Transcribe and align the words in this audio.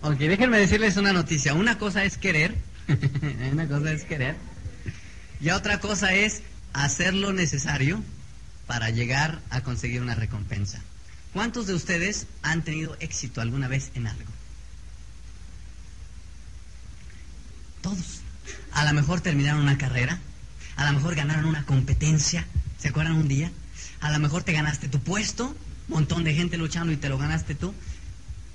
Ok, 0.00 0.18
déjenme 0.18 0.58
decirles 0.58 0.96
una 0.96 1.12
noticia. 1.12 1.54
Una 1.54 1.76
cosa 1.78 2.04
es 2.04 2.18
querer, 2.18 2.54
una 3.52 3.66
cosa 3.66 3.92
es 3.92 4.04
querer, 4.04 4.36
y 5.40 5.50
otra 5.50 5.80
cosa 5.80 6.14
es 6.14 6.42
hacer 6.72 7.14
lo 7.14 7.32
necesario 7.32 8.02
para 8.66 8.90
llegar 8.90 9.40
a 9.50 9.62
conseguir 9.62 10.00
una 10.00 10.14
recompensa. 10.14 10.80
¿Cuántos 11.32 11.66
de 11.66 11.74
ustedes 11.74 12.26
han 12.42 12.62
tenido 12.62 12.96
éxito 13.00 13.40
alguna 13.40 13.66
vez 13.66 13.90
en 13.94 14.06
algo? 14.06 14.30
Todos. 17.82 18.20
A 18.72 18.84
lo 18.84 18.94
mejor 18.94 19.20
terminaron 19.20 19.62
una 19.62 19.78
carrera, 19.78 20.18
a 20.76 20.86
lo 20.86 20.92
mejor 20.92 21.16
ganaron 21.16 21.44
una 21.44 21.64
competencia, 21.64 22.46
¿se 22.78 22.88
acuerdan 22.88 23.14
un 23.14 23.28
día? 23.28 23.50
A 24.00 24.12
lo 24.12 24.18
mejor 24.20 24.44
te 24.44 24.52
ganaste 24.52 24.88
tu 24.88 25.00
puesto, 25.00 25.56
montón 25.88 26.22
de 26.22 26.34
gente 26.34 26.56
luchando 26.56 26.92
y 26.92 26.96
te 26.96 27.08
lo 27.08 27.18
ganaste 27.18 27.54
tú. 27.54 27.74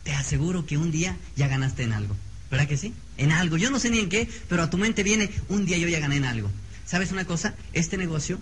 Te 0.03 0.13
aseguro 0.13 0.65
que 0.65 0.77
un 0.77 0.91
día 0.91 1.17
ya 1.35 1.47
ganaste 1.47 1.83
en 1.83 1.93
algo. 1.93 2.15
¿Verdad 2.51 2.67
que 2.67 2.77
sí? 2.77 2.93
En 3.17 3.31
algo. 3.31 3.57
Yo 3.57 3.71
no 3.71 3.79
sé 3.79 3.89
ni 3.89 3.99
en 3.99 4.09
qué, 4.09 4.29
pero 4.47 4.63
a 4.63 4.69
tu 4.69 4.77
mente 4.77 5.03
viene, 5.03 5.29
un 5.49 5.65
día 5.65 5.77
yo 5.77 5.87
ya 5.87 5.99
gané 5.99 6.17
en 6.17 6.25
algo. 6.25 6.51
¿Sabes 6.85 7.11
una 7.11 7.25
cosa? 7.25 7.55
Este 7.73 7.97
negocio, 7.97 8.39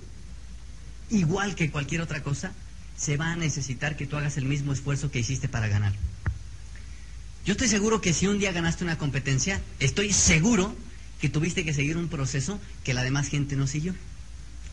igual 1.09 1.55
que 1.55 1.71
cualquier 1.71 2.01
otra 2.01 2.21
cosa, 2.23 2.51
se 2.97 3.17
va 3.17 3.31
a 3.31 3.35
necesitar 3.35 3.95
que 3.95 4.05
tú 4.05 4.17
hagas 4.17 4.37
el 4.37 4.45
mismo 4.45 4.73
esfuerzo 4.73 5.11
que 5.11 5.19
hiciste 5.19 5.47
para 5.47 5.67
ganar. 5.67 5.93
Yo 7.45 7.53
estoy 7.53 7.67
seguro 7.67 8.01
que 8.01 8.13
si 8.13 8.27
un 8.27 8.39
día 8.39 8.51
ganaste 8.51 8.83
una 8.83 8.97
competencia, 8.97 9.61
estoy 9.79 10.13
seguro 10.13 10.75
que 11.19 11.29
tuviste 11.29 11.63
que 11.63 11.73
seguir 11.73 11.97
un 11.97 12.09
proceso 12.09 12.59
que 12.83 12.93
la 12.93 13.03
demás 13.03 13.27
gente 13.27 13.55
no 13.55 13.67
siguió. 13.67 13.95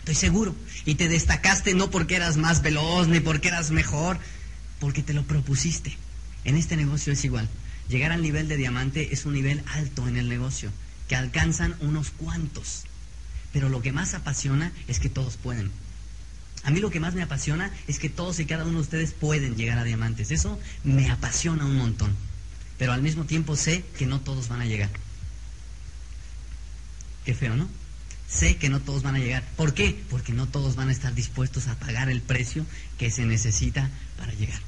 Estoy 0.00 0.14
seguro. 0.14 0.56
Y 0.84 0.96
te 0.96 1.08
destacaste 1.08 1.74
no 1.74 1.90
porque 1.90 2.16
eras 2.16 2.36
más 2.36 2.62
veloz 2.62 3.08
ni 3.08 3.20
porque 3.20 3.48
eras 3.48 3.70
mejor, 3.70 4.18
porque 4.80 5.02
te 5.02 5.12
lo 5.12 5.24
propusiste. 5.24 5.96
En 6.48 6.56
este 6.56 6.78
negocio 6.78 7.12
es 7.12 7.26
igual. 7.26 7.46
Llegar 7.90 8.10
al 8.10 8.22
nivel 8.22 8.48
de 8.48 8.56
diamante 8.56 9.12
es 9.12 9.26
un 9.26 9.34
nivel 9.34 9.62
alto 9.66 10.08
en 10.08 10.16
el 10.16 10.30
negocio, 10.30 10.70
que 11.06 11.14
alcanzan 11.14 11.76
unos 11.80 12.08
cuantos. 12.08 12.84
Pero 13.52 13.68
lo 13.68 13.82
que 13.82 13.92
más 13.92 14.14
apasiona 14.14 14.72
es 14.86 14.98
que 14.98 15.10
todos 15.10 15.36
pueden. 15.36 15.70
A 16.64 16.70
mí 16.70 16.80
lo 16.80 16.88
que 16.88 17.00
más 17.00 17.14
me 17.14 17.20
apasiona 17.20 17.70
es 17.86 17.98
que 17.98 18.08
todos 18.08 18.40
y 18.40 18.46
cada 18.46 18.64
uno 18.64 18.78
de 18.78 18.80
ustedes 18.80 19.12
pueden 19.12 19.56
llegar 19.56 19.76
a 19.76 19.84
diamantes. 19.84 20.30
Eso 20.30 20.58
me 20.84 21.10
apasiona 21.10 21.66
un 21.66 21.76
montón. 21.76 22.16
Pero 22.78 22.94
al 22.94 23.02
mismo 23.02 23.26
tiempo 23.26 23.54
sé 23.54 23.84
que 23.98 24.06
no 24.06 24.22
todos 24.22 24.48
van 24.48 24.62
a 24.62 24.66
llegar. 24.66 24.88
Qué 27.26 27.34
feo, 27.34 27.56
¿no? 27.56 27.68
Sé 28.26 28.56
que 28.56 28.70
no 28.70 28.80
todos 28.80 29.02
van 29.02 29.16
a 29.16 29.18
llegar. 29.18 29.44
¿Por 29.58 29.74
qué? 29.74 30.02
Porque 30.08 30.32
no 30.32 30.48
todos 30.48 30.76
van 30.76 30.88
a 30.88 30.92
estar 30.92 31.14
dispuestos 31.14 31.68
a 31.68 31.78
pagar 31.78 32.08
el 32.08 32.22
precio 32.22 32.64
que 32.96 33.10
se 33.10 33.26
necesita 33.26 33.90
para 34.16 34.32
llegar. 34.32 34.60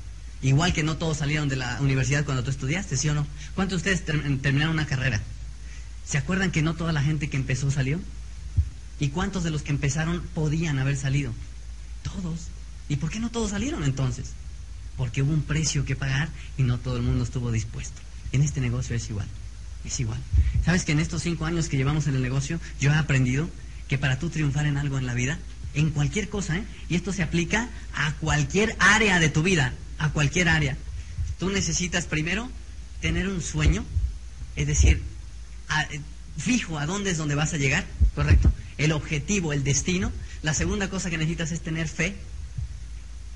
Igual 0.43 0.73
que 0.73 0.83
no 0.83 0.97
todos 0.97 1.19
salieron 1.19 1.49
de 1.49 1.57
la 1.57 1.79
universidad 1.81 2.25
cuando 2.25 2.43
tú 2.43 2.51
estudiaste, 2.51 2.97
¿sí 2.97 3.09
o 3.09 3.15
no? 3.15 3.27
¿Cuántos 3.55 3.83
de 3.83 3.93
ustedes 3.93 4.41
terminaron 4.41 4.75
una 4.75 4.87
carrera? 4.87 5.21
¿Se 6.07 6.19
acuerdan 6.19 6.51
que 6.51 6.63
no 6.63 6.75
toda 6.75 6.93
la 6.93 7.03
gente 7.03 7.29
que 7.29 7.37
empezó 7.37 7.71
salió? 7.71 8.01
¿Y 8.99 9.09
cuántos 9.09 9.45
de 9.45 9.51
los 9.51 9.63
que 9.63 9.71
empezaron 9.71 10.23
podían 10.35 10.79
haber 10.79 10.97
salido? 10.97 11.33
Todos. 12.03 12.49
¿Y 12.89 12.97
por 12.97 13.11
qué 13.11 13.21
no 13.21 13.31
todos 13.31 13.51
salieron 13.51 13.85
entonces? 13.85 14.33
Porque 14.97 15.23
hubo 15.23 15.33
un 15.33 15.43
precio 15.43 15.85
que 15.85 15.97
pagar 15.97 16.29
y 16.59 16.63
no 16.63 16.79
todo 16.79 16.97
el 16.97 17.03
mundo 17.03 17.25
estuvo 17.25 17.53
dispuesto. 17.53 18.01
En 18.33 18.43
este 18.43 18.61
negocio 18.61 18.97
es 18.97 19.09
igual. 19.09 19.27
Es 19.85 20.01
igual. 20.01 20.19
¿Sabes 20.65 20.85
que 20.85 20.93
en 20.93 21.01
estos 21.01 21.23
cinco 21.23 21.47
años 21.47 21.69
que 21.69 21.77
llevamos 21.77 22.07
en 22.07 22.15
el 22.15 22.23
negocio, 22.23 22.61
yo 22.81 22.93
he 22.93 22.97
aprendido 22.97 23.49
que 23.89 23.99
para 23.99 24.19
tú 24.19 24.31
triunfar 24.31 24.67
en 24.67 24.77
algo 24.77 24.99
en 24.99 25.07
la 25.07 25.15
vida, 25.15 25.39
en 25.75 25.91
cualquier 25.91 26.29
cosa, 26.29 26.59
¿eh? 26.59 26.65
y 26.89 26.97
esto 26.97 27.13
se 27.13 27.23
aplica 27.23 27.69
a 27.95 28.13
cualquier 28.15 28.77
área 28.79 29.19
de 29.21 29.29
tu 29.29 29.43
vida, 29.43 29.73
a 30.01 30.11
cualquier 30.11 30.49
área, 30.49 30.77
tú 31.39 31.51
necesitas 31.51 32.07
primero 32.07 32.51
tener 33.01 33.29
un 33.29 33.41
sueño, 33.41 33.85
es 34.57 34.67
decir, 34.67 35.03
fijo 36.37 36.79
a 36.79 36.87
dónde 36.87 37.11
es 37.11 37.19
donde 37.19 37.35
vas 37.35 37.53
a 37.55 37.59
llegar, 37.59 37.87
¿correcto? 38.15 38.51
El 38.79 38.93
objetivo, 38.93 39.53
el 39.53 39.63
destino. 39.63 40.11
La 40.43 40.55
segunda 40.55 40.89
cosa 40.89 41.11
que 41.11 41.19
necesitas 41.19 41.53
es 41.53 41.61
tener 41.61 41.87
fe 41.87 42.17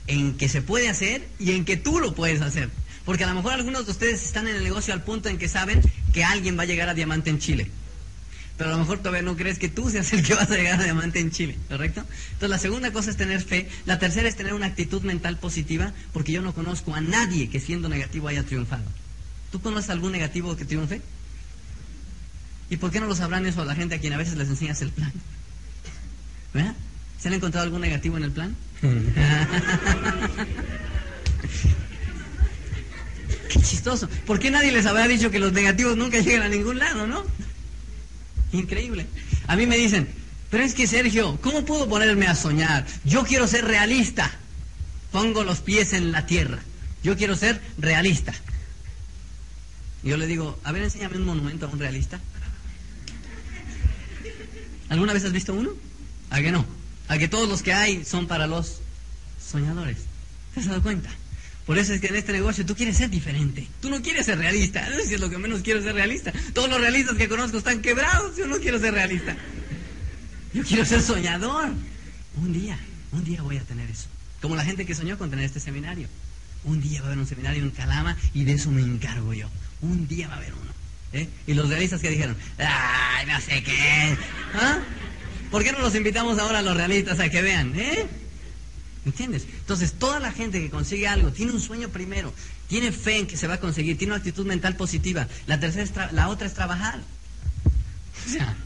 en 0.06 0.36
que 0.36 0.48
se 0.48 0.62
puede 0.62 0.88
hacer 0.88 1.28
y 1.38 1.52
en 1.52 1.64
que 1.64 1.76
tú 1.76 2.00
lo 2.00 2.14
puedes 2.14 2.40
hacer. 2.40 2.70
Porque 3.04 3.24
a 3.24 3.26
lo 3.26 3.34
mejor 3.34 3.52
algunos 3.52 3.84
de 3.84 3.92
ustedes 3.92 4.24
están 4.24 4.48
en 4.48 4.56
el 4.56 4.64
negocio 4.64 4.94
al 4.94 5.04
punto 5.04 5.28
en 5.28 5.36
que 5.36 5.48
saben 5.48 5.82
que 6.14 6.24
alguien 6.24 6.58
va 6.58 6.62
a 6.62 6.66
llegar 6.66 6.88
a 6.88 6.94
diamante 6.94 7.28
en 7.28 7.38
Chile. 7.38 7.70
Pero 8.56 8.70
a 8.70 8.72
lo 8.74 8.78
mejor 8.78 8.98
todavía 8.98 9.22
no 9.22 9.36
crees 9.36 9.58
que 9.58 9.68
tú 9.68 9.90
seas 9.90 10.12
el 10.12 10.22
que 10.22 10.34
vas 10.34 10.48
a 10.50 10.56
llegar 10.56 10.80
a 10.80 10.84
diamante 10.84 11.18
en 11.18 11.32
Chile, 11.32 11.58
¿correcto? 11.68 12.04
Entonces 12.26 12.50
la 12.50 12.58
segunda 12.58 12.92
cosa 12.92 13.10
es 13.10 13.16
tener 13.16 13.42
fe. 13.42 13.68
La 13.84 13.98
tercera 13.98 14.28
es 14.28 14.36
tener 14.36 14.54
una 14.54 14.66
actitud 14.66 15.02
mental 15.02 15.38
positiva, 15.38 15.92
porque 16.12 16.30
yo 16.30 16.40
no 16.40 16.54
conozco 16.54 16.94
a 16.94 17.00
nadie 17.00 17.50
que 17.50 17.58
siendo 17.58 17.88
negativo 17.88 18.28
haya 18.28 18.44
triunfado. 18.44 18.84
¿Tú 19.50 19.60
conoces 19.60 19.90
algún 19.90 20.12
negativo 20.12 20.54
que 20.56 20.64
triunfe? 20.64 21.00
¿Y 22.70 22.76
por 22.76 22.92
qué 22.92 23.00
no 23.00 23.06
lo 23.06 23.16
sabrán 23.16 23.44
eso 23.46 23.62
a 23.62 23.64
la 23.64 23.74
gente 23.74 23.96
a 23.96 23.98
quien 23.98 24.12
a 24.12 24.16
veces 24.16 24.36
les 24.36 24.48
enseñas 24.48 24.80
el 24.82 24.90
plan? 24.90 25.12
¿Verdad? 26.52 26.74
¿Se 27.20 27.28
han 27.28 27.34
encontrado 27.34 27.64
algún 27.64 27.80
negativo 27.80 28.16
en 28.16 28.22
el 28.24 28.30
plan? 28.30 28.54
Qué 33.48 33.60
chistoso. 33.60 34.08
¿Por 34.26 34.38
qué 34.38 34.50
nadie 34.50 34.72
les 34.72 34.86
habrá 34.86 35.08
dicho 35.08 35.30
que 35.30 35.38
los 35.38 35.52
negativos 35.52 35.96
nunca 35.96 36.18
llegan 36.20 36.42
a 36.42 36.48
ningún 36.48 36.78
lado, 36.78 37.06
no? 37.06 37.24
Increíble. 38.54 39.06
A 39.48 39.56
mí 39.56 39.66
me 39.66 39.76
dicen, 39.76 40.08
pero 40.50 40.62
es 40.62 40.74
que 40.74 40.86
Sergio, 40.86 41.38
¿cómo 41.42 41.64
puedo 41.64 41.88
ponerme 41.88 42.26
a 42.26 42.36
soñar? 42.36 42.86
Yo 43.04 43.24
quiero 43.24 43.48
ser 43.48 43.64
realista. 43.64 44.30
Pongo 45.10 45.42
los 45.42 45.60
pies 45.60 45.92
en 45.92 46.12
la 46.12 46.26
tierra. 46.26 46.60
Yo 47.02 47.16
quiero 47.16 47.34
ser 47.34 47.60
realista. 47.78 48.32
Yo 50.04 50.16
le 50.16 50.26
digo, 50.26 50.58
a 50.62 50.70
ver, 50.70 50.84
enséñame 50.84 51.16
un 51.16 51.24
monumento 51.24 51.66
a 51.66 51.70
un 51.70 51.78
realista. 51.80 52.20
¿Alguna 54.88 55.12
vez 55.12 55.24
has 55.24 55.32
visto 55.32 55.52
uno? 55.52 55.70
¿A 56.30 56.40
que 56.40 56.52
no? 56.52 56.64
A 57.08 57.18
que 57.18 57.26
todos 57.26 57.48
los 57.48 57.62
que 57.62 57.72
hay 57.72 58.04
son 58.04 58.28
para 58.28 58.46
los 58.46 58.80
soñadores. 59.44 59.98
¿Te 60.54 60.60
has 60.60 60.66
dado 60.66 60.82
cuenta? 60.82 61.10
Por 61.66 61.78
eso 61.78 61.94
es 61.94 62.00
que 62.00 62.08
en 62.08 62.16
este 62.16 62.32
negocio 62.32 62.66
tú 62.66 62.74
quieres 62.74 62.96
ser 62.96 63.08
diferente. 63.08 63.66
Tú 63.80 63.88
no 63.88 64.02
quieres 64.02 64.26
ser 64.26 64.38
realista. 64.38 64.86
Eso 64.86 65.14
es 65.14 65.20
lo 65.20 65.30
que 65.30 65.38
menos 65.38 65.62
quiero 65.62 65.82
ser 65.82 65.94
realista. 65.94 66.32
Todos 66.52 66.68
los 66.68 66.80
realistas 66.80 67.16
que 67.16 67.28
conozco 67.28 67.58
están 67.58 67.80
quebrados. 67.80 68.36
Yo 68.36 68.46
no 68.46 68.58
quiero 68.58 68.78
ser 68.78 68.92
realista. 68.92 69.34
Yo 70.52 70.62
quiero 70.62 70.84
ser 70.84 71.00
soñador. 71.00 71.70
Un 72.36 72.52
día, 72.52 72.78
un 73.12 73.24
día 73.24 73.40
voy 73.42 73.56
a 73.56 73.62
tener 73.62 73.88
eso. 73.90 74.08
Como 74.42 74.56
la 74.56 74.64
gente 74.64 74.84
que 74.84 74.94
soñó 74.94 75.16
con 75.16 75.30
tener 75.30 75.46
este 75.46 75.60
seminario. 75.60 76.08
Un 76.64 76.80
día 76.80 77.00
va 77.00 77.06
a 77.06 77.08
haber 77.08 77.18
un 77.18 77.26
seminario 77.26 77.62
en 77.62 77.70
Calama 77.70 78.16
y 78.34 78.44
de 78.44 78.52
eso 78.52 78.70
me 78.70 78.82
encargo 78.82 79.32
yo. 79.32 79.48
Un 79.80 80.06
día 80.06 80.28
va 80.28 80.34
a 80.34 80.36
haber 80.38 80.52
uno. 80.52 80.70
¿eh? 81.12 81.28
Y 81.46 81.54
los 81.54 81.68
realistas 81.68 82.00
que 82.00 82.10
dijeron, 82.10 82.36
ay, 82.58 83.26
no 83.26 83.40
sé 83.40 83.62
qué. 83.62 84.16
¿Ah? 84.54 84.80
¿Por 85.50 85.62
qué 85.62 85.72
no 85.72 85.78
los 85.78 85.94
invitamos 85.94 86.38
ahora 86.38 86.58
a 86.58 86.62
los 86.62 86.76
realistas 86.76 87.20
a 87.20 87.28
que 87.30 87.40
vean? 87.40 87.72
¿Eh? 87.78 88.06
¿Entiendes? 89.04 89.46
Entonces, 89.58 89.92
toda 89.94 90.18
la 90.18 90.32
gente 90.32 90.60
que 90.60 90.70
consigue 90.70 91.06
algo 91.06 91.30
tiene 91.30 91.52
un 91.52 91.60
sueño 91.60 91.90
primero, 91.90 92.32
tiene 92.68 92.90
fe 92.90 93.18
en 93.18 93.26
que 93.26 93.36
se 93.36 93.46
va 93.46 93.54
a 93.54 93.60
conseguir, 93.60 93.98
tiene 93.98 94.12
una 94.12 94.18
actitud 94.18 94.46
mental 94.46 94.76
positiva. 94.76 95.28
La 95.46 95.60
tercera 95.60 96.10
la 96.12 96.28
otra 96.28 96.46
es 96.46 96.54
trabajar. 96.54 97.00
O 98.26 98.30
sea, 98.30 98.56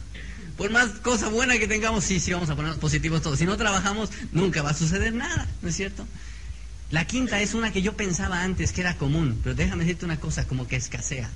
por 0.56 0.71
más 0.71 0.91
cosa 1.03 1.28
buena 1.28 1.59
que 1.59 1.66
tengamos, 1.66 2.04
sí, 2.04 2.21
sí, 2.21 2.32
vamos 2.32 2.50
a 2.50 2.56
ponernos 2.56 2.78
positivos 2.78 3.22
todos. 3.22 3.38
Si 3.38 3.47
no 3.47 3.56
trabajamos, 3.56 4.10
nunca 4.32 4.62
va 4.62 4.71
a 4.71 4.75
suceder 4.75 5.12
nada, 5.12 5.47
¿no 5.62 5.69
es 5.69 5.77
cierto? 5.77 6.06
La 6.91 7.04
quinta 7.06 7.41
es 7.41 7.54
una 7.54 7.72
que 7.72 7.82
yo 7.82 7.97
pensaba 7.97 8.43
antes 8.43 8.72
que 8.72 8.81
era 8.81 8.97
común, 8.97 9.41
pero 9.43 9.54
déjame 9.54 9.84
decirte 9.84 10.04
una 10.04 10.21
cosa, 10.21 10.47
como 10.47 10.66
que 10.66 10.77
escasea. 10.77 11.28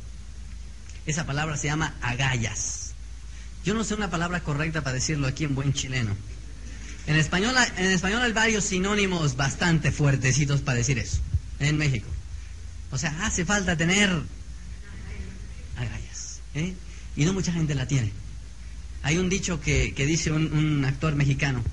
Esa 1.06 1.26
palabra 1.26 1.56
se 1.56 1.66
llama 1.66 1.94
agallas. 2.00 2.94
Yo 3.64 3.74
no 3.74 3.84
sé 3.84 3.94
una 3.94 4.10
palabra 4.10 4.40
correcta 4.40 4.82
para 4.82 4.94
decirlo 4.94 5.26
aquí 5.26 5.44
en 5.44 5.54
buen 5.54 5.72
chileno. 5.72 6.16
En 7.06 7.16
español, 7.16 7.54
en 7.76 7.90
español 7.90 8.22
hay 8.22 8.32
varios 8.32 8.64
sinónimos 8.64 9.36
bastante 9.36 9.90
fuertecitos 9.90 10.60
para 10.60 10.78
decir 10.78 10.98
eso, 10.98 11.18
en 11.58 11.76
México. 11.76 12.08
O 12.92 12.98
sea, 12.98 13.26
hace 13.26 13.44
falta 13.44 13.76
tener 13.76 14.10
agallas. 15.76 16.40
¿eh? 16.54 16.74
Y 17.16 17.24
no 17.24 17.32
mucha 17.32 17.52
gente 17.52 17.74
la 17.74 17.86
tiene. 17.88 18.12
Hay 19.02 19.18
un 19.18 19.28
dicho 19.28 19.60
que, 19.60 19.92
dice 19.96 20.30
un, 20.30 20.84
actor 20.84 21.16
mexicano, 21.16 21.64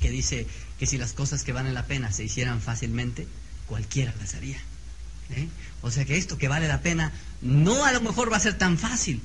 que 0.00 0.10
dice 0.10 0.46
que 0.78 0.86
si 0.86 0.96
las 0.96 1.12
cosas 1.12 1.44
que 1.44 1.52
valen 1.52 1.74
la 1.74 1.84
pena 1.84 2.10
se 2.10 2.24
hicieran 2.24 2.62
fácilmente, 2.62 3.28
cualquiera 3.66 4.14
las 4.18 4.34
haría. 4.34 4.56
¿eh? 5.30 5.48
O 5.82 5.90
sea 5.90 6.06
que 6.06 6.16
esto 6.16 6.38
que 6.38 6.48
vale 6.48 6.66
la 6.66 6.80
pena 6.80 7.12
no 7.42 7.84
a 7.84 7.92
lo 7.92 8.00
mejor 8.00 8.32
va 8.32 8.38
a 8.38 8.40
ser 8.40 8.56
tan 8.56 8.78
fácil. 8.78 9.20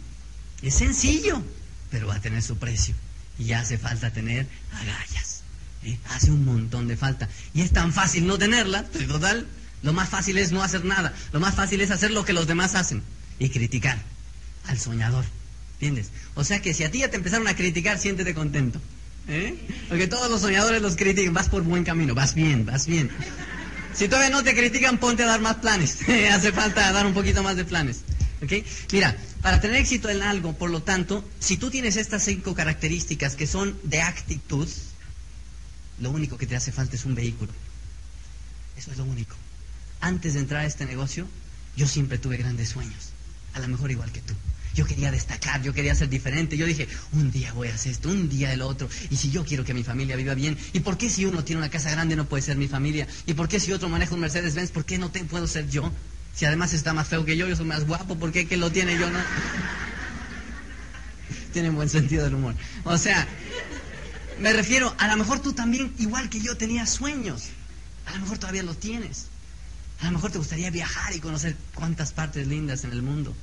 Es 0.62 0.76
sencillo, 0.76 1.42
pero 1.90 2.08
va 2.08 2.16
a 2.16 2.22
tener 2.22 2.44
su 2.44 2.58
precio 2.58 2.96
y 3.38 3.54
hace 3.54 3.78
falta 3.78 4.12
tener 4.12 4.48
agallas. 4.72 5.42
¿eh? 5.84 5.98
Hace 6.10 6.32
un 6.32 6.46
montón 6.46 6.88
de 6.88 6.98
falta. 6.98 7.30
Y 7.54 7.62
es 7.62 7.72
tan 7.72 7.94
fácil 7.94 8.28
no 8.28 8.38
tenerla, 8.38 8.84
pues, 8.92 9.08
total, 9.08 9.48
lo 9.84 9.94
más 9.94 10.10
fácil 10.10 10.38
es 10.38 10.52
no 10.52 10.64
hacer 10.64 10.84
nada. 10.84 11.14
Lo 11.32 11.40
más 11.40 11.56
fácil 11.56 11.82
es 11.82 11.92
hacer 11.92 12.12
lo 12.12 12.26
que 12.26 12.34
los 12.34 12.48
demás 12.48 12.76
hacen 12.76 13.04
y 13.40 13.50
criticar 13.50 13.98
al 14.68 14.80
soñador. 14.80 15.26
¿Entiendes? 15.74 16.10
O 16.36 16.44
sea 16.44 16.62
que 16.62 16.74
si 16.74 16.84
a 16.84 16.92
ti 16.92 17.00
ya 17.00 17.10
te 17.10 17.18
empezaron 17.18 17.48
a 17.48 17.56
criticar, 17.56 18.00
siéntete 18.00 18.34
contento. 18.34 18.82
¿eh? 19.28 19.56
Porque 19.90 20.08
todos 20.08 20.30
los 20.30 20.42
soñadores 20.42 20.82
los 20.82 20.96
critican. 20.96 21.34
Vas 21.34 21.50
por 21.50 21.64
buen 21.64 21.84
camino, 21.84 22.16
vas 22.16 22.34
bien, 22.34 22.66
vas 22.66 22.88
bien. 22.88 23.10
Si 23.94 24.08
todavía 24.08 24.30
no 24.30 24.44
te 24.44 24.56
critican, 24.56 24.98
ponte 24.98 25.24
a 25.24 25.28
dar 25.28 25.42
más 25.42 25.58
planes. 25.58 26.00
Hace 26.32 26.52
falta 26.52 26.92
dar 26.92 27.06
un 27.06 27.14
poquito 27.14 27.44
más 27.44 27.56
de 27.56 27.66
planes. 27.66 28.02
Mira, 28.92 29.18
para 29.42 29.62
tener 29.62 29.78
éxito 29.78 30.10
en 30.10 30.22
algo, 30.22 30.54
por 30.54 30.70
lo 30.70 30.84
tanto, 30.84 31.24
si 31.40 31.58
tú 31.58 31.70
tienes 31.70 31.96
estas 31.96 32.24
cinco 32.24 32.54
características 32.54 33.36
que 33.36 33.48
son 33.48 33.78
de 33.84 34.02
actitud, 34.02 34.68
lo 36.00 36.12
único 36.12 36.38
que 36.38 36.48
te 36.48 36.56
hace 36.56 36.72
falta 36.72 36.96
es 36.96 37.06
un 37.06 37.16
vehículo. 37.16 37.52
Eso 38.78 38.92
es 38.92 38.98
lo 38.98 39.06
único. 39.06 39.36
Antes 40.02 40.34
de 40.34 40.42
entrar 40.42 40.62
a 40.62 40.66
este 40.66 40.86
negocio, 40.86 41.28
yo 41.78 41.88
siempre 41.88 42.18
tuve 42.18 42.38
grandes 42.38 42.70
sueños, 42.70 43.12
a 43.54 43.60
lo 43.60 43.68
mejor 43.68 43.92
igual 43.92 44.12
que 44.12 44.22
tú. 44.22 44.34
Yo 44.76 44.86
quería 44.86 45.10
destacar, 45.10 45.62
yo 45.62 45.74
quería 45.74 45.96
ser 45.96 46.10
diferente. 46.10 46.58
Yo 46.58 46.66
dije, 46.66 46.90
un 47.14 47.32
día 47.32 47.54
voy 47.54 47.70
a 47.70 47.76
hacer 47.76 47.94
esto, 47.94 48.10
un 48.10 48.28
día 48.28 48.52
el 48.52 48.62
otro. 48.62 48.90
Y 49.10 49.16
si 49.16 49.32
yo 49.32 49.46
quiero 49.46 49.64
que 49.64 49.74
mi 49.74 49.86
familia 49.86 50.18
viva 50.18 50.34
bien, 50.34 50.58
¿y 50.74 50.82
por 50.82 50.98
qué 50.98 51.10
si 51.10 51.24
uno 51.24 51.46
tiene 51.46 51.62
una 51.62 51.70
casa 51.70 51.90
grande 51.90 52.18
no 52.18 52.28
puede 52.28 52.44
ser 52.44 52.58
mi 52.58 52.68
familia? 52.68 53.08
¿Y 53.26 53.34
por 53.36 53.48
qué 53.48 53.62
si 53.62 53.72
otro 53.72 53.88
maneja 53.88 54.14
un 54.14 54.20
Mercedes-Benz, 54.20 54.72
por 54.72 54.84
qué 54.84 54.98
no 54.98 55.12
te, 55.12 55.24
puedo 55.24 55.48
ser 55.48 55.70
yo? 55.70 55.94
Si 56.36 56.46
además 56.46 56.74
está 56.74 56.94
más 56.94 57.08
feo 57.08 57.24
que 57.24 57.38
yo, 57.38 57.48
yo 57.48 57.56
soy 57.56 57.66
más 57.66 57.88
guapo, 57.88 58.18
¿por 58.18 58.32
qué 58.32 58.48
que 58.48 58.58
lo 58.58 58.72
tiene 58.72 59.00
yo 59.00 59.10
no? 59.10 59.20
tiene 61.54 61.70
un 61.70 61.76
buen 61.76 61.90
sentido 61.90 62.26
del 62.26 62.36
humor. 62.36 62.56
O 62.84 62.98
sea, 62.98 63.26
me 64.40 64.52
refiero, 64.52 64.94
a 64.98 65.08
lo 65.08 65.16
mejor 65.16 65.40
tú 65.40 65.54
también, 65.54 65.94
igual 65.98 66.30
que 66.30 66.42
yo, 66.42 66.58
tenías 66.58 66.90
sueños. 66.90 67.46
A 68.06 68.14
lo 68.14 68.20
mejor 68.20 68.38
todavía 68.38 68.64
los 68.64 68.80
tienes. 68.80 69.28
A 70.02 70.08
lo 70.08 70.12
mejor 70.12 70.32
te 70.32 70.38
gustaría 70.38 70.70
viajar 70.70 71.16
y 71.16 71.22
conocer 71.22 71.56
cuántas 71.74 72.12
partes 72.12 72.46
lindas 72.48 72.84
en 72.84 72.92
el 72.92 73.02
mundo. 73.02 73.34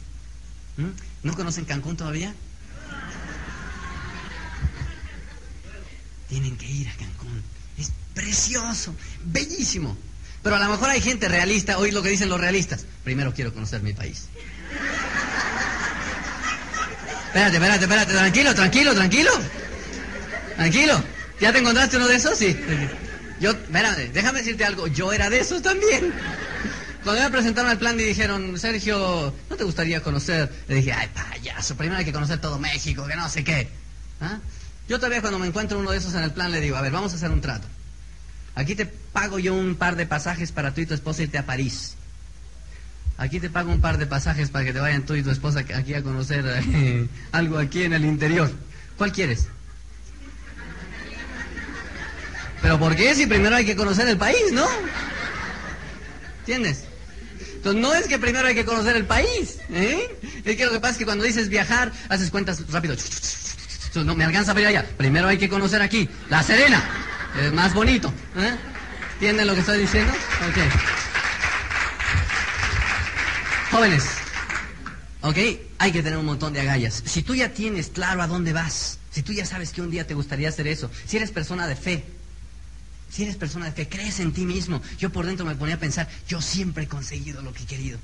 ¿Mm? 0.76 0.90
¿No 1.22 1.34
conocen 1.34 1.64
Cancún 1.64 1.96
todavía? 1.96 2.34
Tienen 6.28 6.58
que 6.58 6.66
ir 6.66 6.88
a 6.90 6.96
Cancún. 6.96 7.42
Es 7.78 7.90
precioso, 8.14 8.94
bellísimo. 9.24 9.96
Pero 10.42 10.56
a 10.56 10.58
lo 10.58 10.68
mejor 10.68 10.90
hay 10.90 11.00
gente 11.00 11.28
realista, 11.28 11.78
oír 11.78 11.94
lo 11.94 12.02
que 12.02 12.10
dicen 12.10 12.28
los 12.28 12.40
realistas. 12.40 12.84
Primero 13.04 13.32
quiero 13.32 13.54
conocer 13.54 13.82
mi 13.82 13.92
país. 13.92 14.26
Espérate, 17.26 17.56
espérate, 17.56 17.84
espérate, 17.84 18.12
tranquilo, 18.12 18.54
tranquilo, 18.54 18.94
tranquilo. 18.94 19.30
Tranquilo. 20.56 21.04
¿Ya 21.40 21.52
te 21.52 21.58
encontraste 21.58 21.96
uno 21.96 22.08
de 22.08 22.16
esos? 22.16 22.36
Sí. 22.36 22.56
Yo, 23.40 23.52
espérate, 23.52 24.08
déjame 24.08 24.40
decirte 24.40 24.64
algo. 24.64 24.86
Yo 24.88 25.12
era 25.12 25.30
de 25.30 25.40
esos 25.40 25.62
también. 25.62 26.12
Cuando 27.04 27.22
me 27.22 27.30
presentaron 27.30 27.70
el 27.70 27.78
plan 27.78 27.98
y 27.98 28.04
dijeron, 28.04 28.58
Sergio, 28.58 29.34
¿no 29.50 29.56
te 29.56 29.64
gustaría 29.64 30.02
conocer? 30.02 30.52
Le 30.68 30.76
dije, 30.76 30.92
ay, 30.92 31.08
payaso, 31.12 31.76
primero 31.76 31.98
hay 31.98 32.04
que 32.04 32.12
conocer 32.12 32.40
todo 32.40 32.58
México, 32.58 33.06
que 33.06 33.16
no 33.16 33.28
sé 33.28 33.42
qué. 33.42 33.68
¿Ah? 34.20 34.38
Yo 34.88 34.98
todavía 34.98 35.20
cuando 35.20 35.38
me 35.38 35.46
encuentro 35.46 35.78
uno 35.78 35.90
de 35.90 35.98
esos 35.98 36.14
en 36.14 36.22
el 36.22 36.30
plan 36.30 36.52
le 36.52 36.60
digo, 36.60 36.76
a 36.76 36.80
ver, 36.80 36.92
vamos 36.92 37.12
a 37.12 37.16
hacer 37.16 37.30
un 37.30 37.40
trato. 37.40 37.66
Aquí 38.54 38.74
te 38.74 38.86
pago 38.86 39.38
yo 39.38 39.54
un 39.54 39.76
par 39.76 39.96
de 39.96 40.06
pasajes 40.06 40.52
para 40.52 40.74
tú 40.74 40.80
y 40.82 40.86
tu 40.86 40.94
esposa 40.94 41.22
irte 41.22 41.38
a 41.38 41.46
París. 41.46 41.94
Aquí 43.16 43.40
te 43.40 43.50
pago 43.50 43.70
un 43.70 43.80
par 43.80 43.98
de 43.98 44.06
pasajes 44.06 44.50
para 44.50 44.64
que 44.64 44.72
te 44.72 44.80
vayan 44.80 45.06
tú 45.06 45.14
y 45.14 45.22
tu 45.22 45.30
esposa 45.30 45.60
aquí 45.60 45.94
a 45.94 46.02
conocer 46.02 46.44
eh, 46.46 47.06
algo 47.32 47.58
aquí 47.58 47.84
en 47.84 47.92
el 47.92 48.04
interior. 48.04 48.50
¿Cuál 48.96 49.12
quieres? 49.12 49.48
Pero 52.60 52.78
¿por 52.78 52.94
qué 52.94 53.14
si 53.14 53.26
primero 53.26 53.56
hay 53.56 53.64
que 53.64 53.76
conocer 53.76 54.08
el 54.08 54.16
país, 54.16 54.52
no? 54.52 54.66
¿Entiendes? 56.40 56.84
Entonces, 57.54 57.80
no 57.80 57.94
es 57.94 58.08
que 58.08 58.18
primero 58.18 58.48
hay 58.48 58.54
que 58.54 58.64
conocer 58.64 58.96
el 58.96 59.04
país. 59.04 59.58
¿eh? 59.70 60.18
Es 60.44 60.56
que 60.56 60.64
lo 60.64 60.72
que 60.72 60.80
pasa 60.80 60.92
es 60.92 60.98
que 60.98 61.04
cuando 61.04 61.24
dices 61.24 61.48
viajar, 61.48 61.92
haces 62.08 62.30
cuentas 62.30 62.60
rápido. 62.70 62.96
No 64.04 64.16
me 64.16 64.24
alcanza 64.24 64.52
para 64.52 64.62
ir 64.62 64.66
allá. 64.78 64.86
Primero 64.96 65.28
hay 65.28 65.38
que 65.38 65.48
conocer 65.48 65.80
aquí, 65.80 66.08
La 66.28 66.42
Serena. 66.42 66.82
Más 67.54 67.74
bonito. 67.74 68.12
¿eh? 68.36 68.56
¿Entienden 69.14 69.46
lo 69.46 69.54
que 69.54 69.60
estoy 69.60 69.78
diciendo? 69.78 70.12
Ok. 70.12 70.58
Jóvenes, 73.70 74.04
¿ok? 75.22 75.36
Hay 75.78 75.92
que 75.92 76.02
tener 76.02 76.18
un 76.18 76.26
montón 76.26 76.52
de 76.52 76.60
agallas. 76.60 77.02
Si 77.06 77.22
tú 77.22 77.34
ya 77.34 77.48
tienes 77.48 77.88
claro 77.88 78.20
a 78.20 78.26
dónde 78.26 78.52
vas, 78.52 78.98
si 79.10 79.22
tú 79.22 79.32
ya 79.32 79.46
sabes 79.46 79.70
que 79.70 79.80
un 79.80 79.90
día 79.90 80.06
te 80.06 80.12
gustaría 80.12 80.50
hacer 80.50 80.66
eso, 80.66 80.90
si 81.06 81.16
eres 81.16 81.30
persona 81.30 81.66
de 81.66 81.74
fe, 81.74 82.04
si 83.08 83.22
eres 83.22 83.36
persona 83.36 83.66
de 83.66 83.72
fe, 83.72 83.88
crees 83.88 84.20
en 84.20 84.32
ti 84.32 84.44
mismo. 84.44 84.82
Yo 84.98 85.10
por 85.10 85.24
dentro 85.24 85.46
me 85.46 85.54
ponía 85.54 85.76
a 85.76 85.78
pensar, 85.78 86.08
yo 86.28 86.42
siempre 86.42 86.84
he 86.84 86.88
conseguido 86.88 87.40
lo 87.40 87.54
que 87.54 87.62
he 87.62 87.66
querido. 87.66 87.98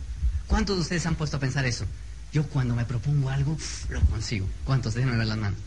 ¿Cuántos 0.47 0.77
de 0.77 0.83
ustedes 0.83 1.05
han 1.05 1.17
puesto 1.17 1.37
a 1.37 1.41
pensar 1.41 1.67
eso? 1.67 1.85
Yo 2.33 2.45
cuando 2.45 2.75
me 2.75 2.87
propongo 2.87 3.29
algo, 3.29 3.59
lo 3.91 4.01
consigo. 4.03 4.49
¿Cuántos? 4.65 4.95
Déjenme 4.95 5.19
ver 5.19 5.27
las 5.27 5.39
manos. 5.39 5.59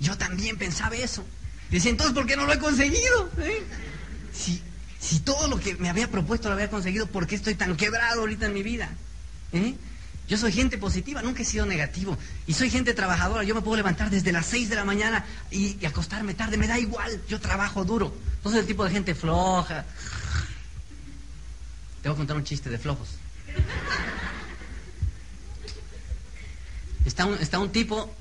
Yo 0.00 0.18
también 0.18 0.58
pensaba 0.58 0.96
eso. 0.96 1.24
Decía, 1.70 1.90
entonces, 1.90 2.14
¿por 2.14 2.26
qué 2.26 2.36
no 2.36 2.46
lo 2.46 2.52
he 2.52 2.58
conseguido? 2.58 3.30
¿Eh? 3.38 3.62
Si, 4.32 4.62
si 5.00 5.20
todo 5.20 5.48
lo 5.48 5.58
que 5.58 5.74
me 5.76 5.88
había 5.88 6.10
propuesto 6.10 6.48
lo 6.48 6.54
había 6.54 6.70
conseguido, 6.70 7.06
¿por 7.06 7.26
qué 7.26 7.34
estoy 7.34 7.54
tan 7.54 7.76
quebrado 7.76 8.20
ahorita 8.20 8.46
en 8.46 8.54
mi 8.54 8.62
vida? 8.62 8.90
¿Eh? 9.52 9.74
Yo 10.28 10.36
soy 10.36 10.50
gente 10.50 10.76
positiva, 10.76 11.22
nunca 11.22 11.42
he 11.42 11.44
sido 11.44 11.66
negativo. 11.66 12.18
Y 12.46 12.54
soy 12.54 12.68
gente 12.68 12.94
trabajadora. 12.94 13.44
Yo 13.44 13.54
me 13.54 13.62
puedo 13.62 13.76
levantar 13.76 14.10
desde 14.10 14.32
las 14.32 14.46
6 14.46 14.68
de 14.68 14.76
la 14.76 14.84
mañana 14.84 15.24
y, 15.50 15.84
acostarme 15.86 16.34
tarde. 16.34 16.56
Me 16.56 16.66
da 16.66 16.78
igual. 16.78 17.22
Yo 17.28 17.40
trabajo 17.40 17.84
duro. 17.84 18.14
No 18.44 18.50
soy 18.50 18.60
el 18.60 18.66
tipo 18.66 18.84
de 18.84 18.90
gente 18.90 19.14
floja. 19.14 19.84
Te 22.02 22.08
voy 22.08 22.14
a 22.14 22.18
contar 22.18 22.36
un 22.36 22.44
chiste 22.44 22.70
de 22.70 22.78
flojos. 22.78 23.10
Está 27.04 27.24
un, 27.24 27.34
está 27.34 27.60
un 27.60 27.70
tipo 27.70 28.12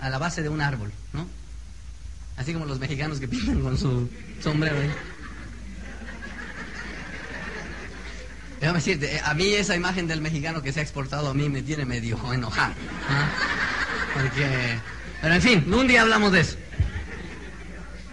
a 0.00 0.08
la 0.08 0.18
base 0.18 0.42
de 0.42 0.48
un 0.48 0.62
árbol, 0.62 0.90
¿no? 1.12 1.26
Así 2.40 2.54
como 2.54 2.64
los 2.64 2.80
mexicanos 2.80 3.20
que 3.20 3.28
pintan 3.28 3.60
con 3.60 3.76
su 3.76 4.08
sombrero. 4.42 4.78
Déjame 8.58 8.78
decirte, 8.78 9.16
eh, 9.16 9.20
a 9.22 9.34
mí 9.34 9.52
esa 9.52 9.76
imagen 9.76 10.06
del 10.06 10.22
mexicano 10.22 10.62
que 10.62 10.72
se 10.72 10.80
ha 10.80 10.82
exportado 10.82 11.28
a 11.28 11.34
mí 11.34 11.50
me 11.50 11.60
tiene 11.60 11.84
medio 11.84 12.18
enojado. 12.32 12.72
Porque, 14.14 14.78
pero 15.20 15.34
en 15.34 15.42
fin, 15.42 15.74
un 15.74 15.86
día 15.86 16.00
hablamos 16.00 16.32
de 16.32 16.40
eso. 16.40 16.56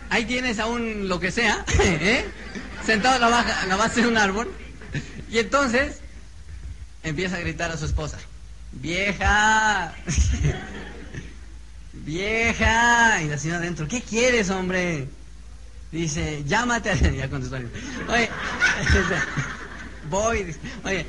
Ahí 0.10 0.26
tienes 0.26 0.60
a 0.60 0.66
un 0.66 1.08
lo 1.08 1.22
que 1.22 1.32
sea, 1.32 1.64
¿eh? 1.80 2.26
sentado 2.86 3.16
en 3.16 3.32
la, 3.32 3.66
la 3.66 3.76
base 3.78 4.02
de 4.02 4.08
un 4.10 4.18
árbol, 4.18 4.52
y 5.32 5.38
entonces 5.38 6.02
empieza 7.02 7.38
a 7.38 7.40
gritar 7.40 7.72
a 7.72 7.78
su 7.78 7.86
esposa, 7.86 8.18
vieja, 8.74 9.94
vieja, 12.07 13.21
y 13.21 13.27
la 13.27 13.38
señora 13.38 13.59
adentro, 13.59 13.86
¿qué 13.86 14.01
quieres, 14.01 14.50
hombre? 14.50 15.09
Dice, 15.92 16.44
llámate 16.45 16.89
a... 16.89 16.95
Ya 17.12 17.30
contestó. 17.30 17.57
Oye, 17.57 18.30
voy, 20.09 20.56
oye, 20.86 21.06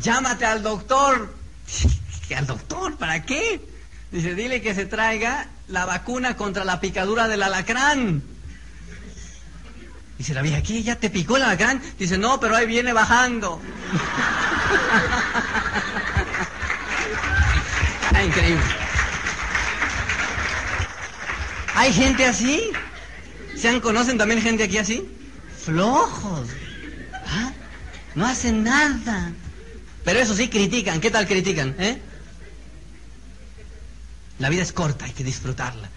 llámate 0.00 0.46
al 0.46 0.62
doctor. 0.62 1.34
¿Al 2.36 2.46
doctor? 2.46 2.96
¿Para 2.96 3.26
qué? 3.26 3.60
Dice, 4.10 4.34
dile 4.34 4.62
que 4.62 4.74
se 4.74 4.86
traiga 4.86 5.48
la 5.68 5.84
vacuna 5.84 6.36
contra 6.36 6.64
la 6.64 6.80
picadura 6.80 7.28
del 7.28 7.42
alacrán. 7.42 8.22
Dice 10.16 10.32
la 10.32 10.40
vieja, 10.40 10.62
¿qué? 10.62 10.82
¿Ya 10.82 10.96
te 10.96 11.10
picó 11.10 11.36
el 11.36 11.42
alacrán? 11.42 11.82
Dice, 11.98 12.16
no, 12.16 12.40
pero 12.40 12.56
ahí 12.56 12.66
viene 12.66 12.92
bajando. 12.92 13.60
Ah, 18.14 18.22
increíble. 18.22 18.81
¿Hay 21.74 21.92
gente 21.92 22.26
así? 22.26 22.70
¿Se 23.56 23.80
conocen 23.80 24.18
también 24.18 24.40
gente 24.42 24.64
aquí 24.64 24.78
así? 24.78 25.08
Flojos. 25.64 26.48
¿Ah? 27.26 27.52
No 28.14 28.26
hacen 28.26 28.62
nada. 28.64 29.32
Pero 30.04 30.18
eso 30.18 30.34
sí, 30.34 30.48
critican. 30.48 31.00
¿Qué 31.00 31.10
tal 31.10 31.26
critican? 31.26 31.74
Eh? 31.78 32.00
La 34.38 34.48
vida 34.48 34.62
es 34.62 34.72
corta, 34.72 35.04
hay 35.04 35.12
que 35.12 35.24
disfrutarla. 35.24 35.88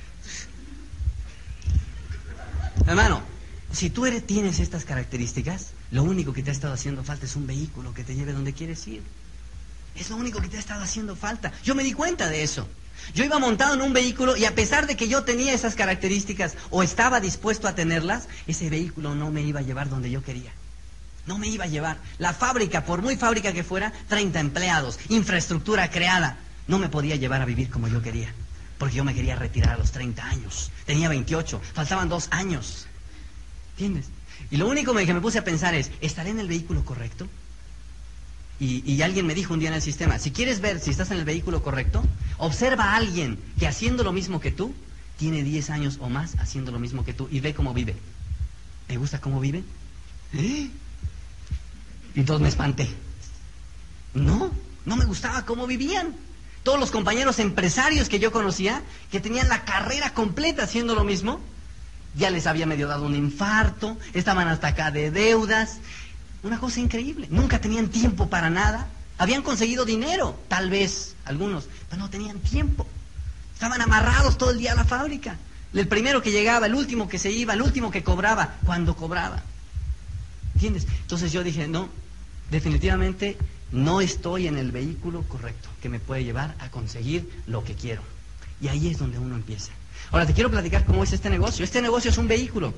Hermano, 2.85 3.23
si 3.71 3.89
tú 3.89 4.05
eres, 4.05 4.25
tienes 4.25 4.59
estas 4.59 4.85
características, 4.85 5.71
lo 5.91 6.03
único 6.03 6.31
que 6.31 6.43
te 6.43 6.51
ha 6.51 6.53
estado 6.53 6.73
haciendo 6.73 7.03
falta 7.03 7.25
es 7.25 7.35
un 7.35 7.47
vehículo 7.47 7.93
que 7.93 8.03
te 8.03 8.13
lleve 8.15 8.33
donde 8.33 8.53
quieres 8.53 8.85
ir. 8.87 9.01
Es 9.95 10.09
lo 10.09 10.17
único 10.17 10.39
que 10.39 10.47
te 10.47 10.57
ha 10.57 10.59
estado 10.59 10.83
haciendo 10.83 11.15
falta. 11.15 11.51
Yo 11.63 11.73
me 11.73 11.83
di 11.83 11.93
cuenta 11.93 12.29
de 12.29 12.43
eso. 12.43 12.67
Yo 13.13 13.23
iba 13.23 13.39
montado 13.39 13.75
en 13.75 13.81
un 13.81 13.93
vehículo 13.93 14.35
y 14.35 14.45
a 14.45 14.55
pesar 14.55 14.87
de 14.87 14.95
que 14.97 15.07
yo 15.07 15.23
tenía 15.23 15.53
esas 15.53 15.75
características 15.75 16.55
o 16.69 16.83
estaba 16.83 17.19
dispuesto 17.19 17.67
a 17.67 17.75
tenerlas, 17.75 18.27
ese 18.47 18.69
vehículo 18.69 19.15
no 19.15 19.31
me 19.31 19.41
iba 19.41 19.59
a 19.59 19.63
llevar 19.63 19.89
donde 19.89 20.11
yo 20.11 20.23
quería. 20.23 20.51
No 21.25 21.37
me 21.37 21.47
iba 21.47 21.65
a 21.65 21.67
llevar. 21.67 21.97
La 22.19 22.33
fábrica, 22.33 22.85
por 22.85 23.01
muy 23.01 23.15
fábrica 23.15 23.53
que 23.53 23.63
fuera, 23.63 23.93
30 24.09 24.39
empleados, 24.39 24.99
infraestructura 25.09 25.89
creada, 25.89 26.37
no 26.67 26.77
me 26.79 26.89
podía 26.89 27.15
llevar 27.15 27.41
a 27.41 27.45
vivir 27.45 27.69
como 27.69 27.87
yo 27.87 28.01
quería. 28.01 28.33
Porque 28.77 28.95
yo 28.95 29.03
me 29.03 29.15
quería 29.15 29.35
retirar 29.35 29.75
a 29.75 29.77
los 29.77 29.91
30 29.91 30.23
años. 30.25 30.71
Tenía 30.85 31.09
28, 31.09 31.61
faltaban 31.73 32.09
dos 32.09 32.27
años. 32.31 32.87
¿Entiendes? 33.71 34.07
Y 34.51 34.57
lo 34.57 34.67
único 34.67 34.93
que 34.93 35.13
me 35.13 35.21
puse 35.21 35.39
a 35.39 35.43
pensar 35.43 35.73
es, 35.73 35.91
¿estaré 36.01 36.29
en 36.29 36.39
el 36.39 36.47
vehículo 36.47 36.83
correcto? 36.83 37.27
Y, 38.59 39.01
alguien 39.01 39.27
me 39.27 39.35
dijo 39.35 39.53
un 39.53 39.59
día 39.59 39.67
en 39.67 39.75
el 39.75 39.81
sistema, 39.81 40.17
si 40.17 40.31
quieres 40.31 40.61
ver 40.61 40.79
si 40.79 40.89
estás 40.89 41.11
en 41.11 41.17
el 41.17 41.25
vehículo 41.25 41.61
correcto, 41.61 42.03
observa 42.37 42.85
a 42.85 42.95
alguien 42.95 43.37
que 43.59 43.67
haciendo 43.67 44.03
lo 44.03 44.13
mismo 44.13 44.39
que 44.39 44.51
tú, 44.51 44.73
tiene 45.17 45.43
10 45.43 45.69
años 45.69 45.97
o 45.99 46.09
más 46.09 46.35
haciendo 46.39 46.71
lo 46.71 46.79
mismo 46.79 47.03
que 47.03 47.13
tú 47.13 47.27
y 47.31 47.41
ve 47.41 47.53
cómo 47.53 47.73
vive. 47.73 47.95
¿Te 48.87 48.97
gusta 48.97 49.19
cómo 49.19 49.39
vive? 49.39 49.63
¿Eh? 50.33 50.69
Y 52.15 52.19
entonces 52.21 52.41
me 52.41 52.47
espanté. 52.47 52.87
No, 54.13 54.49
No 54.85 54.95
me 54.95 55.03
gustaba 55.03 55.45
cómo 55.45 55.67
vivían. 55.67 56.15
Todos 56.63 56.79
los 56.79 56.89
compañeros 56.89 57.39
empresarios 57.39 58.07
que 58.07 58.19
yo 58.19 58.31
conocía, 58.31 58.81
que 59.11 59.19
tenían 59.19 59.49
la 59.49 59.65
carrera 59.65 60.13
completa 60.13 60.63
haciendo 60.63 60.95
lo 60.95 61.03
mismo, 61.03 61.41
ya 62.15 62.29
les 62.29 62.47
había 62.47 62.65
medio 62.65 62.87
dado 62.87 63.05
un 63.05 63.15
infarto, 63.15 63.97
estaban 64.13 64.47
hasta 64.47 64.69
acá 64.69 64.91
de 64.91 65.11
deudas. 65.11 65.79
Una 66.45 66.59
cosa 66.59 66.79
increíble. 66.79 67.27
Nunca 67.31 67.59
tenían 67.59 67.89
tiempo 67.89 68.29
para 68.29 68.51
nada. 68.51 68.87
Habían 69.17 69.41
conseguido 69.41 69.83
dinero, 69.83 70.39
tal 70.47 70.69
vez 70.69 71.15
algunos, 71.25 71.67
pero 71.89 72.03
no 72.03 72.09
tenían 72.11 72.37
tiempo. 72.37 72.85
Estaban 73.55 73.81
amarrados 73.81 74.37
todo 74.37 74.51
el 74.51 74.59
día 74.59 74.73
a 74.73 74.75
la 74.75 74.85
fábrica. 74.85 75.37
El 75.73 75.87
primero 75.87 76.21
que 76.21 76.31
llegaba, 76.31 76.67
el 76.67 76.75
último 76.75 77.09
que 77.09 77.17
se 77.17 77.31
iba, 77.31 77.55
el 77.55 77.63
último 77.63 77.89
que 77.89 78.03
cobraba, 78.03 78.57
cuando 78.63 78.95
cobraba. 78.95 79.41
¿Entiendes? 80.53 80.85
Entonces 81.01 81.31
yo 81.31 81.43
dije, 81.43 81.67
no, 81.67 81.89
definitivamente 82.51 83.39
no 83.71 83.99
estoy 83.99 84.45
en 84.45 84.59
el 84.59 84.71
vehículo 84.71 85.23
correcto 85.23 85.69
que 85.81 85.89
me 85.89 85.99
puede 85.99 86.25
llevar 86.25 86.53
a 86.59 86.69
conseguir 86.69 87.27
lo 87.47 87.63
que 87.63 87.73
quiero. 87.73 88.03
Y 88.61 88.67
ahí 88.67 88.89
es 88.89 88.99
donde 88.99 89.17
uno 89.17 89.35
empieza. 89.35 89.71
Ahora 90.11 90.27
te 90.27 90.33
quiero 90.33 90.51
platicar 90.51 90.85
cómo 90.85 91.03
es 91.03 91.11
este 91.11 91.31
negocio. 91.31 91.65
Este 91.65 91.81
negocio 91.81 92.11
es 92.11 92.19
un 92.19 92.27
vehículo. 92.27 92.71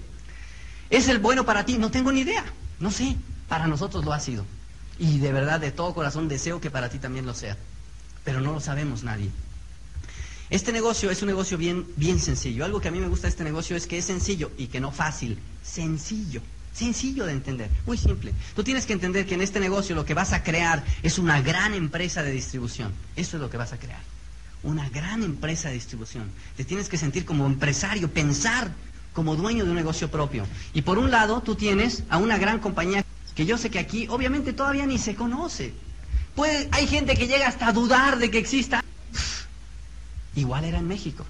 ¿Es 0.90 1.10
el 1.10 1.20
bueno 1.20 1.46
para 1.46 1.66
ti? 1.66 1.78
No 1.78 1.92
tengo 1.92 2.14
ni 2.14 2.22
idea. 2.22 2.46
No 2.80 2.92
sé. 2.92 3.18
Para 3.48 3.68
nosotros 3.68 4.04
lo 4.06 4.14
ha 4.14 4.20
sido. 4.20 4.46
Y 5.00 5.20
de 5.20 5.32
verdad, 5.32 5.60
de 5.60 5.72
todo 5.72 5.94
corazón, 5.94 6.28
deseo 6.28 6.60
que 6.60 6.72
para 6.72 6.90
ti 6.90 7.00
también 7.00 7.26
lo 7.26 7.34
sea. 7.34 7.58
Pero 8.24 8.42
no 8.42 8.54
lo 8.54 8.60
sabemos 8.60 9.04
nadie. 9.04 9.30
Este 10.50 10.72
negocio 10.72 11.12
es 11.12 11.22
un 11.22 11.28
negocio 11.28 11.58
bien, 11.58 11.86
bien 11.98 12.20
sencillo. 12.20 12.64
Algo 12.64 12.80
que 12.80 12.88
a 12.88 12.92
mí 12.92 13.00
me 13.00 13.08
gusta 13.08 13.28
de 13.28 13.32
este 13.32 13.44
negocio 13.44 13.76
es 13.76 13.86
que 13.86 13.98
es 13.98 14.06
sencillo 14.06 14.52
y 14.58 14.68
que 14.68 14.80
no 14.80 14.92
fácil. 14.92 15.38
Sencillo. 15.62 16.42
Sencillo 16.74 17.26
de 17.26 17.34
entender, 17.34 17.72
muy 17.88 17.98
simple. 17.98 18.34
Tú 18.56 18.64
tienes 18.64 18.86
que 18.86 18.94
entender 18.94 19.26
que 19.26 19.34
en 19.34 19.42
este 19.42 19.60
negocio 19.60 19.96
lo 19.96 20.06
que 20.06 20.14
vas 20.14 20.32
a 20.32 20.44
crear 20.44 20.84
es 21.02 21.18
una 21.18 21.42
gran 21.42 21.74
empresa 21.74 22.22
de 22.22 22.32
distribución. 22.32 22.94
Eso 23.16 23.38
es 23.38 23.42
lo 23.42 23.50
que 23.50 23.58
vas 23.58 23.74
a 23.74 23.80
crear. 23.80 24.00
Una 24.62 24.88
gran 24.90 25.24
empresa 25.24 25.70
de 25.70 25.74
distribución. 25.74 26.30
Te 26.56 26.66
tienes 26.66 26.88
que 26.88 26.98
sentir 26.98 27.26
como 27.26 27.48
empresario, 27.48 28.12
pensar 28.12 28.72
como 29.14 29.36
dueño 29.36 29.66
de 29.66 29.72
un 29.72 29.76
negocio 29.76 30.12
propio. 30.12 30.46
Y 30.74 30.84
por 30.84 31.00
un 31.00 31.10
lado, 31.10 31.42
tú 31.42 31.56
tienes 31.56 32.04
a 32.10 32.20
una 32.20 32.38
gran 32.38 32.60
compañía 32.60 33.04
que 33.38 33.46
yo 33.46 33.60
sé 33.60 33.70
que 33.70 33.78
aquí 33.78 34.08
obviamente 34.10 34.52
todavía 34.52 34.88
ni 34.88 34.98
se 34.98 35.14
conoce. 35.14 35.72
Puede, 36.36 36.68
hay 36.72 36.88
gente 36.88 37.16
que 37.16 37.28
llega 37.28 37.48
hasta 37.48 37.68
a 37.68 37.72
dudar 37.72 38.18
de 38.18 38.32
que 38.32 38.40
exista. 38.40 38.84
Igual 40.36 40.66
era 40.66 40.80
en 40.80 40.88
México. 40.88 41.24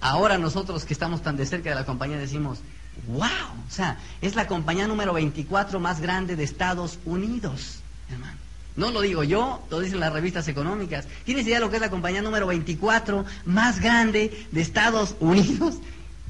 Ahora 0.00 0.38
nosotros 0.38 0.86
que 0.86 0.94
estamos 0.94 1.22
tan 1.22 1.36
de 1.36 1.44
cerca 1.44 1.68
de 1.68 1.74
la 1.76 1.84
compañía 1.84 2.16
decimos, 2.16 2.60
¡Wow! 3.06 3.26
O 3.68 3.70
sea, 3.70 3.98
es 4.22 4.34
la 4.34 4.46
compañía 4.46 4.86
número 4.86 5.12
24 5.12 5.78
más 5.78 6.00
grande 6.00 6.36
de 6.36 6.44
Estados 6.44 6.98
Unidos, 7.04 7.80
hermano. 8.10 8.38
No 8.76 8.90
lo 8.90 9.02
digo 9.02 9.24
yo, 9.24 9.62
lo 9.70 9.80
dicen 9.80 10.00
las 10.00 10.12
revistas 10.12 10.48
económicas. 10.48 11.06
¿Tienes 11.24 11.46
idea 11.46 11.56
de 11.56 11.60
lo 11.60 11.70
que 11.70 11.76
es 11.76 11.82
la 11.82 11.90
compañía 11.90 12.22
número 12.22 12.46
24 12.46 13.26
más 13.44 13.78
grande 13.78 14.46
de 14.50 14.60
Estados 14.62 15.16
Unidos? 15.20 15.76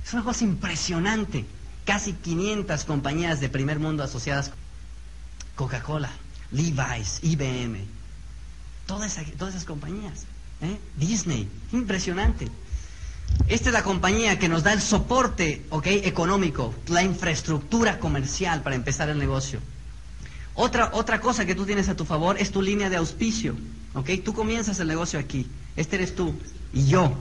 Es 0.05 0.13
una 0.13 0.25
cosa 0.25 0.43
impresionante. 0.43 1.45
Casi 1.85 2.13
500 2.13 2.85
compañías 2.85 3.41
de 3.41 3.49
primer 3.49 3.79
mundo 3.79 4.03
asociadas. 4.03 4.51
Coca-Cola, 5.57 6.11
Levi's, 6.53 7.21
IBM. 7.23 7.79
Todas, 8.87 9.19
esas 9.19 9.65
compañías. 9.65 10.25
¿eh? 10.61 10.79
Disney. 10.97 11.49
Impresionante. 11.73 12.49
Esta 13.49 13.69
es 13.69 13.73
la 13.73 13.83
compañía 13.83 14.39
que 14.39 14.49
nos 14.49 14.63
da 14.63 14.73
el 14.73 14.81
soporte 14.81 15.67
económico, 15.87 16.75
la 16.89 17.03
infraestructura 17.03 17.99
comercial 17.99 18.63
para 18.63 18.77
empezar 18.77 19.09
el 19.09 19.19
negocio. 19.19 19.61
Otra, 20.55 20.91
otra 20.93 21.21
cosa 21.21 21.45
que 21.45 21.55
tú 21.55 21.67
tienes 21.67 21.89
a 21.89 21.97
tu 21.97 22.05
favor 22.05 22.37
es 22.39 22.51
tu 22.51 22.63
línea 22.63 22.91
de 22.91 22.97
auspicio. 22.97 23.57
Tú 24.25 24.35
comienzas 24.35 24.79
el 24.81 24.89
negocio 24.89 25.19
aquí. 25.19 25.47
Este 25.77 25.97
eres 25.97 26.15
tú 26.15 26.35
y 26.73 26.87
yo. 26.87 27.13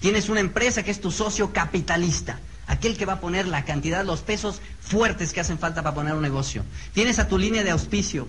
Tienes 0.00 0.28
una 0.28 0.40
empresa 0.40 0.82
que 0.82 0.90
es 0.90 1.00
tu 1.00 1.10
socio 1.10 1.52
capitalista, 1.52 2.38
aquel 2.66 2.96
que 2.96 3.06
va 3.06 3.14
a 3.14 3.20
poner 3.20 3.46
la 3.46 3.64
cantidad, 3.64 4.04
los 4.04 4.20
pesos 4.20 4.60
fuertes 4.80 5.32
que 5.32 5.40
hacen 5.40 5.58
falta 5.58 5.82
para 5.82 5.94
poner 5.94 6.14
un 6.14 6.22
negocio. 6.22 6.64
Tienes 6.92 7.18
a 7.18 7.28
tu 7.28 7.38
línea 7.38 7.62
de 7.62 7.70
auspicio, 7.70 8.28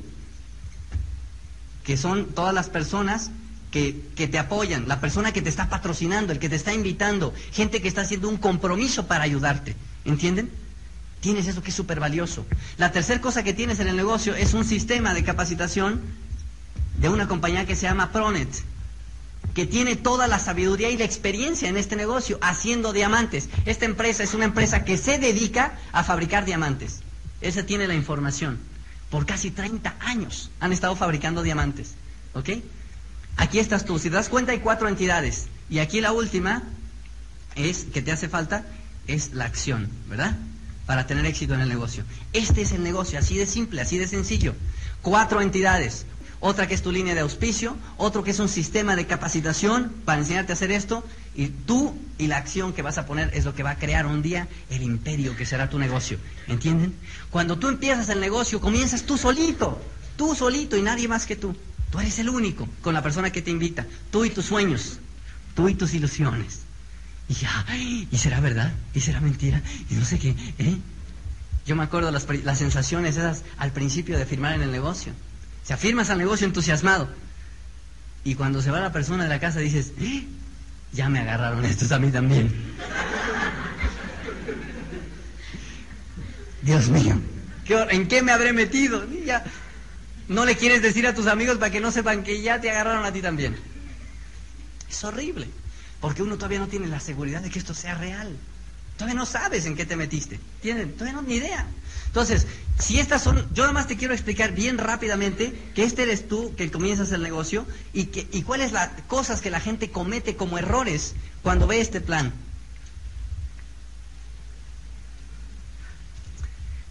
que 1.83 1.97
son 1.97 2.27
todas 2.33 2.53
las 2.53 2.69
personas 2.69 3.31
que, 3.71 3.91
te 4.15 4.39
apoyan, 4.39 4.87
la 4.87 5.01
persona 5.01 5.33
que 5.33 5.41
te 5.41 5.49
está 5.49 5.69
patrocinando, 5.69 6.31
el 6.31 6.39
que 6.39 6.47
te 6.47 6.55
está 6.55 6.73
invitando, 6.73 7.33
gente 7.51 7.81
que 7.81 7.89
está 7.89 8.01
haciendo 8.01 8.29
un 8.29 8.37
compromiso 8.37 9.05
para 9.05 9.25
ayudarte. 9.25 9.75
¿Entienden? 10.05 10.49
Tienes 11.19 11.47
eso 11.47 11.61
que 11.61 11.71
es 11.71 11.75
súper 11.75 11.99
valioso. 11.99 12.45
La 12.77 12.91
tercera 12.91 13.19
cosa 13.19 13.43
que 13.43 13.53
tienes 13.53 13.79
en 13.79 13.87
el 13.87 13.97
negocio 13.97 14.33
es 14.33 14.53
un 14.53 14.63
sistema 14.63 15.13
de 15.13 15.25
capacitación 15.25 16.01
de 16.99 17.09
una 17.09 17.27
compañía 17.27 17.65
que 17.65 17.75
se 17.75 17.83
llama 17.83 18.11
Pronet, 18.13 18.63
que 19.53 19.65
tiene 19.65 19.95
toda 19.95 20.27
la 20.27 20.39
sabiduría 20.39 20.89
y 20.89 20.97
la 20.97 21.05
experiencia 21.05 21.69
en 21.69 21.77
este 21.77 21.95
negocio 21.95 22.37
haciendo 22.41 22.93
diamantes. 22.93 23.49
Esta 23.65 23.85
empresa 23.85 24.23
es 24.23 24.33
una 24.33 24.45
empresa 24.45 24.83
que 24.83 24.97
se 24.97 25.17
dedica 25.17 25.77
a 25.91 26.03
fabricar 26.03 26.45
diamantes. 26.45 27.01
Esa 27.41 27.65
tiene 27.65 27.87
la 27.87 27.95
información. 27.95 28.59
Por 29.09 29.25
casi 29.25 29.51
30 29.51 29.95
años 29.99 30.49
han 30.59 30.73
estado 30.73 30.95
fabricando 30.95 31.43
diamantes. 31.43 31.95
¿Ok? 32.33 32.49
Aquí 33.37 33.59
estás 33.59 33.85
tú. 33.85 33.99
Si 33.99 34.09
te 34.09 34.15
das 34.15 34.29
cuenta 34.29 34.51
hay 34.51 34.59
cuatro 34.59 34.87
entidades. 34.87 35.47
Y 35.69 35.79
aquí 35.79 36.01
la 36.01 36.11
última 36.11 36.63
es 37.55 37.85
que 37.85 38.01
te 38.01 38.11
hace 38.11 38.29
falta 38.29 38.65
es 39.07 39.33
la 39.33 39.45
acción, 39.45 39.89
¿verdad? 40.07 40.35
Para 40.85 41.07
tener 41.07 41.25
éxito 41.25 41.53
en 41.53 41.61
el 41.61 41.69
negocio. 41.69 42.03
Este 42.33 42.61
es 42.61 42.71
el 42.71 42.83
negocio, 42.83 43.19
así 43.19 43.37
de 43.37 43.45
simple, 43.45 43.81
así 43.81 43.97
de 43.97 44.07
sencillo. 44.07 44.55
Cuatro 45.01 45.41
entidades. 45.41 46.05
Otra 46.47 46.67
que 46.67 46.75
es 46.75 46.83
tu 46.83 46.91
línea 46.91 47.15
de 47.15 47.21
auspicio, 47.21 47.75
otro 47.97 48.23
que 48.23 48.29
es 48.29 48.37
un 48.37 48.49
sistema 48.49 48.95
de 48.95 49.07
capacitación 49.07 49.91
para 50.05 50.19
enseñarte 50.19 50.51
a 50.51 50.53
hacer 50.53 50.69
esto, 50.69 51.03
y 51.33 51.47
tú 51.47 51.97
y 52.19 52.27
la 52.27 52.37
acción 52.37 52.71
que 52.71 52.83
vas 52.83 52.99
a 52.99 53.07
poner 53.07 53.31
es 53.33 53.45
lo 53.45 53.55
que 53.55 53.63
va 53.63 53.71
a 53.71 53.79
crear 53.79 54.05
un 54.05 54.21
día 54.21 54.47
el 54.69 54.83
imperio 54.83 55.35
que 55.35 55.47
será 55.47 55.71
tu 55.71 55.79
negocio. 55.79 56.19
¿Entienden? 56.47 56.93
Cuando 57.31 57.57
tú 57.57 57.67
empiezas 57.67 58.09
el 58.09 58.19
negocio, 58.19 58.61
comienzas 58.61 59.07
tú 59.07 59.17
solito, 59.17 59.81
tú 60.17 60.35
solito 60.35 60.77
y 60.77 60.83
nadie 60.83 61.07
más 61.07 61.25
que 61.25 61.35
tú. 61.35 61.55
Tú 61.89 61.99
eres 61.99 62.19
el 62.19 62.29
único 62.29 62.69
con 62.83 62.93
la 62.93 63.01
persona 63.01 63.31
que 63.31 63.41
te 63.41 63.49
invita. 63.49 63.87
Tú 64.11 64.23
y 64.23 64.29
tus 64.29 64.45
sueños. 64.45 64.99
Tú 65.55 65.67
y 65.67 65.73
tus 65.73 65.95
ilusiones. 65.95 66.59
Y 67.27 67.33
ya, 67.33 67.65
¿y 67.75 68.17
será 68.19 68.39
verdad? 68.39 68.71
¿Y 68.93 68.99
será 68.99 69.19
mentira? 69.19 69.63
Y 69.89 69.95
no 69.95 70.05
sé 70.05 70.19
qué. 70.19 70.35
¿eh? 70.59 70.77
Yo 71.65 71.75
me 71.75 71.83
acuerdo 71.83 72.11
las, 72.11 72.27
las 72.43 72.59
sensaciones 72.59 73.17
esas 73.17 73.41
al 73.57 73.71
principio 73.71 74.15
de 74.19 74.27
firmar 74.27 74.53
en 74.53 74.61
el 74.61 74.71
negocio. 74.71 75.11
Se 75.65 75.73
afirmas 75.73 76.09
al 76.09 76.17
negocio 76.19 76.45
entusiasmado. 76.45 77.09
Y 78.23 78.35
cuando 78.35 78.61
se 78.61 78.71
va 78.71 78.79
la 78.79 78.91
persona 78.91 79.23
de 79.23 79.29
la 79.29 79.39
casa 79.39 79.59
dices, 79.59 79.93
¿Eh? 79.99 80.25
ya 80.93 81.09
me 81.09 81.19
agarraron 81.19 81.65
estos 81.65 81.91
a 81.91 81.99
mí 81.99 82.11
también. 82.11 82.53
Dios 86.61 86.89
mío, 86.89 87.19
¿en 87.67 88.07
qué 88.07 88.23
me 88.23 88.31
habré 88.31 88.51
metido? 88.51 89.07
Ya, 89.25 89.43
no 90.27 90.45
le 90.45 90.57
quieres 90.57 90.81
decir 90.81 91.05
a 91.05 91.13
tus 91.13 91.27
amigos 91.27 91.57
para 91.57 91.71
que 91.71 91.79
no 91.79 91.91
sepan 91.91 92.23
que 92.23 92.41
ya 92.41 92.59
te 92.59 92.71
agarraron 92.71 93.05
a 93.05 93.11
ti 93.11 93.21
también. 93.21 93.55
Es 94.89 95.03
horrible, 95.03 95.47
porque 96.01 96.23
uno 96.23 96.35
todavía 96.35 96.59
no 96.59 96.67
tiene 96.67 96.87
la 96.87 96.99
seguridad 96.99 97.41
de 97.41 97.51
que 97.51 97.59
esto 97.59 97.75
sea 97.75 97.95
real. 97.95 98.35
Todavía 98.97 99.15
no 99.15 99.25
sabes 99.25 99.65
en 99.65 99.75
qué 99.75 99.85
te 99.85 99.95
metiste. 99.95 100.39
¿Tienen? 100.61 100.93
Todavía 100.93 101.13
no 101.13 101.21
ni 101.21 101.35
idea. 101.35 101.67
Entonces, 102.15 102.47
si 102.79 102.97
estas 102.97 103.23
son, 103.23 103.45
yo 103.53 103.63
nada 103.63 103.73
más 103.73 103.87
te 103.87 103.97
quiero 103.97 104.13
explicar 104.13 104.53
bien 104.53 104.77
rápidamente 104.77 105.53
que 105.75 105.83
este 105.83 106.03
eres 106.03 106.29
tú 106.29 106.55
que 106.55 106.71
comienzas 106.71 107.11
el 107.11 107.21
negocio 107.21 107.65
y, 107.91 108.05
que, 108.05 108.25
y 108.31 108.43
cuáles 108.43 108.71
las 108.71 108.89
cosas 109.07 109.41
que 109.41 109.49
la 109.49 109.59
gente 109.59 109.91
comete 109.91 110.37
como 110.37 110.57
errores 110.57 111.13
cuando 111.43 111.67
ve 111.67 111.81
este 111.81 111.99
plan. 111.99 112.31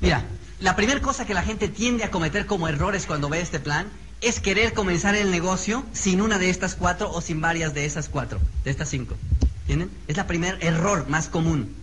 Mira, 0.01 0.27
la 0.61 0.77
primera 0.77 1.01
cosa 1.01 1.25
que 1.25 1.33
la 1.33 1.43
gente 1.43 1.69
tiende 1.69 2.05
a 2.05 2.11
cometer 2.11 2.45
como 2.45 2.69
errores 2.69 3.07
cuando 3.07 3.31
ve 3.31 3.41
este 3.41 3.61
plan 3.61 3.87
es 4.21 4.41
querer 4.41 4.75
comenzar 4.75 5.15
el 5.15 5.31
negocio 5.31 5.87
sin 5.95 6.21
una 6.21 6.39
de 6.39 6.51
estas 6.51 6.75
cuatro 6.75 7.11
o 7.11 7.23
sin 7.23 7.41
varias 7.41 7.73
de 7.73 7.87
esas 7.87 8.11
cuatro, 8.11 8.43
de 8.63 8.71
estas 8.71 8.91
cinco. 8.91 9.17
¿Entienden? 9.63 9.91
Es 10.07 10.19
la 10.19 10.27
primer 10.27 10.59
error 10.63 11.09
más 11.09 11.29
común. 11.29 11.75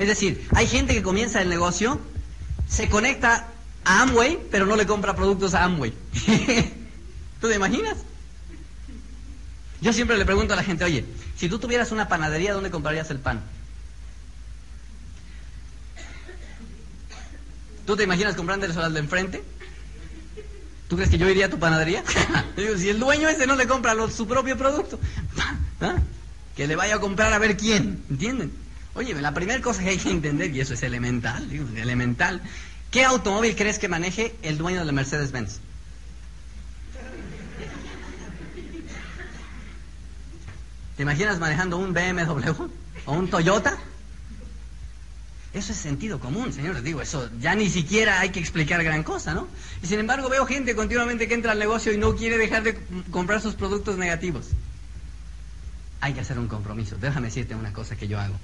Es 0.00 0.08
decir, 0.08 0.48
hay 0.52 0.66
gente 0.66 0.94
que 0.94 1.02
comienza 1.02 1.40
el 1.40 1.48
negocio, 1.48 2.00
se 2.68 2.88
conecta 2.88 3.48
a 3.84 4.02
Amway, 4.02 4.38
pero 4.50 4.66
no 4.66 4.76
le 4.76 4.86
compra 4.86 5.16
productos 5.16 5.54
a 5.54 5.64
Amway. 5.64 5.92
¿Tú 7.40 7.48
te 7.48 7.54
imaginas? 7.54 7.96
Yo 9.80 9.92
siempre 9.92 10.18
le 10.18 10.24
pregunto 10.24 10.52
a 10.54 10.56
la 10.56 10.64
gente, 10.64 10.84
oye, 10.84 11.04
si 11.36 11.48
tú 11.48 11.58
tuvieras 11.58 11.92
una 11.92 12.08
panadería, 12.08 12.52
¿dónde 12.52 12.70
comprarías 12.70 13.10
el 13.10 13.20
pan? 13.20 13.42
¿Tú 17.86 17.96
te 17.96 18.02
imaginas 18.02 18.34
comprándole 18.34 18.74
al 18.74 18.92
de 18.92 19.00
enfrente? 19.00 19.42
¿Tú 20.88 20.96
crees 20.96 21.10
que 21.10 21.18
yo 21.18 21.28
iría 21.28 21.46
a 21.46 21.50
tu 21.50 21.58
panadería? 21.58 22.02
Si 22.76 22.88
el 22.88 22.98
dueño 22.98 23.28
ese 23.28 23.46
no 23.46 23.54
le 23.54 23.68
compra 23.68 23.94
su 24.10 24.26
propio 24.26 24.58
producto, 24.58 24.98
¿ah? 25.80 25.96
que 26.56 26.66
le 26.66 26.74
vaya 26.74 26.96
a 26.96 27.00
comprar 27.00 27.32
a 27.32 27.38
ver 27.38 27.56
quién, 27.56 28.02
¿entienden? 28.10 28.52
Oye, 28.98 29.14
la 29.14 29.32
primera 29.32 29.62
cosa 29.62 29.80
que 29.80 29.90
hay 29.90 29.96
que 29.96 30.10
entender, 30.10 30.52
y 30.52 30.60
eso 30.60 30.74
es 30.74 30.82
elemental, 30.82 31.48
digo, 31.48 31.68
elemental, 31.76 32.42
¿qué 32.90 33.04
automóvil 33.04 33.54
crees 33.54 33.78
que 33.78 33.86
maneje 33.86 34.34
el 34.42 34.58
dueño 34.58 34.80
de 34.80 34.86
la 34.86 34.90
Mercedes-Benz? 34.90 35.60
¿Te 40.96 41.02
imaginas 41.04 41.38
manejando 41.38 41.76
un 41.76 41.94
BMW 41.94 42.50
o 43.06 43.12
un 43.12 43.30
Toyota? 43.30 43.78
Eso 45.54 45.70
es 45.70 45.78
sentido 45.78 46.18
común, 46.18 46.52
señores. 46.52 46.82
Digo, 46.82 47.00
eso 47.00 47.30
ya 47.38 47.54
ni 47.54 47.68
siquiera 47.68 48.18
hay 48.18 48.30
que 48.30 48.40
explicar 48.40 48.82
gran 48.82 49.04
cosa, 49.04 49.32
¿no? 49.32 49.46
Y 49.80 49.86
sin 49.86 50.00
embargo 50.00 50.28
veo 50.28 50.44
gente 50.44 50.74
continuamente 50.74 51.28
que 51.28 51.34
entra 51.34 51.52
al 51.52 51.60
negocio 51.60 51.92
y 51.92 51.98
no 51.98 52.16
quiere 52.16 52.36
dejar 52.36 52.64
de 52.64 52.76
comprar 53.12 53.40
sus 53.40 53.54
productos 53.54 53.96
negativos. 53.96 54.48
Hay 56.00 56.14
que 56.14 56.20
hacer 56.20 56.36
un 56.36 56.48
compromiso. 56.48 56.96
Déjame 56.96 57.28
decirte 57.28 57.54
una 57.54 57.72
cosa 57.72 57.94
que 57.94 58.08
yo 58.08 58.18
hago. 58.18 58.34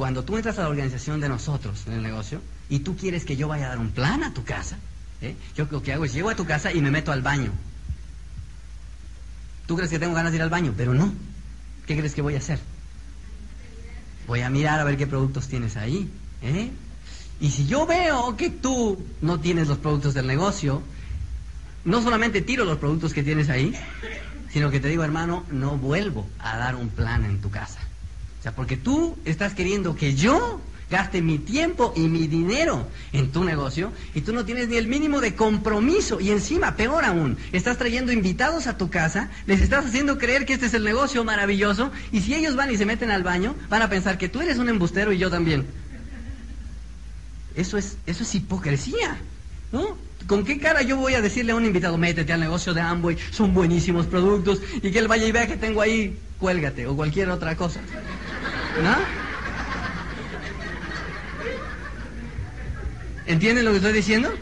Cuando 0.00 0.24
tú 0.24 0.38
entras 0.38 0.58
a 0.58 0.62
la 0.62 0.70
organización 0.70 1.20
de 1.20 1.28
nosotros 1.28 1.84
en 1.86 1.92
el 1.92 2.02
negocio 2.02 2.40
y 2.70 2.78
tú 2.78 2.96
quieres 2.96 3.26
que 3.26 3.36
yo 3.36 3.48
vaya 3.48 3.66
a 3.66 3.68
dar 3.68 3.78
un 3.78 3.90
plan 3.90 4.24
a 4.24 4.32
tu 4.32 4.44
casa, 4.44 4.78
¿eh? 5.20 5.36
yo 5.54 5.68
lo 5.70 5.82
que 5.82 5.92
hago 5.92 6.06
es 6.06 6.14
llego 6.14 6.30
a 6.30 6.34
tu 6.34 6.46
casa 6.46 6.72
y 6.72 6.80
me 6.80 6.90
meto 6.90 7.12
al 7.12 7.20
baño. 7.20 7.52
Tú 9.66 9.76
crees 9.76 9.90
que 9.90 9.98
tengo 9.98 10.14
ganas 10.14 10.32
de 10.32 10.36
ir 10.36 10.42
al 10.42 10.48
baño, 10.48 10.72
pero 10.74 10.94
no. 10.94 11.12
¿Qué 11.86 11.98
crees 11.98 12.14
que 12.14 12.22
voy 12.22 12.34
a 12.34 12.38
hacer? 12.38 12.58
Voy 14.26 14.40
a 14.40 14.48
mirar 14.48 14.80
a 14.80 14.84
ver 14.84 14.96
qué 14.96 15.06
productos 15.06 15.48
tienes 15.48 15.76
ahí. 15.76 16.10
¿eh? 16.40 16.70
Y 17.38 17.50
si 17.50 17.66
yo 17.66 17.84
veo 17.84 18.38
que 18.38 18.48
tú 18.48 19.04
no 19.20 19.38
tienes 19.38 19.68
los 19.68 19.76
productos 19.76 20.14
del 20.14 20.26
negocio, 20.26 20.82
no 21.84 22.00
solamente 22.00 22.40
tiro 22.40 22.64
los 22.64 22.78
productos 22.78 23.12
que 23.12 23.22
tienes 23.22 23.50
ahí, 23.50 23.74
sino 24.50 24.70
que 24.70 24.80
te 24.80 24.88
digo, 24.88 25.04
hermano, 25.04 25.44
no 25.50 25.76
vuelvo 25.76 26.26
a 26.38 26.56
dar 26.56 26.74
un 26.74 26.88
plan 26.88 27.26
en 27.26 27.42
tu 27.42 27.50
casa. 27.50 27.80
O 28.40 28.42
sea, 28.42 28.52
porque 28.52 28.76
tú 28.76 29.16
estás 29.24 29.54
queriendo 29.54 29.94
que 29.94 30.14
yo 30.14 30.60
gaste 30.90 31.22
mi 31.22 31.38
tiempo 31.38 31.92
y 31.94 32.08
mi 32.08 32.26
dinero 32.26 32.88
en 33.12 33.30
tu 33.30 33.44
negocio 33.44 33.92
y 34.14 34.22
tú 34.22 34.32
no 34.32 34.44
tienes 34.44 34.68
ni 34.68 34.76
el 34.76 34.88
mínimo 34.88 35.20
de 35.20 35.34
compromiso 35.34 36.20
y 36.20 36.30
encima, 36.30 36.74
peor 36.74 37.04
aún, 37.04 37.38
estás 37.52 37.78
trayendo 37.78 38.12
invitados 38.12 38.66
a 38.66 38.76
tu 38.76 38.90
casa, 38.90 39.30
les 39.46 39.60
estás 39.60 39.86
haciendo 39.86 40.18
creer 40.18 40.46
que 40.46 40.54
este 40.54 40.66
es 40.66 40.74
el 40.74 40.84
negocio 40.84 41.22
maravilloso 41.22 41.92
y 42.10 42.22
si 42.22 42.34
ellos 42.34 42.56
van 42.56 42.72
y 42.72 42.76
se 42.76 42.86
meten 42.86 43.10
al 43.10 43.22
baño, 43.22 43.54
van 43.68 43.82
a 43.82 43.88
pensar 43.88 44.18
que 44.18 44.28
tú 44.28 44.40
eres 44.40 44.58
un 44.58 44.68
embustero 44.68 45.12
y 45.12 45.18
yo 45.18 45.30
también. 45.30 45.66
Eso 47.54 47.78
es, 47.78 47.98
eso 48.06 48.22
es 48.22 48.34
hipocresía, 48.34 49.18
¿no? 49.70 49.96
¿Con 50.26 50.44
qué 50.44 50.58
cara 50.58 50.82
yo 50.82 50.96
voy 50.96 51.14
a 51.14 51.22
decirle 51.22 51.52
a 51.52 51.56
un 51.56 51.64
invitado, 51.64 51.98
métete 51.98 52.32
al 52.32 52.40
negocio 52.40 52.74
de 52.74 52.80
Amway, 52.80 53.16
son 53.30 53.54
buenísimos 53.54 54.06
productos, 54.06 54.60
y 54.82 54.90
que 54.90 54.98
él 54.98 55.08
vaya 55.08 55.26
y 55.26 55.32
vea 55.32 55.46
que 55.46 55.56
tengo 55.56 55.80
ahí, 55.80 56.18
cuélgate, 56.38 56.86
o 56.86 56.94
cualquier 56.94 57.30
otra 57.30 57.56
cosa? 57.56 57.80
¿No? 58.82 58.96
¿Entienden 63.26 63.64
lo 63.64 63.70
que 63.72 63.76
estoy 63.76 63.92
diciendo? 63.92 64.32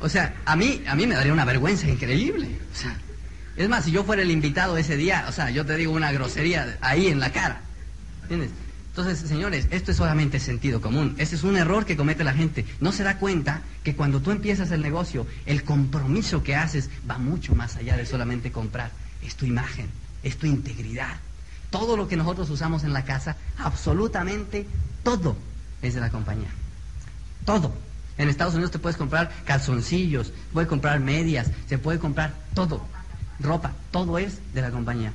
O 0.00 0.08
sea, 0.08 0.34
a 0.44 0.56
mí, 0.56 0.82
a 0.86 0.94
mí 0.94 1.06
me 1.06 1.14
daría 1.14 1.32
una 1.32 1.44
vergüenza 1.44 1.88
increíble. 1.88 2.48
O 2.72 2.76
sea, 2.76 2.96
es 3.56 3.68
más, 3.68 3.84
si 3.84 3.90
yo 3.90 4.04
fuera 4.04 4.22
el 4.22 4.30
invitado 4.30 4.76
ese 4.76 4.96
día, 4.96 5.26
o 5.28 5.32
sea, 5.32 5.50
yo 5.50 5.64
te 5.66 5.76
digo 5.76 5.92
una 5.92 6.12
grosería 6.12 6.78
ahí 6.80 7.08
en 7.08 7.20
la 7.20 7.30
cara. 7.32 7.60
¿Entiendes? 8.22 8.50
Entonces, 8.88 9.28
señores, 9.28 9.68
esto 9.70 9.92
es 9.92 9.96
solamente 9.96 10.40
sentido 10.40 10.80
común. 10.80 11.14
Ese 11.18 11.36
es 11.36 11.44
un 11.44 11.56
error 11.56 11.86
que 11.86 11.96
comete 11.96 12.24
la 12.24 12.32
gente. 12.32 12.66
No 12.80 12.92
se 12.92 13.04
da 13.04 13.18
cuenta 13.18 13.62
que 13.84 13.94
cuando 13.94 14.20
tú 14.20 14.30
empiezas 14.30 14.70
el 14.72 14.82
negocio, 14.82 15.26
el 15.46 15.62
compromiso 15.62 16.42
que 16.42 16.56
haces 16.56 16.90
va 17.08 17.18
mucho 17.18 17.54
más 17.54 17.76
allá 17.76 17.96
de 17.96 18.04
solamente 18.04 18.50
comprar. 18.50 18.90
Es 19.22 19.36
tu 19.36 19.46
imagen, 19.46 19.86
es 20.22 20.36
tu 20.36 20.46
integridad. 20.46 21.16
Todo 21.70 21.96
lo 21.96 22.08
que 22.08 22.16
nosotros 22.16 22.50
usamos 22.50 22.84
en 22.84 22.92
la 22.92 23.04
casa, 23.04 23.36
absolutamente 23.58 24.66
todo, 25.02 25.36
es 25.82 25.94
de 25.94 26.00
la 26.00 26.10
compañía. 26.10 26.50
Todo. 27.44 27.72
En 28.18 28.28
Estados 28.28 28.54
Unidos 28.54 28.70
te 28.70 28.78
puedes 28.78 28.98
comprar 28.98 29.30
calzoncillos, 29.46 30.32
puedes 30.52 30.68
comprar 30.68 31.00
medias, 31.00 31.50
se 31.68 31.78
puede 31.78 31.98
comprar 31.98 32.34
todo. 32.54 32.84
Ropa, 33.38 33.72
todo 33.90 34.18
es 34.18 34.40
de 34.52 34.60
la 34.60 34.70
compañía. 34.70 35.12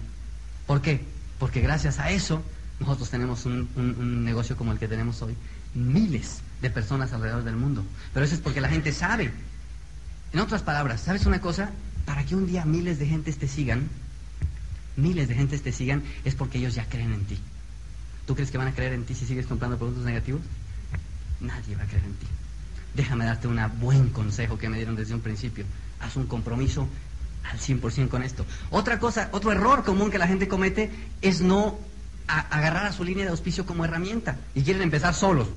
¿Por 0.65 0.81
qué? 0.81 1.05
Porque 1.37 1.61
gracias 1.61 1.99
a 1.99 2.09
eso 2.09 2.41
nosotros 2.79 3.09
tenemos 3.09 3.45
un, 3.45 4.25
negocio 4.25 4.57
como 4.57 4.71
el 4.71 4.79
que 4.79 4.87
tenemos 4.87 5.21
hoy. 5.21 5.35
Miles 5.73 6.39
de 6.61 6.69
personas 6.69 7.13
alrededor 7.13 7.43
del 7.43 7.55
mundo. 7.55 7.83
Pero 8.13 8.25
eso 8.25 8.35
es 8.35 8.41
porque 8.41 8.61
la 8.61 8.69
gente 8.69 8.91
sabe. 8.91 9.31
En 10.33 10.39
otras 10.39 10.63
palabras, 10.63 11.01
¿sabes 11.01 11.25
una 11.25 11.39
cosa? 11.39 11.71
Para 12.05 12.25
que 12.25 12.35
un 12.35 12.47
día 12.47 12.65
miles 12.65 12.99
de 12.99 13.07
gentes 13.07 13.37
te 13.37 13.47
sigan, 13.47 13.89
miles 14.95 15.27
de 15.27 15.35
gentes 15.35 15.61
te 15.61 15.71
sigan, 15.71 16.03
es 16.23 16.35
porque 16.35 16.57
ellos 16.57 16.75
ya 16.75 16.85
creen 16.87 17.13
en 17.13 17.25
ti. 17.25 17.37
¿Tú 18.25 18.35
crees 18.35 18.51
que 18.51 18.57
van 18.57 18.67
a 18.67 18.73
creer 18.73 18.93
en 18.93 19.05
ti 19.05 19.13
si 19.13 19.25
sigues 19.25 19.45
comprando 19.45 19.77
productos 19.77 20.05
negativos? 20.05 20.41
nadie 21.39 21.75
va 21.75 21.83
a 21.83 21.85
creer 21.85 22.05
en 22.05 22.13
ti. 22.13 22.27
Déjame 22.93 23.25
darte 23.25 23.47
un 23.47 23.59
buen 23.79 24.09
consejo 24.09 24.57
que 24.57 24.69
me 24.69 24.77
dieron 24.77 24.95
desde 24.95 25.13
un 25.13 25.21
principio. 25.21 25.65
Haz 25.99 26.15
un 26.15 26.27
compromiso 26.27 26.87
al 27.51 27.59
100% 27.59 28.09
con 28.09 28.23
esto. 28.23 28.45
Otra 28.71 28.99
cosa, 28.99 29.29
otro 29.31 29.51
error 29.51 29.83
común 29.83 30.11
que 30.11 30.17
la 30.17 30.27
gente 30.27 30.47
comete 30.47 30.91
es 31.21 31.41
no 31.41 31.77
agarrar 32.27 32.85
a 32.87 32.93
su 32.93 33.03
línea 33.03 33.25
de 33.25 33.31
auspicio 33.31 33.65
como 33.65 33.85
herramienta 33.85 34.37
y 34.55 34.63
quieren 34.63 34.81
empezar 34.81 35.13
solos. 35.13 35.47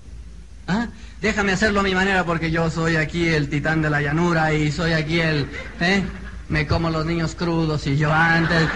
¿Ah? 0.66 0.88
Déjame 1.22 1.52
hacerlo 1.52 1.80
a 1.80 1.82
mi 1.82 1.94
manera 1.94 2.26
porque 2.26 2.50
yo 2.50 2.70
soy 2.70 2.96
aquí 2.96 3.26
el 3.26 3.48
titán 3.48 3.80
de 3.80 3.88
la 3.88 4.02
llanura 4.02 4.52
y 4.52 4.70
soy 4.70 4.92
aquí 4.92 5.20
el... 5.20 5.48
¿eh? 5.80 6.02
Me 6.50 6.66
como 6.66 6.90
los 6.90 7.06
niños 7.06 7.34
crudos 7.34 7.86
y 7.86 7.96
yo 7.96 8.12
antes... 8.12 8.68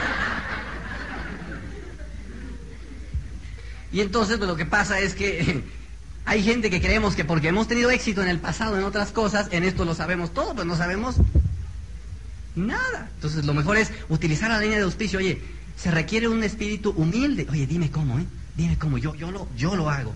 Y 3.92 4.00
entonces 4.00 4.38
pues, 4.38 4.48
lo 4.48 4.56
que 4.56 4.66
pasa 4.66 5.00
es 5.00 5.14
que 5.14 5.62
hay 6.24 6.42
gente 6.42 6.70
que 6.70 6.80
creemos 6.80 7.14
que 7.14 7.24
porque 7.24 7.48
hemos 7.48 7.68
tenido 7.68 7.90
éxito 7.90 8.22
en 8.22 8.28
el 8.28 8.38
pasado 8.38 8.78
en 8.78 8.84
otras 8.84 9.12
cosas, 9.12 9.48
en 9.50 9.64
esto 9.64 9.84
lo 9.84 9.94
sabemos 9.94 10.32
todo, 10.32 10.54
pues 10.54 10.66
no 10.66 10.76
sabemos 10.76 11.16
nada. 12.56 13.10
Entonces 13.14 13.44
lo 13.44 13.54
mejor 13.54 13.76
es 13.76 13.90
utilizar 14.08 14.50
la 14.50 14.60
línea 14.60 14.78
de 14.78 14.84
auspicio. 14.84 15.18
Oye, 15.18 15.42
se 15.76 15.90
requiere 15.90 16.28
un 16.28 16.42
espíritu 16.42 16.90
humilde. 16.96 17.46
Oye, 17.50 17.66
dime 17.66 17.90
cómo, 17.90 18.18
¿eh? 18.18 18.26
Dime 18.56 18.78
cómo, 18.78 18.98
yo, 18.98 19.14
yo, 19.14 19.30
lo, 19.30 19.48
yo 19.56 19.76
lo 19.76 19.90
hago. 19.90 20.14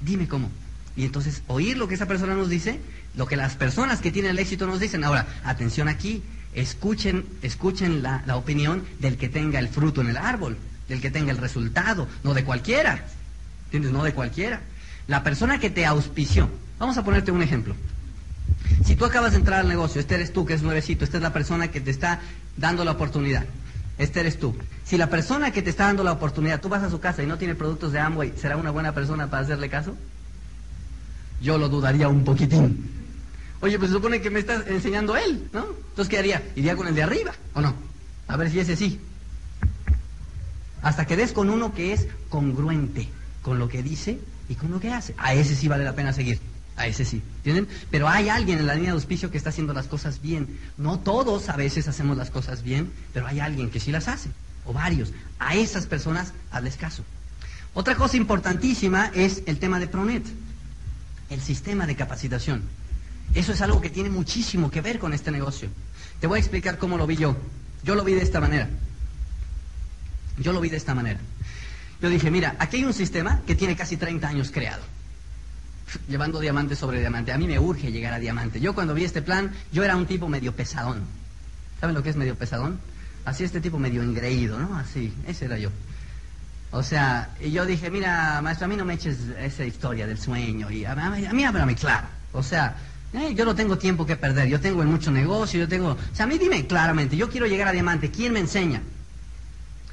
Dime 0.00 0.28
cómo. 0.28 0.50
Y 0.96 1.04
entonces 1.04 1.42
oír 1.46 1.76
lo 1.76 1.88
que 1.88 1.94
esa 1.94 2.06
persona 2.06 2.34
nos 2.34 2.48
dice, 2.48 2.78
lo 3.16 3.26
que 3.26 3.36
las 3.36 3.56
personas 3.56 4.00
que 4.00 4.12
tienen 4.12 4.32
el 4.32 4.38
éxito 4.38 4.66
nos 4.66 4.80
dicen. 4.80 5.04
Ahora, 5.04 5.26
atención 5.44 5.88
aquí, 5.88 6.22
escuchen, 6.54 7.26
escuchen 7.42 8.02
la, 8.02 8.22
la 8.26 8.36
opinión 8.36 8.84
del 9.00 9.16
que 9.16 9.28
tenga 9.28 9.58
el 9.58 9.68
fruto 9.68 10.00
en 10.00 10.08
el 10.08 10.16
árbol, 10.16 10.56
del 10.88 11.00
que 11.00 11.10
tenga 11.10 11.30
el 11.30 11.38
resultado, 11.38 12.08
no 12.22 12.34
de 12.34 12.44
cualquiera. 12.44 13.04
¿Entiendes? 13.66 13.92
No 13.92 14.04
de 14.04 14.12
cualquiera. 14.12 14.60
La 15.06 15.22
persona 15.22 15.58
que 15.58 15.70
te 15.70 15.84
auspició, 15.84 16.48
vamos 16.78 16.96
a 16.96 17.04
ponerte 17.04 17.30
un 17.30 17.42
ejemplo. 17.42 17.74
Si 18.84 18.96
tú 18.96 19.04
acabas 19.04 19.32
de 19.32 19.38
entrar 19.38 19.60
al 19.60 19.68
negocio, 19.68 20.00
este 20.00 20.14
eres 20.14 20.32
tú 20.32 20.44
que 20.46 20.54
es 20.54 20.62
nuevecito, 20.62 21.04
esta 21.04 21.18
es 21.18 21.22
la 21.22 21.32
persona 21.32 21.68
que 21.68 21.80
te 21.80 21.90
está 21.90 22.20
dando 22.56 22.84
la 22.84 22.92
oportunidad. 22.92 23.44
Este 23.98 24.20
eres 24.20 24.38
tú. 24.38 24.56
Si 24.84 24.96
la 24.96 25.08
persona 25.08 25.52
que 25.52 25.62
te 25.62 25.70
está 25.70 25.84
dando 25.84 26.02
la 26.02 26.12
oportunidad, 26.12 26.60
tú 26.60 26.68
vas 26.68 26.82
a 26.82 26.90
su 26.90 27.00
casa 27.00 27.22
y 27.22 27.26
no 27.26 27.38
tiene 27.38 27.54
productos 27.54 27.92
de 27.92 28.00
Amway, 28.00 28.34
¿será 28.36 28.56
una 28.56 28.70
buena 28.70 28.92
persona 28.92 29.30
para 29.30 29.42
hacerle 29.44 29.68
caso? 29.68 29.96
Yo 31.40 31.58
lo 31.58 31.68
dudaría 31.68 32.08
un 32.08 32.24
poquitín. 32.24 32.90
Oye, 33.60 33.78
pues 33.78 33.90
se 33.90 33.96
supone 33.96 34.20
que 34.20 34.30
me 34.30 34.40
estás 34.40 34.66
enseñando 34.66 35.16
él, 35.16 35.48
¿no? 35.52 35.66
Entonces, 35.90 36.08
¿qué 36.08 36.18
haría? 36.18 36.42
¿Iría 36.56 36.76
con 36.76 36.88
el 36.88 36.94
de 36.94 37.02
arriba 37.02 37.32
o 37.54 37.60
no? 37.60 37.74
A 38.28 38.36
ver 38.36 38.50
si 38.50 38.60
ese 38.60 38.76
sí. 38.76 39.00
Hasta 40.84 41.06
que 41.06 41.16
des 41.16 41.32
con 41.32 41.48
uno 41.48 41.72
que 41.74 41.94
es 41.94 42.06
congruente 42.28 43.08
con 43.42 43.58
lo 43.58 43.68
que 43.68 43.82
dice 43.82 44.20
y 44.50 44.54
con 44.54 44.70
lo 44.70 44.80
que 44.80 44.92
hace. 44.92 45.14
A 45.16 45.32
ese 45.32 45.56
sí 45.56 45.66
vale 45.66 45.82
la 45.82 45.94
pena 45.94 46.12
seguir. 46.12 46.38
A 46.76 46.86
ese 46.86 47.06
sí. 47.06 47.22
¿Entienden? 47.38 47.68
Pero 47.90 48.06
hay 48.06 48.28
alguien 48.28 48.58
en 48.58 48.66
la 48.66 48.74
línea 48.74 48.90
de 48.90 48.96
auspicio 48.96 49.30
que 49.30 49.38
está 49.38 49.48
haciendo 49.48 49.72
las 49.72 49.86
cosas 49.86 50.20
bien. 50.20 50.60
No 50.76 50.98
todos 50.98 51.48
a 51.48 51.56
veces 51.56 51.88
hacemos 51.88 52.18
las 52.18 52.30
cosas 52.30 52.62
bien, 52.62 52.92
pero 53.14 53.26
hay 53.26 53.40
alguien 53.40 53.70
que 53.70 53.80
sí 53.80 53.92
las 53.92 54.08
hace. 54.08 54.28
O 54.66 54.74
varios. 54.74 55.12
A 55.38 55.54
esas 55.54 55.86
personas 55.86 56.34
hazles 56.50 56.76
caso. 56.76 57.02
Otra 57.72 57.96
cosa 57.96 58.18
importantísima 58.18 59.10
es 59.14 59.42
el 59.46 59.58
tema 59.58 59.80
de 59.80 59.86
Pronet. 59.86 60.24
El 61.30 61.40
sistema 61.40 61.86
de 61.86 61.96
capacitación. 61.96 62.62
Eso 63.34 63.52
es 63.52 63.62
algo 63.62 63.80
que 63.80 63.88
tiene 63.88 64.10
muchísimo 64.10 64.70
que 64.70 64.82
ver 64.82 64.98
con 64.98 65.14
este 65.14 65.30
negocio. 65.30 65.70
Te 66.20 66.26
voy 66.26 66.36
a 66.36 66.40
explicar 66.40 66.76
cómo 66.76 66.98
lo 66.98 67.06
vi 67.06 67.16
yo. 67.16 67.34
Yo 67.84 67.94
lo 67.94 68.04
vi 68.04 68.12
de 68.12 68.22
esta 68.22 68.40
manera. 68.40 68.68
Yo 70.38 70.52
lo 70.52 70.60
vi 70.60 70.68
de 70.68 70.76
esta 70.76 70.94
manera. 70.94 71.20
Yo 72.00 72.08
dije, 72.08 72.30
mira, 72.30 72.56
aquí 72.58 72.78
hay 72.78 72.84
un 72.84 72.92
sistema 72.92 73.40
que 73.46 73.54
tiene 73.54 73.76
casi 73.76 73.96
30 73.96 74.28
años 74.28 74.50
creado, 74.50 74.82
llevando 76.08 76.40
diamante 76.40 76.76
sobre 76.76 77.00
diamante. 77.00 77.32
A 77.32 77.38
mí 77.38 77.46
me 77.46 77.58
urge 77.58 77.92
llegar 77.92 78.12
a 78.12 78.18
diamante. 78.18 78.60
Yo 78.60 78.74
cuando 78.74 78.94
vi 78.94 79.04
este 79.04 79.22
plan, 79.22 79.52
yo 79.72 79.84
era 79.84 79.96
un 79.96 80.06
tipo 80.06 80.28
medio 80.28 80.54
pesadón. 80.54 81.02
¿Saben 81.80 81.94
lo 81.94 82.02
que 82.02 82.10
es 82.10 82.16
medio 82.16 82.34
pesadón? 82.34 82.78
Así 83.24 83.44
este 83.44 83.60
tipo 83.60 83.78
medio 83.78 84.02
engreído, 84.02 84.58
¿no? 84.58 84.76
Así, 84.76 85.12
ese 85.26 85.46
era 85.46 85.58
yo. 85.58 85.70
O 86.72 86.82
sea, 86.82 87.30
y 87.40 87.52
yo 87.52 87.64
dije, 87.64 87.90
mira, 87.90 88.40
maestro, 88.42 88.66
a 88.66 88.68
mí 88.68 88.76
no 88.76 88.84
me 88.84 88.94
eches 88.94 89.18
esa 89.38 89.64
historia 89.64 90.06
del 90.06 90.18
sueño, 90.18 90.70
y 90.70 90.84
a, 90.84 90.92
a 90.92 91.32
mí 91.32 91.44
háblame 91.44 91.76
claro. 91.76 92.08
O 92.32 92.42
sea, 92.42 92.74
eh, 93.12 93.32
yo 93.34 93.44
no 93.44 93.54
tengo 93.54 93.78
tiempo 93.78 94.04
que 94.04 94.16
perder, 94.16 94.48
yo 94.48 94.60
tengo 94.60 94.82
mucho 94.82 95.12
negocio, 95.12 95.60
yo 95.60 95.68
tengo... 95.68 95.90
O 95.90 95.98
sea, 96.12 96.24
a 96.24 96.28
mí 96.28 96.36
dime 96.36 96.66
claramente, 96.66 97.16
yo 97.16 97.30
quiero 97.30 97.46
llegar 97.46 97.68
a 97.68 97.72
diamante, 97.72 98.10
¿quién 98.10 98.32
me 98.32 98.40
enseña? 98.40 98.82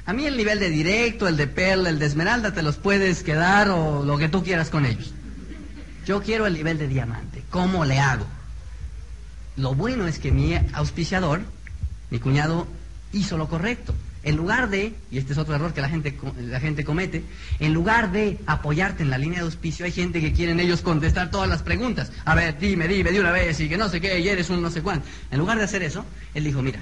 A 0.04 0.12
mí 0.12 0.26
el 0.26 0.36
nivel 0.36 0.58
de 0.58 0.68
directo, 0.68 1.28
el 1.28 1.36
de 1.36 1.46
perla, 1.46 1.88
el 1.88 1.98
de 1.98 2.06
esmeralda, 2.06 2.52
te 2.52 2.62
los 2.62 2.76
puedes 2.76 3.22
quedar 3.22 3.70
o 3.70 4.02
lo 4.04 4.18
que 4.18 4.28
tú 4.28 4.42
quieras 4.42 4.68
con 4.68 4.84
ellos. 4.84 5.12
Yo 6.04 6.22
quiero 6.22 6.46
el 6.46 6.54
nivel 6.54 6.78
de 6.78 6.88
diamante. 6.88 7.44
¿Cómo 7.50 7.84
le 7.84 8.00
hago? 8.00 8.26
Lo 9.56 9.74
bueno 9.74 10.08
es 10.08 10.18
que 10.18 10.32
mi 10.32 10.54
auspiciador, 10.72 11.42
mi 12.10 12.18
cuñado, 12.18 12.66
hizo 13.12 13.38
lo 13.38 13.48
correcto. 13.48 13.94
En 14.24 14.36
lugar 14.36 14.70
de, 14.70 14.94
y 15.10 15.18
este 15.18 15.32
es 15.32 15.38
otro 15.38 15.54
error 15.54 15.72
que 15.74 15.80
la 15.80 15.88
gente, 15.88 16.16
la 16.36 16.60
gente 16.60 16.84
comete, 16.84 17.24
en 17.58 17.74
lugar 17.74 18.12
de 18.12 18.38
apoyarte 18.46 19.02
en 19.02 19.10
la 19.10 19.18
línea 19.18 19.40
de 19.40 19.44
auspicio, 19.44 19.84
hay 19.84 19.92
gente 19.92 20.20
que 20.20 20.32
quieren 20.32 20.60
ellos 20.60 20.80
contestar 20.80 21.30
todas 21.30 21.48
las 21.48 21.62
preguntas. 21.62 22.12
A 22.24 22.34
ver, 22.34 22.56
dime, 22.58 22.86
dime 22.86 23.10
de 23.10 23.20
una 23.20 23.32
vez 23.32 23.58
y 23.60 23.68
que 23.68 23.76
no 23.76 23.88
sé 23.88 24.00
qué, 24.00 24.20
y 24.20 24.28
eres 24.28 24.48
un 24.50 24.62
no 24.62 24.70
sé 24.70 24.80
cuánto. 24.80 25.06
En 25.30 25.38
lugar 25.38 25.58
de 25.58 25.64
hacer 25.64 25.82
eso, 25.82 26.04
él 26.34 26.44
dijo, 26.44 26.62
mira, 26.62 26.80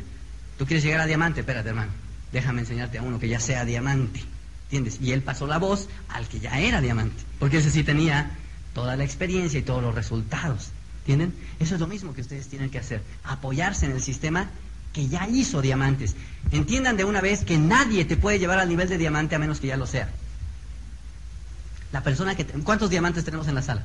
tú 0.59 0.67
quieres 0.67 0.85
llegar 0.85 1.01
a 1.01 1.07
diamante, 1.07 1.41
espérate 1.41 1.71
hermano, 1.71 1.93
déjame 2.33 2.61
enseñarte 2.61 2.99
a 2.99 3.03
uno 3.03 3.19
que 3.19 3.29
ya 3.29 3.41
sea 3.41 3.65
diamante. 3.65 4.23
¿Entiendes? 4.65 4.99
Y 5.01 5.13
él 5.13 5.23
pasó 5.23 5.47
la 5.47 5.59
voz 5.59 5.89
al 6.09 6.29
que 6.29 6.39
ya 6.39 6.61
era 6.61 6.81
diamante, 6.81 7.23
porque 7.39 7.59
ese 7.59 7.71
sí 7.71 7.83
tenía 7.83 8.31
toda 8.73 8.97
la 8.97 9.05
experiencia 9.05 9.59
y 9.59 9.63
todos 9.63 9.83
los 9.83 9.95
resultados. 9.95 10.69
¿Entienden? 11.01 11.35
Eso 11.59 11.75
es 11.75 11.81
lo 11.81 11.89
mismo 11.89 12.15
que 12.15 12.21
ustedes 12.21 12.47
tienen 12.47 12.71
que 12.71 12.79
hacer, 12.79 13.03
apoyarse 13.25 13.87
en 13.87 13.93
el 13.93 14.03
sistema 14.03 14.49
que 14.93 15.09
ya 15.09 15.27
hizo 15.29 15.61
diamantes. 15.63 16.15
Entiendan 16.53 16.97
de 16.97 17.05
una 17.05 17.21
vez 17.21 17.45
que 17.45 17.59
nadie 17.59 18.05
te 18.05 18.17
puede 18.17 18.39
llevar 18.39 18.59
al 18.59 18.69
nivel 18.69 18.89
de 18.89 18.99
diamante 18.99 19.35
a 19.35 19.39
menos 19.39 19.61
que 19.61 19.69
ya 19.69 19.77
lo 19.77 19.87
sea. 19.87 20.09
La 21.93 22.03
persona 22.03 22.37
que... 22.37 22.45
¿Cuántos 22.45 22.91
diamantes 22.91 23.25
tenemos 23.25 23.49
en 23.49 23.57
la 23.57 23.63
sala? 23.63 23.83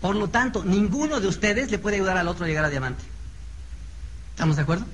Por 0.00 0.16
lo 0.16 0.28
tanto, 0.28 0.64
ninguno 0.64 1.20
de 1.20 1.26
ustedes 1.26 1.70
le 1.70 1.78
puede 1.78 1.96
ayudar 1.96 2.16
al 2.16 2.28
otro 2.28 2.44
a 2.44 2.48
llegar 2.48 2.64
a 2.64 2.70
diamante. 2.70 3.02
¿Estamos 4.30 4.56
de 4.56 4.62
acuerdo? 4.62 4.86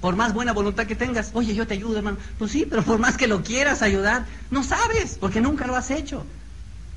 Por 0.00 0.14
más 0.14 0.32
buena 0.32 0.52
voluntad 0.52 0.86
que 0.86 0.94
tengas, 0.94 1.30
oye, 1.34 1.54
yo 1.54 1.66
te 1.66 1.74
ayudo, 1.74 1.98
hermano. 1.98 2.18
Pues 2.38 2.52
sí, 2.52 2.66
pero 2.68 2.82
por 2.84 2.98
más 2.98 3.16
que 3.16 3.26
lo 3.26 3.42
quieras 3.42 3.82
ayudar, 3.82 4.26
no 4.50 4.62
sabes, 4.62 5.18
porque 5.18 5.40
nunca 5.40 5.66
lo 5.66 5.74
has 5.74 5.90
hecho. 5.90 6.24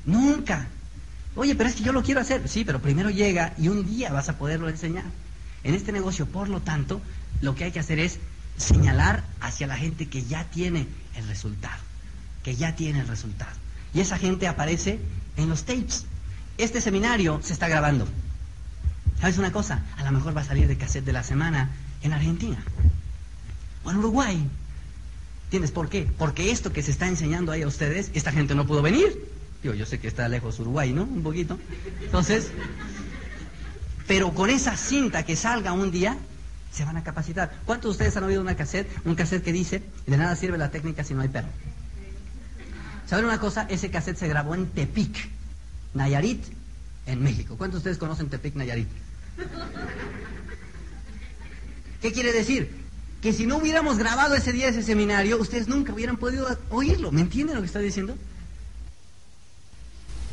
Nunca. 0.06 0.68
Oye, 1.34 1.54
pero 1.54 1.68
es 1.68 1.74
que 1.74 1.82
yo 1.82 1.92
lo 1.92 2.02
quiero 2.02 2.20
hacer. 2.20 2.48
Sí, 2.48 2.64
pero 2.64 2.80
primero 2.80 3.10
llega 3.10 3.54
y 3.58 3.68
un 3.68 3.86
día 3.86 4.12
vas 4.12 4.28
a 4.28 4.38
poderlo 4.38 4.68
enseñar. 4.68 5.04
En 5.64 5.74
este 5.74 5.90
negocio, 5.92 6.26
por 6.26 6.48
lo 6.48 6.60
tanto, 6.60 7.00
lo 7.40 7.54
que 7.54 7.64
hay 7.64 7.72
que 7.72 7.80
hacer 7.80 7.98
es 7.98 8.18
señalar 8.56 9.24
hacia 9.40 9.66
la 9.66 9.76
gente 9.76 10.08
que 10.08 10.22
ya 10.22 10.44
tiene 10.44 10.86
el 11.16 11.26
resultado, 11.26 11.80
que 12.44 12.54
ya 12.54 12.76
tiene 12.76 13.00
el 13.00 13.08
resultado. 13.08 13.50
Y 13.94 14.00
esa 14.00 14.18
gente 14.18 14.46
aparece 14.46 15.00
en 15.36 15.48
los 15.48 15.64
tapes. 15.64 16.06
Este 16.58 16.80
seminario 16.80 17.40
se 17.42 17.52
está 17.52 17.68
grabando. 17.68 18.06
¿Sabes 19.20 19.38
una 19.38 19.52
cosa? 19.52 19.82
A 19.96 20.04
lo 20.04 20.12
mejor 20.12 20.36
va 20.36 20.42
a 20.42 20.44
salir 20.44 20.68
de 20.68 20.76
cassette 20.76 21.04
de 21.04 21.12
la 21.12 21.22
semana 21.22 21.70
en 22.02 22.12
Argentina 22.12 22.62
o 23.84 23.90
en 23.90 23.96
Uruguay. 23.98 24.48
¿Tienes 25.50 25.70
por 25.70 25.88
qué? 25.88 26.08
Porque 26.18 26.50
esto 26.50 26.72
que 26.72 26.82
se 26.82 26.90
está 26.90 27.08
enseñando 27.08 27.52
ahí 27.52 27.62
a 27.62 27.66
ustedes, 27.66 28.10
esta 28.14 28.32
gente 28.32 28.54
no 28.54 28.66
pudo 28.66 28.82
venir. 28.82 29.28
Yo, 29.62 29.74
yo 29.74 29.86
sé 29.86 30.00
que 30.00 30.08
está 30.08 30.28
lejos 30.28 30.58
Uruguay, 30.58 30.92
¿no? 30.92 31.04
Un 31.04 31.22
poquito. 31.22 31.58
Entonces, 32.02 32.50
pero 34.06 34.32
con 34.32 34.50
esa 34.50 34.76
cinta 34.76 35.24
que 35.24 35.36
salga 35.36 35.72
un 35.72 35.90
día, 35.90 36.16
se 36.72 36.84
van 36.84 36.96
a 36.96 37.04
capacitar. 37.04 37.52
¿Cuántos 37.66 37.90
de 37.90 37.92
ustedes 37.92 38.16
han 38.16 38.24
oído 38.24 38.40
una 38.40 38.56
cassette, 38.56 38.88
un 39.04 39.14
cassette 39.14 39.44
que 39.44 39.52
dice, 39.52 39.82
de 40.06 40.16
nada 40.16 40.34
sirve 40.36 40.58
la 40.58 40.70
técnica 40.70 41.04
si 41.04 41.14
no 41.14 41.20
hay 41.20 41.28
perro? 41.28 41.48
¿Saben 43.06 43.26
una 43.26 43.38
cosa? 43.38 43.66
Ese 43.68 43.90
cassette 43.90 44.16
se 44.16 44.28
grabó 44.28 44.54
en 44.54 44.66
Tepic, 44.66 45.28
Nayarit, 45.92 46.42
en 47.06 47.22
México. 47.22 47.56
¿Cuántos 47.58 47.82
de 47.82 47.90
ustedes 47.90 47.98
conocen 47.98 48.30
Tepic, 48.30 48.54
Nayarit? 48.54 48.88
¿Qué 52.02 52.12
quiere 52.12 52.32
decir? 52.32 52.82
Que 53.22 53.32
si 53.32 53.46
no 53.46 53.56
hubiéramos 53.56 53.96
grabado 53.96 54.34
ese 54.34 54.52
día 54.52 54.68
ese 54.68 54.82
seminario, 54.82 55.40
ustedes 55.40 55.68
nunca 55.68 55.94
hubieran 55.94 56.16
podido 56.16 56.58
oírlo. 56.70 57.12
¿Me 57.12 57.20
entienden 57.20 57.54
lo 57.54 57.62
que 57.62 57.66
estoy 57.66 57.84
diciendo? 57.84 58.16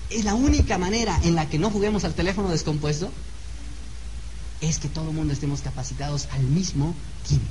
Es 0.10 0.26
la 0.26 0.34
única 0.34 0.80
manera 0.80 1.20
en 1.24 1.36
la 1.36 1.48
que 1.48 1.60
no 1.60 1.70
juguemos 1.70 2.04
al 2.04 2.16
teléfono 2.16 2.50
descompuesto 2.50 3.12
es 4.62 4.80
que 4.80 4.90
todo 4.90 5.10
el 5.10 5.16
mundo 5.16 5.34
estemos 5.34 5.62
capacitados 5.62 6.28
al 6.32 6.42
mismo 6.42 6.96
tiempo. 7.28 7.48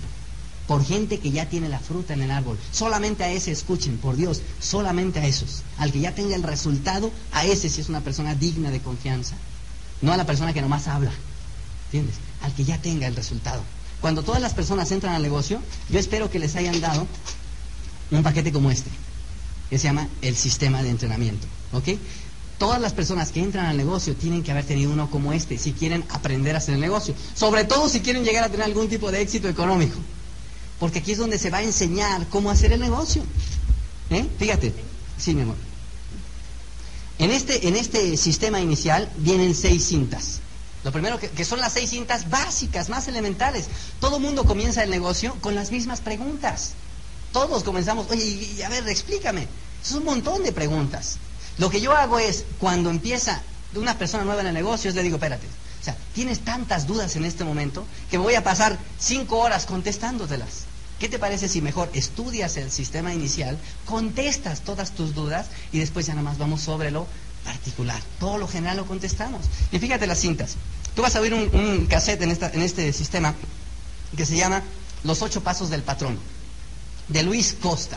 Por 0.67 0.85
gente 0.85 1.19
que 1.19 1.31
ya 1.31 1.49
tiene 1.49 1.69
la 1.69 1.79
fruta 1.79 2.13
en 2.13 2.21
el 2.21 2.31
árbol. 2.31 2.59
Solamente 2.73 3.25
a 3.25 3.31
ese 3.31 3.53
escuchen, 3.53 3.97
por 3.97 4.17
Dios, 4.17 4.43
solamente 4.61 5.21
a 5.21 5.27
esos. 5.27 5.63
Al 5.79 5.93
que 5.93 6.01
ya 6.01 6.15
tenga 6.15 6.37
el 6.37 6.43
resultado, 6.43 7.11
a 7.33 7.47
ese 7.47 7.71
si 7.71 7.81
es 7.81 7.89
una 7.89 8.03
persona 8.03 8.35
digna 8.35 8.71
de 8.71 8.81
confianza. 8.81 9.37
No 10.03 10.13
a 10.13 10.17
la 10.19 10.27
persona 10.27 10.53
que 10.53 10.61
nomás 10.61 10.89
habla. 10.89 11.13
¿Entiendes? 11.87 12.17
Al 12.43 12.53
que 12.53 12.65
ya 12.65 12.83
tenga 12.83 13.07
el 13.07 13.17
resultado. 13.17 13.63
Cuando 14.01 14.23
todas 14.23 14.41
las 14.41 14.55
personas 14.55 14.91
entran 14.93 15.15
al 15.15 15.23
negocio, 15.23 15.61
yo 15.91 15.99
espero 15.99 16.31
que 16.31 16.39
les 16.39 16.55
hayan 16.57 16.81
dado 16.81 17.07
un 18.11 18.23
paquete 18.23 18.53
como 18.53 18.71
este, 18.71 18.91
que 19.71 19.79
se 19.79 19.85
llama 19.85 20.09
el 20.23 20.37
sistema 20.37 20.83
de 20.83 20.91
entrenamiento. 20.91 21.47
¿Ok? 21.73 21.89
Todas 22.59 22.81
las 22.81 22.93
personas 22.93 23.31
que 23.31 23.41
entran 23.41 23.67
al 23.67 23.77
negocio 23.77 24.15
tienen 24.17 24.43
que 24.43 24.51
haber 24.51 24.65
tenido 24.65 24.91
uno 24.91 25.11
como 25.11 25.33
este 25.33 25.59
si 25.59 25.73
quieren 25.73 26.05
aprender 26.11 26.55
a 26.55 26.59
hacer 26.59 26.75
el 26.75 26.81
negocio. 26.81 27.15
Sobre 27.35 27.65
todo 27.65 27.89
si 27.89 28.01
quieren 28.01 28.25
llegar 28.25 28.45
a 28.45 28.49
tener 28.49 28.67
algún 28.67 28.89
tipo 28.89 29.11
de 29.13 29.21
éxito 29.21 29.49
económico. 29.49 29.97
Porque 30.81 30.99
aquí 31.01 31.13
es 31.13 31.19
donde 31.19 31.39
se 31.39 31.51
va 31.51 31.59
a 31.59 31.63
enseñar 31.63 32.27
cómo 32.29 32.51
hacer 32.51 32.73
el 32.73 32.81
negocio. 32.81 33.23
¿Eh? 34.11 34.27
Fíjate. 34.39 34.75
Sí, 35.17 35.35
mi 35.35 35.43
amor. 35.43 35.57
En 37.19 37.31
este, 37.31 37.67
en 37.67 37.77
este 37.77 38.17
sistema 38.17 38.61
inicial 38.61 39.11
vienen 39.19 39.55
seis 39.55 39.87
cintas. 39.87 40.41
Lo 40.85 40.93
primero 40.93 41.19
que, 41.19 41.29
que 41.29 41.45
son 41.45 41.61
las 41.61 41.73
seis 41.73 41.91
cintas 41.91 42.31
básicas, 42.31 42.89
más 42.89 43.09
elementales. 43.09 43.67
Todo 44.01 44.21
mundo 44.21 44.45
comienza 44.45 44.83
el 44.83 44.91
negocio 44.91 45.35
con 45.41 45.55
las 45.55 45.71
mismas 45.71 46.01
preguntas. 46.01 46.75
Todos 47.33 47.65
comenzamos, 47.65 48.11
oye, 48.11 48.65
a 48.65 48.69
ver, 48.69 48.89
explícame. 48.89 49.49
Es 49.85 49.93
un 49.93 50.05
montón 50.05 50.43
de 50.43 50.53
preguntas. 50.53 51.19
Lo 51.59 51.71
que 51.71 51.81
yo 51.81 51.93
hago 51.93 52.19
es, 52.19 52.45
cuando 52.59 52.91
empieza 52.91 53.43
una 53.75 53.99
persona 53.99 54.25
nueva 54.25 54.41
en 54.41 54.49
el 54.49 54.55
negocio, 54.55 54.93
le 54.93 55.03
digo, 55.03 55.17
espérate, 55.17 55.47
o 55.81 55.85
sea, 55.85 55.97
tienes 56.15 56.41
tantas 56.41 56.87
dudas 56.87 57.17
en 57.17 57.25
este 57.25 57.45
momento 57.45 57.85
que 58.11 58.19
me 58.19 58.25
voy 58.25 58.35
a 58.35 58.45
pasar 58.45 58.79
cinco 58.99 59.39
horas 59.39 59.67
contestándotelas. 59.67 60.65
¿Qué 60.99 61.09
te 61.09 61.19
parece 61.19 61.49
si 61.49 61.63
mejor 61.63 61.91
estudias 61.93 62.57
el 62.57 62.73
sistema 62.73 63.15
inicial, 63.15 63.57
contestas 63.85 64.63
todas 64.63 64.93
tus 64.93 65.15
dudas 65.15 65.47
y 65.71 65.79
después 65.79 66.07
ya 66.07 66.15
nada 66.15 66.29
más 66.29 66.39
vamos 66.39 66.61
sobre 66.63 66.91
lo 66.91 67.07
particular? 67.49 68.01
Todo 68.21 68.37
lo 68.37 68.47
general 68.47 68.77
lo 68.77 68.87
contestamos. 68.87 69.41
Y 69.73 69.79
fíjate 69.79 70.07
las 70.07 70.21
cintas. 70.21 70.57
Tú 70.95 71.01
vas 71.03 71.17
a 71.17 71.21
oír 71.21 71.33
un, 71.33 71.87
cassette 71.87 72.23
en, 72.23 72.63
este 72.63 72.93
sistema 72.93 73.35
que 74.17 74.27
se 74.27 74.37
llama 74.37 74.63
Los 75.05 75.23
ocho 75.23 75.43
pasos 75.43 75.71
del 75.71 75.83
patrón, 75.83 76.19
de 77.09 77.23
Luis 77.23 77.57
Costa. 77.59 77.97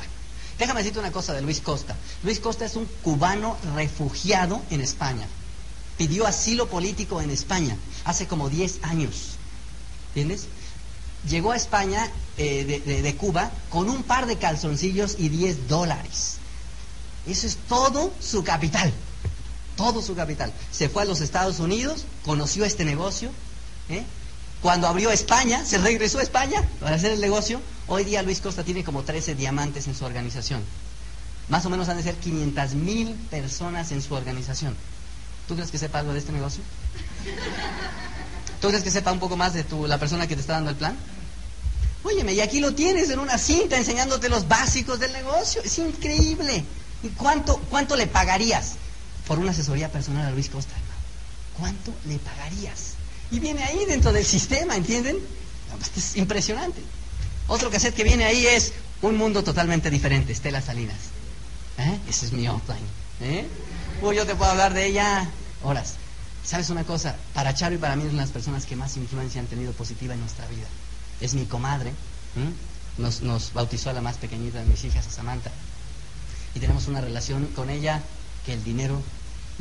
Déjame 0.57 0.79
decirte 0.79 0.99
una 0.99 1.11
cosa 1.11 1.33
de 1.33 1.41
Luis 1.41 1.59
Costa. 1.59 1.95
Luis 2.23 2.39
Costa 2.39 2.65
es 2.65 2.75
un 2.75 2.85
cubano 3.01 3.57
refugiado 3.75 4.61
en 4.69 4.79
España. 4.79 5.27
Pidió 5.97 6.25
asilo 6.25 6.67
político 6.69 7.19
en 7.19 7.29
España 7.29 7.75
hace 8.05 8.27
como 8.27 8.49
10 8.49 8.79
años. 8.83 9.35
¿Entiendes? 10.09 10.47
Llegó 11.27 11.51
a 11.51 11.57
España 11.57 12.09
eh, 12.37 12.81
de, 12.85 13.01
de, 13.01 13.15
Cuba 13.15 13.51
con 13.69 13.89
un 13.89 14.03
par 14.03 14.27
de 14.27 14.37
calzoncillos 14.37 15.15
y 15.19 15.29
10 15.29 15.67
dólares. 15.67 16.37
Eso 17.27 17.47
es 17.47 17.57
todo 17.67 18.13
su 18.21 18.43
capital. 18.43 18.93
Todo 19.81 20.03
su 20.03 20.13
capital. 20.13 20.53
Se 20.71 20.89
fue 20.89 21.01
a 21.01 21.05
los 21.05 21.21
Estados 21.21 21.59
Unidos, 21.59 22.05
conoció 22.23 22.65
este 22.65 22.85
negocio. 22.85 23.31
¿eh? 23.89 24.03
Cuando 24.61 24.87
abrió 24.87 25.09
España, 25.09 25.65
se 25.65 25.79
regresó 25.79 26.19
a 26.19 26.21
España 26.21 26.63
para 26.79 26.97
hacer 26.97 27.09
el 27.11 27.19
negocio. 27.19 27.59
Hoy 27.87 28.03
día 28.03 28.21
Luis 28.21 28.41
Costa 28.41 28.63
tiene 28.63 28.83
como 28.83 29.01
13 29.01 29.33
diamantes 29.33 29.87
en 29.87 29.95
su 29.95 30.05
organización. 30.05 30.61
Más 31.49 31.65
o 31.65 31.71
menos 31.71 31.89
han 31.89 31.97
de 31.97 32.03
ser 32.03 32.13
500 32.13 32.75
mil 32.75 33.15
personas 33.31 33.91
en 33.91 34.03
su 34.03 34.13
organización. 34.13 34.75
¿Tú 35.47 35.55
crees 35.55 35.71
que 35.71 35.79
sepa 35.79 35.97
algo 35.97 36.13
de 36.13 36.19
este 36.19 36.31
negocio? 36.31 36.61
¿Tú 38.61 38.67
crees 38.67 38.83
que 38.83 38.91
sepa 38.91 39.11
un 39.11 39.19
poco 39.19 39.35
más 39.35 39.55
de 39.55 39.63
tu, 39.63 39.87
la 39.87 39.97
persona 39.97 40.27
que 40.27 40.35
te 40.35 40.41
está 40.41 40.53
dando 40.53 40.69
el 40.69 40.75
plan? 40.75 40.95
Óyeme, 42.03 42.35
y 42.35 42.41
aquí 42.41 42.59
lo 42.59 42.75
tienes 42.75 43.09
en 43.09 43.17
una 43.17 43.39
cinta 43.39 43.77
enseñándote 43.77 44.29
los 44.29 44.47
básicos 44.47 44.99
del 44.99 45.11
negocio. 45.11 45.59
Es 45.63 45.79
increíble. 45.79 46.65
¿Y 47.01 47.07
cuánto, 47.09 47.57
cuánto 47.71 47.95
le 47.95 48.05
pagarías 48.05 48.75
por 49.31 49.39
una 49.39 49.51
asesoría 49.51 49.89
personal 49.89 50.25
a 50.25 50.31
Luis 50.31 50.49
Costa? 50.49 50.73
¿Cuánto 51.57 51.93
le 52.05 52.17
pagarías? 52.17 52.95
Y 53.31 53.39
viene 53.39 53.63
ahí 53.63 53.85
dentro 53.85 54.11
del 54.11 54.25
sistema, 54.25 54.75
¿entienden? 54.75 55.15
Es 55.95 56.17
impresionante. 56.17 56.81
Otro 57.47 57.69
cassette 57.69 57.95
que 57.95 58.03
viene 58.03 58.25
ahí 58.25 58.45
es 58.45 58.73
Un 59.01 59.15
mundo 59.15 59.41
totalmente 59.41 59.89
diferente, 59.89 60.33
Estela 60.33 60.59
Salinas. 60.61 60.97
¿Eh? 61.77 61.97
Ese 62.09 62.25
es 62.25 62.33
mi 62.33 62.45
offline. 62.49 62.83
¿Eh? 63.21 63.47
Uy, 64.01 64.17
yo 64.17 64.25
te 64.25 64.35
puedo 64.35 64.51
hablar 64.51 64.73
de 64.73 64.87
ella 64.87 65.29
horas. 65.63 65.93
¿Sabes 66.43 66.69
una 66.69 66.83
cosa? 66.83 67.15
Para 67.33 67.53
Charo 67.53 67.75
y 67.75 67.77
para 67.77 67.95
mí 67.95 68.01
es 68.01 68.09
una 68.09 68.23
de 68.23 68.25
las 68.27 68.33
personas 68.33 68.65
que 68.65 68.75
más 68.75 68.97
influencia 68.97 69.39
han 69.39 69.47
tenido 69.47 69.71
positiva 69.71 70.13
en 70.13 70.19
nuestra 70.19 70.45
vida. 70.47 70.67
Es 71.21 71.35
mi 71.35 71.45
comadre. 71.45 71.93
Nos, 72.97 73.21
nos 73.21 73.53
bautizó 73.53 73.91
a 73.91 73.93
la 73.93 74.01
más 74.01 74.17
pequeñita 74.17 74.59
de 74.59 74.65
mis 74.65 74.83
hijas, 74.83 75.07
a 75.07 75.09
Samantha. 75.09 75.51
Y 76.53 76.59
tenemos 76.59 76.89
una 76.89 76.99
relación 76.99 77.45
con 77.55 77.69
ella 77.69 78.03
que 78.45 78.53
el 78.53 78.63
dinero 78.63 79.01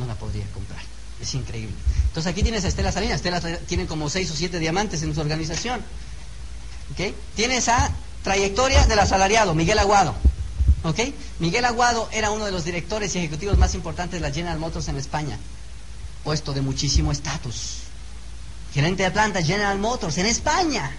no 0.01 0.07
la 0.07 0.15
podría 0.15 0.47
comprar. 0.53 0.81
Es 1.21 1.35
increíble. 1.35 1.77
Entonces 2.07 2.33
aquí 2.33 2.43
tienes 2.43 2.65
a 2.65 2.69
Estela 2.69 2.91
Salinas. 2.91 3.17
Estela 3.17 3.41
tiene 3.67 3.87
como 3.87 4.09
seis 4.09 4.31
o 4.31 4.35
siete 4.35 4.59
diamantes 4.59 5.03
en 5.03 5.15
su 5.15 5.21
organización. 5.21 5.81
¿Okay? 6.93 7.15
Tiene 7.37 7.59
esa 7.59 7.93
trayectoria 8.25 8.87
del 8.87 8.99
asalariado, 8.99 9.55
Miguel 9.55 9.79
Aguado. 9.79 10.15
¿Okay? 10.83 11.15
Miguel 11.39 11.67
Aguado 11.67 12.09
era 12.13 12.31
uno 12.31 12.47
de 12.47 12.53
los 12.53 12.65
directores 12.65 13.15
y 13.15 13.19
ejecutivos 13.19 13.59
más 13.59 13.75
importantes 13.75 14.21
de 14.21 14.27
la 14.27 14.35
General 14.35 14.59
Motors 14.59 14.89
en 14.89 14.97
España. 14.97 15.39
Puesto 16.25 16.53
de 16.53 16.63
muchísimo 16.63 17.13
estatus. 17.13 17.81
Gerente 18.73 19.03
de 19.03 19.11
planta 19.11 19.43
General 19.43 19.79
Motors 19.79 20.17
en 20.19 20.27
España. 20.27 20.91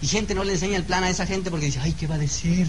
Y 0.00 0.06
gente 0.06 0.34
no 0.34 0.42
le 0.42 0.52
enseña 0.52 0.76
el 0.76 0.84
plan 0.84 1.04
a 1.04 1.10
esa 1.10 1.26
gente 1.26 1.50
porque 1.50 1.66
dice, 1.66 1.80
ay, 1.82 1.92
¿qué 1.92 2.06
va 2.06 2.14
a 2.14 2.18
decir? 2.18 2.68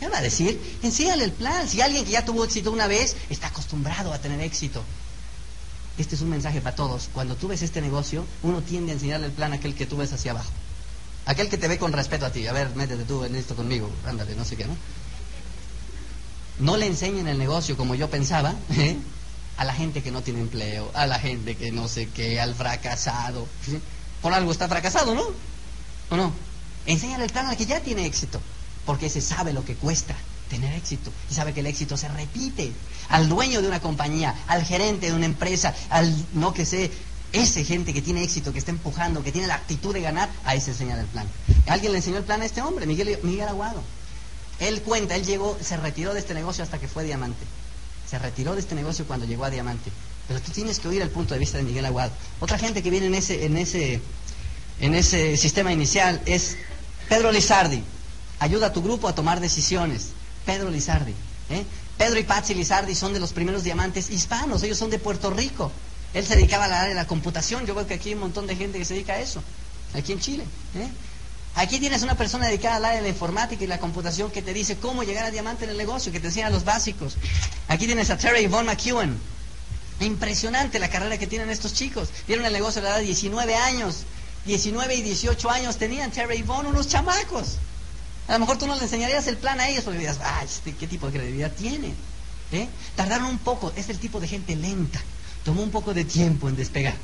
¿Qué 0.00 0.08
va 0.08 0.18
a 0.18 0.22
decir? 0.22 0.60
Enséñale 0.82 1.24
el 1.24 1.32
plan. 1.32 1.68
Si 1.68 1.80
alguien 1.80 2.04
que 2.04 2.12
ya 2.12 2.24
tuvo 2.24 2.44
éxito 2.44 2.70
una 2.72 2.86
vez 2.86 3.16
está 3.30 3.48
acostumbrado 3.48 4.12
a 4.12 4.18
tener 4.18 4.40
éxito. 4.40 4.82
Este 5.96 6.16
es 6.16 6.20
un 6.20 6.30
mensaje 6.30 6.60
para 6.60 6.74
todos. 6.74 7.08
Cuando 7.12 7.36
tú 7.36 7.48
ves 7.48 7.62
este 7.62 7.80
negocio, 7.80 8.24
uno 8.42 8.62
tiende 8.62 8.92
a 8.92 8.94
enseñarle 8.94 9.26
el 9.26 9.32
plan 9.32 9.52
a 9.52 9.56
aquel 9.56 9.74
que 9.74 9.86
tú 9.86 9.96
ves 9.96 10.12
hacia 10.12 10.32
abajo. 10.32 10.50
Aquel 11.26 11.48
que 11.48 11.56
te 11.56 11.68
ve 11.68 11.78
con 11.78 11.92
respeto 11.92 12.26
a 12.26 12.30
ti. 12.30 12.46
A 12.46 12.52
ver, 12.52 12.74
métete 12.74 13.04
tú 13.04 13.24
en 13.24 13.34
esto 13.36 13.54
conmigo. 13.54 13.88
Ándale, 14.06 14.34
no 14.34 14.44
sé 14.44 14.56
qué, 14.56 14.64
¿no? 14.64 14.76
No 16.58 16.76
le 16.76 16.86
enseñen 16.86 17.26
el 17.26 17.38
negocio 17.38 17.76
como 17.76 17.94
yo 17.94 18.10
pensaba, 18.10 18.54
¿eh? 18.76 18.96
a 19.56 19.64
la 19.64 19.74
gente 19.74 20.02
que 20.02 20.10
no 20.10 20.22
tiene 20.22 20.40
empleo, 20.40 20.90
a 20.94 21.06
la 21.06 21.18
gente 21.18 21.56
que 21.56 21.70
no 21.72 21.88
sé 21.88 22.08
qué, 22.08 22.40
al 22.40 22.54
fracasado. 22.54 23.46
Por 24.22 24.32
algo 24.32 24.52
está 24.52 24.68
fracasado, 24.68 25.14
¿no? 25.14 25.24
¿O 26.10 26.16
no? 26.16 26.32
Enséñale 26.86 27.24
el 27.24 27.30
plan 27.30 27.46
al 27.46 27.56
que 27.56 27.66
ya 27.66 27.80
tiene 27.80 28.06
éxito, 28.06 28.40
porque 28.86 29.06
ese 29.06 29.20
sabe 29.20 29.52
lo 29.52 29.64
que 29.64 29.74
cuesta 29.74 30.14
tener 30.48 30.74
éxito 30.74 31.10
y 31.30 31.34
sabe 31.34 31.52
que 31.52 31.60
el 31.60 31.66
éxito 31.66 31.96
se 31.96 32.08
repite. 32.08 32.72
Al 33.08 33.28
dueño 33.28 33.62
de 33.62 33.68
una 33.68 33.80
compañía, 33.80 34.34
al 34.46 34.64
gerente 34.64 35.06
de 35.06 35.12
una 35.12 35.26
empresa, 35.26 35.74
al 35.90 36.14
no 36.34 36.52
que 36.52 36.64
sé, 36.64 36.90
ese 37.32 37.64
gente 37.64 37.92
que 37.92 38.00
tiene 38.00 38.22
éxito, 38.22 38.52
que 38.52 38.60
está 38.60 38.70
empujando, 38.70 39.22
que 39.22 39.32
tiene 39.32 39.48
la 39.48 39.56
actitud 39.56 39.92
de 39.92 40.00
ganar, 40.00 40.30
a 40.44 40.54
ese 40.54 40.70
enseña 40.70 40.98
el 40.98 41.06
plan. 41.06 41.26
Alguien 41.66 41.92
le 41.92 41.98
enseñó 41.98 42.18
el 42.18 42.24
plan 42.24 42.42
a 42.42 42.44
este 42.44 42.62
hombre, 42.62 42.86
Miguel, 42.86 43.18
Miguel 43.22 43.48
Aguado. 43.48 43.82
Él 44.60 44.82
cuenta, 44.82 45.16
él 45.16 45.24
llegó, 45.24 45.58
se 45.60 45.76
retiró 45.76 46.14
de 46.14 46.20
este 46.20 46.32
negocio 46.34 46.62
hasta 46.62 46.78
que 46.78 46.86
fue 46.86 47.02
diamante. 47.02 47.44
Se 48.08 48.18
retiró 48.18 48.54
de 48.54 48.60
este 48.60 48.76
negocio 48.76 49.04
cuando 49.06 49.26
llegó 49.26 49.44
a 49.44 49.50
diamante. 49.50 49.90
Pero 50.28 50.40
tú 50.40 50.52
tienes 50.52 50.78
que 50.78 50.88
oír 50.88 51.02
el 51.02 51.10
punto 51.10 51.34
de 51.34 51.40
vista 51.40 51.58
de 51.58 51.64
Miguel 51.64 51.84
Aguado. 51.84 52.12
Otra 52.38 52.56
gente 52.58 52.82
que 52.82 52.90
viene 52.90 53.06
en 53.06 53.14
ese, 53.16 53.44
en 53.44 53.56
ese, 53.56 54.00
en 54.80 54.94
ese 54.94 55.36
sistema 55.36 55.72
inicial 55.72 56.22
es 56.26 56.56
Pedro 57.08 57.32
Lizardi. 57.32 57.82
Ayuda 58.40 58.66
a 58.66 58.72
tu 58.72 58.82
grupo 58.82 59.08
a 59.08 59.14
tomar 59.14 59.40
decisiones. 59.40 60.10
Pedro 60.44 60.70
Lizardi. 60.70 61.14
¿eh? 61.50 61.64
Pedro 61.96 62.18
y 62.18 62.24
Patsy 62.24 62.54
Lizardi 62.54 62.94
son 62.94 63.12
de 63.12 63.20
los 63.20 63.32
primeros 63.32 63.64
diamantes 63.64 64.10
hispanos. 64.10 64.62
Ellos 64.62 64.78
son 64.78 64.90
de 64.90 64.98
Puerto 64.98 65.30
Rico. 65.30 65.70
Él 66.12 66.26
se 66.26 66.36
dedicaba 66.36 66.66
a 66.66 66.68
la 66.68 66.80
área 66.80 66.88
de 66.90 66.94
la 66.94 67.06
computación. 67.06 67.66
Yo 67.66 67.74
veo 67.74 67.86
que 67.86 67.94
aquí 67.94 68.10
hay 68.10 68.14
un 68.14 68.20
montón 68.20 68.46
de 68.46 68.56
gente 68.56 68.78
que 68.78 68.84
se 68.84 68.94
dedica 68.94 69.14
a 69.14 69.20
eso. 69.20 69.42
Aquí 69.94 70.12
en 70.12 70.20
Chile. 70.20 70.44
¿eh? 70.76 70.88
Aquí 71.56 71.78
tienes 71.78 72.02
una 72.02 72.16
persona 72.16 72.46
dedicada 72.46 72.76
al 72.76 72.84
área 72.84 72.96
de 72.96 73.02
la 73.02 73.08
informática 73.08 73.62
y 73.62 73.66
la 73.68 73.78
computación 73.78 74.30
que 74.30 74.42
te 74.42 74.52
dice 74.52 74.76
cómo 74.76 75.04
llegar 75.04 75.24
a 75.24 75.30
diamante 75.30 75.64
en 75.64 75.70
el 75.70 75.76
negocio, 75.76 76.10
que 76.10 76.18
te 76.18 76.26
enseña 76.26 76.50
los 76.50 76.64
básicos. 76.64 77.16
Aquí 77.68 77.86
tienes 77.86 78.10
a 78.10 78.18
Terry 78.18 78.46
Von 78.48 78.66
McEwen. 78.66 79.16
Impresionante 80.00 80.80
la 80.80 80.90
carrera 80.90 81.16
que 81.16 81.28
tienen 81.28 81.50
estos 81.50 81.72
chicos. 81.72 82.08
Vieron 82.26 82.44
el 82.44 82.52
negocio 82.52 82.80
a 82.80 82.84
la 82.84 82.90
edad 82.90 82.98
de 82.98 83.04
19 83.04 83.54
años. 83.54 83.98
19 84.46 84.96
y 84.96 85.02
18 85.02 85.48
años 85.50 85.76
tenían 85.76 86.10
Terry 86.10 86.42
Von, 86.42 86.66
unos 86.66 86.88
chamacos. 86.88 87.56
A 88.28 88.32
lo 88.34 88.38
mejor 88.38 88.58
tú 88.58 88.66
no 88.66 88.74
le 88.74 88.82
enseñarías 88.82 89.26
el 89.26 89.36
plan 89.36 89.60
a 89.60 89.68
ellos 89.68 89.84
porque 89.84 89.98
dirías, 89.98 90.18
ah, 90.22 90.42
este, 90.44 90.74
¿qué 90.74 90.86
tipo 90.86 91.06
de 91.06 91.12
credibilidad 91.12 91.52
tiene? 91.52 91.92
¿Eh? 92.52 92.68
Tardaron 92.96 93.26
un 93.26 93.38
poco, 93.38 93.72
es 93.76 93.88
el 93.90 93.98
tipo 93.98 94.20
de 94.20 94.28
gente 94.28 94.56
lenta. 94.56 95.00
Tomó 95.44 95.62
un 95.62 95.70
poco 95.70 95.92
de 95.92 96.04
tiempo 96.04 96.48
en 96.48 96.56
despegar. 96.56 96.94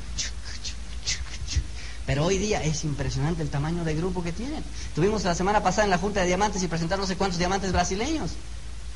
Pero 2.07 2.25
hoy 2.25 2.39
día 2.39 2.63
es 2.63 2.83
impresionante 2.83 3.43
el 3.43 3.49
tamaño 3.49 3.83
de 3.83 3.93
grupo 3.93 4.23
que 4.23 4.31
tienen. 4.31 4.63
Tuvimos 4.95 5.23
la 5.23 5.35
semana 5.35 5.61
pasada 5.61 5.83
en 5.83 5.91
la 5.91 5.97
Junta 5.97 6.21
de 6.21 6.27
Diamantes 6.27 6.63
y 6.63 6.67
presentaron 6.67 7.03
no 7.03 7.07
sé 7.07 7.15
cuántos 7.15 7.37
diamantes 7.37 7.71
brasileños. 7.71 8.31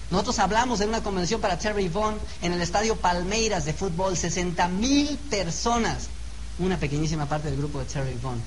Nosotros 0.10 0.40
hablamos 0.40 0.80
de 0.80 0.88
una 0.88 1.04
convención 1.04 1.42
para 1.42 1.58
Terry 1.58 1.90
Vaughan 1.90 2.18
en 2.42 2.54
el 2.54 2.62
estadio 2.62 2.96
Palmeiras 2.96 3.66
de 3.66 3.74
fútbol, 3.74 4.18
60 4.18 4.68
mil 4.70 5.18
personas. 5.30 6.10
Una 6.58 6.78
pequeñísima 6.78 7.28
parte 7.28 7.50
del 7.50 7.58
grupo 7.58 7.80
de 7.80 7.86
Terry 7.86 8.18
Vaughan. 8.22 8.42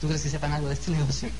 ¿Tú 0.00 0.08
crees 0.08 0.22
que 0.22 0.30
sepan 0.30 0.52
algo 0.52 0.68
de 0.68 0.74
este 0.74 0.90
negocio? 0.90 1.30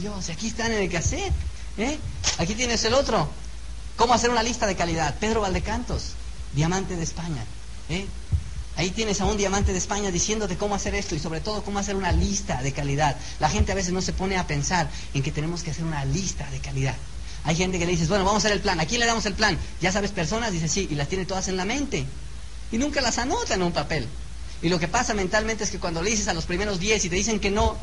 Dios, 0.00 0.28
aquí 0.30 0.46
están 0.46 0.72
en 0.72 0.82
el 0.82 0.90
cassette. 0.90 1.32
¿eh? 1.76 1.98
Aquí 2.38 2.54
tienes 2.54 2.84
el 2.84 2.94
otro. 2.94 3.28
¿Cómo 3.96 4.14
hacer 4.14 4.30
una 4.30 4.42
lista 4.42 4.66
de 4.66 4.76
calidad? 4.76 5.16
Pedro 5.18 5.40
Valdecantos, 5.40 6.12
diamante 6.54 6.96
de 6.96 7.02
España. 7.02 7.44
¿eh? 7.88 8.06
Ahí 8.76 8.90
tienes 8.90 9.20
a 9.20 9.24
un 9.24 9.36
diamante 9.36 9.72
de 9.72 9.78
España 9.78 10.12
diciéndote 10.12 10.56
cómo 10.56 10.76
hacer 10.76 10.94
esto 10.94 11.16
y 11.16 11.18
sobre 11.18 11.40
todo 11.40 11.64
cómo 11.64 11.80
hacer 11.80 11.96
una 11.96 12.12
lista 12.12 12.62
de 12.62 12.72
calidad. 12.72 13.16
La 13.40 13.50
gente 13.50 13.72
a 13.72 13.74
veces 13.74 13.92
no 13.92 14.00
se 14.00 14.12
pone 14.12 14.36
a 14.36 14.46
pensar 14.46 14.88
en 15.14 15.22
que 15.22 15.32
tenemos 15.32 15.64
que 15.64 15.72
hacer 15.72 15.84
una 15.84 16.04
lista 16.04 16.48
de 16.50 16.60
calidad. 16.60 16.94
Hay 17.42 17.56
gente 17.56 17.78
que 17.78 17.86
le 17.86 17.92
dices, 17.92 18.08
bueno, 18.08 18.24
vamos 18.24 18.44
a 18.44 18.46
hacer 18.46 18.56
el 18.56 18.62
plan. 18.62 18.78
¿A 18.78 18.86
quién 18.86 19.00
le 19.00 19.06
damos 19.06 19.26
el 19.26 19.34
plan? 19.34 19.58
Ya 19.80 19.90
sabes 19.90 20.12
personas, 20.12 20.52
dice 20.52 20.68
sí, 20.68 20.86
y 20.90 20.94
las 20.94 21.08
tiene 21.08 21.24
todas 21.24 21.48
en 21.48 21.56
la 21.56 21.64
mente. 21.64 22.04
Y 22.70 22.78
nunca 22.78 23.00
las 23.00 23.18
anota 23.18 23.54
en 23.54 23.62
un 23.62 23.72
papel. 23.72 24.06
Y 24.62 24.68
lo 24.68 24.78
que 24.78 24.86
pasa 24.86 25.14
mentalmente 25.14 25.64
es 25.64 25.70
que 25.70 25.78
cuando 25.78 26.02
le 26.02 26.10
dices 26.10 26.28
a 26.28 26.34
los 26.34 26.44
primeros 26.44 26.78
10 26.78 27.04
y 27.04 27.08
te 27.08 27.16
dicen 27.16 27.40
que 27.40 27.50
no, 27.50 27.76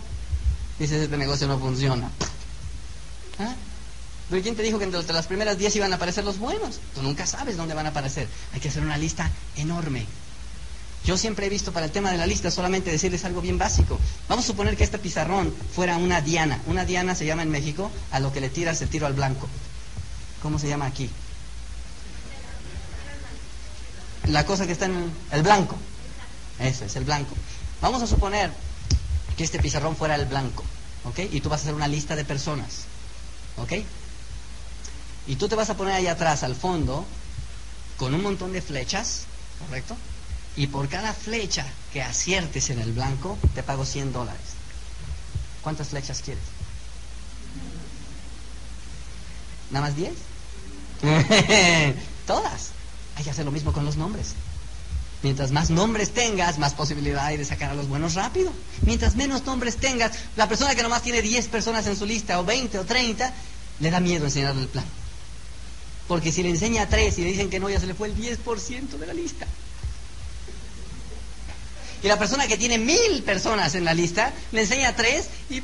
dices, 0.79 1.03
este 1.03 1.17
negocio 1.17 1.47
no 1.47 1.59
funciona. 1.59 2.09
¿Ah? 3.39 3.55
¿Pero 4.29 4.41
quién 4.41 4.55
te 4.55 4.63
dijo 4.63 4.79
que 4.79 4.85
entre 4.85 5.13
las 5.13 5.27
primeras 5.27 5.57
10 5.57 5.75
iban 5.75 5.93
a 5.93 5.97
aparecer 5.97 6.23
los 6.23 6.39
buenos? 6.39 6.79
Tú 6.95 7.03
nunca 7.03 7.27
sabes 7.27 7.57
dónde 7.57 7.75
van 7.75 7.85
a 7.85 7.89
aparecer. 7.89 8.27
Hay 8.53 8.59
que 8.59 8.69
hacer 8.69 8.81
una 8.81 8.97
lista 8.97 9.29
enorme. 9.55 10.05
Yo 11.05 11.17
siempre 11.17 11.45
he 11.45 11.49
visto 11.49 11.71
para 11.71 11.85
el 11.85 11.91
tema 11.91 12.11
de 12.11 12.17
la 12.17 12.25
lista 12.25 12.49
solamente 12.49 12.89
decirles 12.89 13.23
algo 13.25 13.39
bien 13.39 13.59
básico. 13.59 13.99
Vamos 14.27 14.45
a 14.45 14.47
suponer 14.47 14.75
que 14.75 14.83
este 14.83 14.97
pizarrón 14.97 15.53
fuera 15.75 15.97
una 15.97 16.21
diana. 16.21 16.59
Una 16.65 16.83
diana 16.83 17.13
se 17.13 17.27
llama 17.27 17.43
en 17.43 17.51
México 17.51 17.91
a 18.11 18.19
lo 18.19 18.33
que 18.33 18.41
le 18.41 18.49
tiras 18.49 18.81
el 18.81 18.89
tiro 18.89 19.05
al 19.05 19.13
blanco. 19.13 19.47
¿Cómo 20.41 20.57
se 20.57 20.67
llama 20.67 20.87
aquí? 20.87 21.07
La 24.27 24.47
cosa 24.47 24.65
que 24.65 24.71
está 24.71 24.85
en 24.85 25.11
el 25.31 25.43
blanco. 25.43 25.75
Eso 26.59 26.85
es, 26.85 26.95
el 26.95 27.03
blanco. 27.03 27.35
Vamos 27.81 28.01
a 28.01 28.07
suponer 28.07 28.49
que 29.37 29.43
este 29.43 29.59
pizarrón 29.59 29.95
fuera 29.95 30.15
el 30.15 30.25
blanco. 30.25 30.63
¿Ok? 31.05 31.19
Y 31.31 31.41
tú 31.41 31.49
vas 31.49 31.61
a 31.61 31.63
hacer 31.63 31.75
una 31.75 31.87
lista 31.87 32.15
de 32.15 32.25
personas. 32.25 32.85
¿Ok? 33.57 33.73
Y 35.27 35.35
tú 35.35 35.47
te 35.47 35.55
vas 35.55 35.69
a 35.69 35.77
poner 35.77 35.93
ahí 35.93 36.07
atrás, 36.07 36.43
al 36.43 36.55
fondo, 36.55 37.05
con 37.97 38.13
un 38.13 38.21
montón 38.21 38.53
de 38.53 38.61
flechas. 38.61 39.25
¿Correcto? 39.59 39.95
y 40.57 40.67
por 40.67 40.87
cada 40.87 41.13
flecha 41.13 41.65
que 41.91 42.01
aciertes 42.01 42.69
en 42.69 42.79
el 42.79 42.93
blanco, 42.93 43.37
te 43.53 43.63
pago 43.63 43.85
100 43.85 44.13
dólares. 44.13 44.41
¿Cuántas 45.61 45.89
flechas 45.89 46.21
quieres? 46.21 46.43
¿Nada 49.71 49.87
más 49.87 49.95
10? 49.95 50.13
Todas. 52.27 52.69
Hay 53.15 53.23
que 53.23 53.31
hacer 53.31 53.45
lo 53.45 53.51
mismo 53.51 53.73
con 53.73 53.85
los 53.85 53.97
nombres. 53.97 54.33
Mientras 55.23 55.51
más 55.51 55.69
nombres 55.69 56.13
tengas, 56.13 56.59
más 56.59 56.73
posibilidad 56.73 57.25
hay 57.25 57.37
de 57.37 57.45
sacar 57.45 57.71
a 57.71 57.73
los 57.73 57.87
buenos 57.87 58.13
rápido. 58.13 58.51
Mientras 58.81 59.15
menos 59.15 59.43
nombres 59.45 59.77
tengas, 59.77 60.11
la 60.35 60.47
persona 60.47 60.75
que 60.75 60.83
nomás 60.83 61.01
tiene 61.01 61.21
10 61.21 61.47
personas 61.47 61.87
en 61.87 61.95
su 61.95 62.05
lista, 62.05 62.39
o 62.39 62.45
20 62.45 62.79
o 62.79 62.85
30, 62.85 63.33
le 63.79 63.91
da 63.91 63.99
miedo 63.99 64.25
enseñarle 64.25 64.61
el 64.61 64.67
plan. 64.67 64.85
Porque 66.07 66.31
si 66.31 66.43
le 66.43 66.49
enseña 66.49 66.83
a 66.83 66.87
3 66.87 67.17
y 67.17 67.21
le 67.23 67.31
dicen 67.31 67.49
que 67.49 67.59
no, 67.59 67.69
ya 67.69 67.79
se 67.79 67.87
le 67.87 67.95
fue 67.95 68.09
el 68.09 68.15
10% 68.15 68.97
de 68.99 69.07
la 69.07 69.13
lista. 69.13 69.47
Y 72.05 72.07
la 72.07 72.19
persona 72.19 72.45
que 72.47 72.55
tiene 72.55 72.77
mil 72.77 73.23
personas 73.23 73.73
en 73.73 73.83
la 73.83 73.95
lista 73.95 74.31
le 74.51 74.61
enseña 74.61 74.95
tres 74.95 75.27
y... 75.49 75.63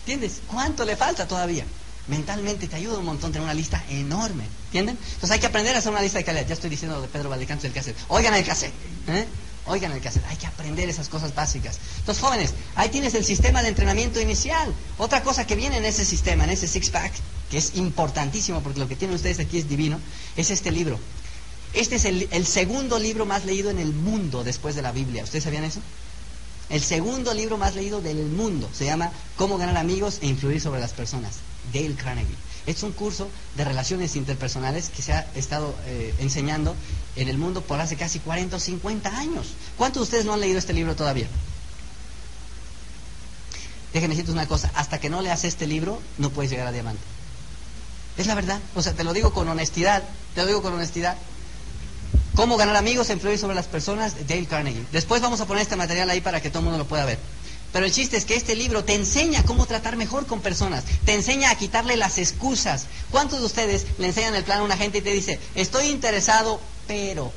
¿Entiendes? 0.00 0.42
¿Cuánto 0.46 0.84
le 0.84 0.96
falta 0.96 1.26
todavía? 1.26 1.64
Mentalmente 2.06 2.68
te 2.68 2.76
ayuda 2.76 2.98
un 2.98 3.06
montón 3.06 3.32
tener 3.32 3.44
una 3.44 3.54
lista 3.54 3.82
enorme. 3.88 4.44
¿Entienden? 4.66 4.98
Entonces 5.02 5.30
hay 5.30 5.40
que 5.40 5.46
aprender 5.46 5.74
a 5.74 5.78
hacer 5.78 5.90
una 5.90 6.02
lista 6.02 6.18
de 6.18 6.24
calidad. 6.24 6.46
Ya 6.46 6.54
estoy 6.54 6.70
diciendo 6.70 7.00
de 7.00 7.08
Pedro 7.08 7.30
Valdecanto 7.30 7.62
del 7.62 7.72
cassette. 7.72 7.96
Oigan 8.08 8.34
el 8.34 8.44
cassette. 8.44 8.74
¿eh? 9.08 9.26
Oigan 9.66 9.92
el 9.92 10.00
cassette. 10.00 10.26
Hay 10.26 10.36
que 10.36 10.46
aprender 10.46 10.88
esas 10.88 11.08
cosas 11.08 11.34
básicas. 11.34 11.78
Entonces, 11.98 12.22
jóvenes, 12.22 12.54
ahí 12.74 12.90
tienes 12.90 13.14
el 13.14 13.24
sistema 13.24 13.62
de 13.62 13.68
entrenamiento 13.68 14.20
inicial. 14.20 14.74
Otra 14.98 15.22
cosa 15.22 15.46
que 15.46 15.56
viene 15.56 15.78
en 15.78 15.86
ese 15.86 16.04
sistema, 16.04 16.44
en 16.44 16.50
ese 16.50 16.68
six-pack, 16.68 17.12
que 17.50 17.56
es 17.58 17.76
importantísimo 17.76 18.60
porque 18.60 18.80
lo 18.80 18.88
que 18.88 18.96
tienen 18.96 19.16
ustedes 19.16 19.40
aquí 19.40 19.58
es 19.58 19.68
divino, 19.68 19.98
es 20.36 20.50
este 20.50 20.70
libro. 20.70 20.98
Este 21.72 21.96
es 21.96 22.04
el, 22.04 22.46
segundo 22.46 22.98
libro 23.00 23.26
más 23.26 23.44
leído 23.44 23.70
en 23.70 23.80
el 23.80 23.92
mundo 23.92 24.44
después 24.44 24.76
de 24.76 24.82
la 24.82 24.92
Biblia. 24.92 25.24
¿Ustedes 25.24 25.44
sabían 25.44 25.64
eso? 25.64 25.80
El 26.70 26.82
segundo 26.82 27.34
libro 27.34 27.58
más 27.58 27.74
leído 27.74 28.00
del 28.00 28.24
mundo 28.26 28.68
se 28.72 28.86
llama 28.86 29.12
Cómo 29.36 29.58
ganar 29.58 29.76
amigos 29.76 30.18
e 30.22 30.26
influir 30.26 30.60
sobre 30.60 30.80
las 30.80 30.92
personas. 30.92 31.36
Dale 31.72 31.94
Carnegie. 31.94 32.36
Es 32.66 32.82
un 32.82 32.92
curso 32.92 33.28
de 33.56 33.64
relaciones 33.64 34.16
interpersonales 34.16 34.88
que 34.88 35.02
se 35.02 35.12
ha 35.12 35.26
estado 35.34 35.74
eh, 35.86 36.14
enseñando 36.18 36.74
en 37.16 37.28
el 37.28 37.36
mundo 37.36 37.60
por 37.60 37.80
hace 37.80 37.96
casi 37.96 38.18
40 38.20 38.56
o 38.56 38.60
50 38.60 39.18
años. 39.18 39.48
¿Cuántos 39.76 40.00
de 40.00 40.04
ustedes 40.04 40.24
no 40.24 40.32
han 40.32 40.40
leído 40.40 40.58
este 40.58 40.72
libro 40.72 40.96
todavía? 40.96 41.28
Déjenme 43.92 44.14
decirte 44.14 44.32
una 44.32 44.48
cosa, 44.48 44.72
hasta 44.74 44.98
que 44.98 45.10
no 45.10 45.20
leas 45.20 45.44
este 45.44 45.66
libro 45.66 46.00
no 46.18 46.30
puedes 46.30 46.50
llegar 46.50 46.66
a 46.66 46.72
diamante. 46.72 47.02
Es 48.16 48.26
la 48.26 48.34
verdad, 48.34 48.60
o 48.74 48.82
sea, 48.82 48.94
te 48.94 49.04
lo 49.04 49.12
digo 49.12 49.32
con 49.32 49.48
honestidad, 49.48 50.02
te 50.34 50.40
lo 50.40 50.46
digo 50.46 50.62
con 50.62 50.72
honestidad. 50.72 51.16
Cómo 52.34 52.56
ganar 52.56 52.74
amigos 52.76 53.10
e 53.10 53.12
influir 53.12 53.38
sobre 53.38 53.54
las 53.54 53.66
personas, 53.66 54.26
Dale 54.26 54.46
Carnegie. 54.46 54.84
Después 54.90 55.22
vamos 55.22 55.40
a 55.40 55.46
poner 55.46 55.62
este 55.62 55.76
material 55.76 56.10
ahí 56.10 56.20
para 56.20 56.40
que 56.40 56.50
todo 56.50 56.60
el 56.60 56.64
mundo 56.64 56.78
lo 56.78 56.86
pueda 56.86 57.04
ver. 57.04 57.18
Pero 57.72 57.86
el 57.86 57.92
chiste 57.92 58.16
es 58.16 58.24
que 58.24 58.34
este 58.34 58.56
libro 58.56 58.84
te 58.84 58.94
enseña 58.94 59.44
cómo 59.44 59.66
tratar 59.66 59.96
mejor 59.96 60.26
con 60.26 60.40
personas, 60.40 60.84
te 61.04 61.14
enseña 61.14 61.50
a 61.50 61.56
quitarle 61.56 61.96
las 61.96 62.18
excusas. 62.18 62.86
¿Cuántos 63.10 63.40
de 63.40 63.46
ustedes 63.46 63.86
le 63.98 64.08
enseñan 64.08 64.34
el 64.34 64.44
plan 64.44 64.60
a 64.60 64.62
una 64.62 64.76
gente 64.76 64.98
y 64.98 65.02
te 65.02 65.12
dice, 65.12 65.40
estoy 65.54 65.86
interesado, 65.86 66.60
pero... 66.86 67.32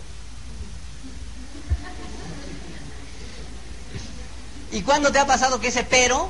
¿Y 4.72 4.82
cuándo 4.82 5.12
te 5.12 5.20
ha 5.20 5.26
pasado 5.26 5.60
que 5.60 5.70
ese 5.70 5.84
pero 5.84 6.30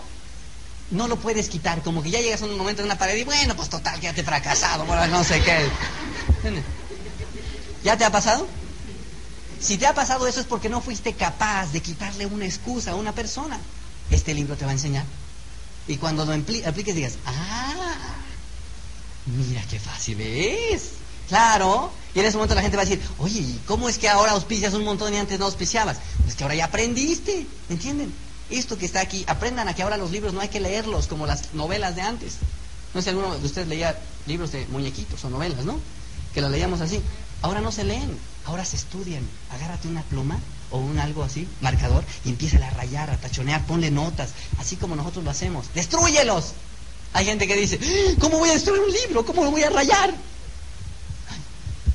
no 0.92 1.08
lo 1.08 1.18
puedes 1.18 1.50
quitar? 1.50 1.82
Como 1.82 2.04
que 2.04 2.12
ya 2.12 2.22
llegas 2.22 2.42
a 2.42 2.46
un 2.46 2.58
momento 2.58 2.82
en 2.82 2.86
una 2.86 2.98
pared 2.98 3.16
y 3.18 3.24
bueno, 3.24 3.56
pues 3.56 3.70
total, 3.70 4.00
quédate 4.00 4.24
fracasado, 4.24 4.86
bueno, 4.86 5.08
no 5.08 5.24
sé 5.24 5.42
qué. 5.42 5.70
¿Ya 7.88 7.96
te 7.96 8.04
ha 8.04 8.12
pasado? 8.12 8.46
Si 9.62 9.78
te 9.78 9.88
ha 9.88 9.94
pasado 9.94 10.28
eso 10.28 10.42
es 10.42 10.46
porque 10.46 10.68
no 10.68 10.82
fuiste 10.82 11.14
capaz 11.14 11.72
de 11.72 11.80
quitarle 11.80 12.26
una 12.26 12.44
excusa 12.44 12.92
a 12.92 12.96
una 12.96 13.14
persona. 13.14 13.58
Este 14.12 14.34
libro 14.34 14.58
te 14.58 14.66
va 14.66 14.72
a 14.72 14.74
enseñar. 14.74 15.06
Y 15.88 15.96
cuando 15.96 16.26
lo 16.26 16.34
apliques 16.34 16.96
digas, 16.96 17.14
ah, 17.26 17.96
mira 19.26 19.64
qué 19.70 19.80
fácil 19.80 20.20
es. 20.20 20.90
Claro. 21.30 21.90
Y 22.14 22.20
en 22.20 22.26
ese 22.26 22.36
momento 22.36 22.56
la 22.56 22.62
gente 22.62 22.76
va 22.76 22.84
a 22.84 22.86
decir, 22.86 23.02
oye, 23.20 23.46
¿cómo 23.66 23.88
es 23.88 23.98
que 23.98 24.10
ahora 24.10 24.34
auspicias 24.34 24.74
un 24.74 24.84
montón 24.84 25.14
y 25.14 25.18
antes 25.18 25.40
no 25.40 25.46
auspiciabas? 25.46 25.96
Pues 26.26 26.36
que 26.36 26.44
ahora 26.44 26.56
ya 26.56 26.66
aprendiste, 26.66 27.48
¿entienden? 27.70 28.14
Esto 28.50 28.78
que 28.78 28.86
está 28.86 29.00
aquí, 29.00 29.24
aprendan 29.30 29.70
a 29.70 29.76
que 29.76 29.84
ahora 29.84 29.96
los 29.96 30.12
libros 30.12 30.34
no 30.34 30.42
hay 30.42 30.50
que 30.50 30.60
leerlos 30.60 31.08
como 31.08 31.26
las 31.26 31.54
novelas 31.54 31.96
de 31.96 32.02
antes. 32.02 32.34
No 32.94 33.00
sé 33.00 33.06
si 33.06 33.10
alguno 33.12 33.34
de 33.34 33.46
ustedes 33.46 33.70
leía 33.70 33.98
libros 34.26 34.52
de 34.52 34.66
muñequitos 34.66 35.24
o 35.24 35.30
novelas, 35.30 35.64
¿no? 35.64 35.80
Que 36.34 36.42
las 36.42 36.52
leíamos 36.52 36.82
así. 36.82 37.02
Ahora 37.42 37.62
no 37.62 37.72
se 37.72 37.84
leen, 37.84 38.18
ahora 38.46 38.66
se 38.66 38.76
estudian. 38.76 39.28
Agárrate 39.52 39.88
una 39.88 40.02
pluma 40.04 40.40
o 40.72 40.80
un 40.80 41.00
algo 41.00 41.24
así, 41.24 41.48
marcador, 41.62 42.04
y 42.26 42.30
empieza 42.30 42.58
a 42.58 42.70
rayar, 42.72 43.10
a 43.10 43.18
tachonear, 43.18 43.66
ponle 43.66 43.92
notas, 43.92 44.30
así 44.60 44.76
como 44.76 44.96
nosotros 44.96 45.24
lo 45.24 45.32
hacemos. 45.32 45.68
¡Destrúyelos! 45.74 46.54
Hay 47.14 47.26
gente 47.26 47.48
que 47.48 47.56
dice, 47.56 47.80
¡Ah! 47.82 48.16
¿cómo 48.20 48.38
voy 48.40 48.50
a 48.50 48.54
destruir 48.54 48.82
un 48.82 48.92
libro? 48.92 49.26
¿Cómo 49.26 49.44
lo 49.44 49.52
voy 49.52 49.64
a 49.64 49.70
rayar? 49.70 50.14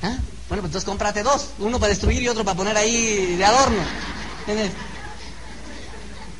¿Ah? 0.03 0.17
Bueno, 0.49 0.63
pues 0.63 0.65
entonces 0.71 0.85
cómprate 0.85 1.23
dos, 1.23 1.51
uno 1.59 1.79
para 1.79 1.91
destruir 1.91 2.23
y 2.23 2.29
otro 2.29 2.45
para 2.45 2.57
poner 2.57 2.77
ahí 2.77 3.37
de 3.37 3.45
adorno. 3.45 3.83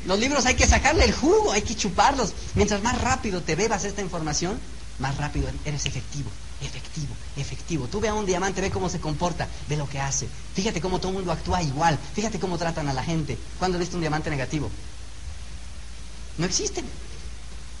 Los 0.05 0.19
libros 0.19 0.45
hay 0.45 0.55
que 0.55 0.67
sacarle 0.67 1.05
el 1.05 1.13
jugo, 1.13 1.51
hay 1.51 1.61
que 1.61 1.75
chuparlos. 1.75 2.33
Mientras 2.55 2.83
más 2.83 2.99
rápido 3.01 3.41
te 3.41 3.55
bebas 3.55 3.85
esta 3.85 4.01
información, 4.01 4.59
más 4.99 5.17
rápido 5.17 5.49
eres 5.65 5.85
efectivo, 5.85 6.29
efectivo, 6.63 7.15
efectivo. 7.37 7.87
Tú 7.87 7.99
ve 7.99 8.09
a 8.09 8.13
un 8.13 8.25
diamante, 8.25 8.61
ve 8.61 8.71
cómo 8.71 8.89
se 8.89 8.99
comporta, 8.99 9.47
ve 9.67 9.77
lo 9.77 9.87
que 9.87 9.99
hace. 9.99 10.27
Fíjate 10.55 10.81
cómo 10.81 10.99
todo 10.99 11.09
el 11.09 11.17
mundo 11.17 11.31
actúa 11.31 11.61
igual. 11.61 11.97
Fíjate 12.13 12.39
cómo 12.39 12.57
tratan 12.57 12.87
a 12.87 12.93
la 12.93 13.03
gente. 13.03 13.37
¿Cuándo 13.59 13.77
viste 13.79 13.95
un 13.95 14.01
diamante 14.01 14.29
negativo? 14.29 14.69
No 16.37 16.45
existen. 16.45 16.85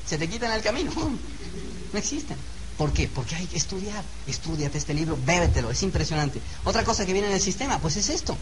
Se 0.07 0.17
te 0.17 0.29
quitan 0.29 0.51
el 0.51 0.61
camino. 0.61 0.91
No 1.93 1.99
existen. 1.99 2.37
¿Por 2.77 2.91
qué? 2.91 3.07
Porque 3.07 3.35
hay 3.35 3.45
que 3.45 3.57
estudiar. 3.57 4.03
Estudiate 4.25 4.79
este 4.79 4.95
libro, 4.95 5.15
bébetelo, 5.23 5.69
es 5.69 5.83
impresionante. 5.83 6.41
Otra 6.63 6.83
cosa 6.83 7.05
que 7.05 7.13
viene 7.13 7.27
en 7.27 7.35
el 7.35 7.39
sistema, 7.39 7.77
pues 7.77 7.97
es 7.97 8.09
esto. 8.09 8.35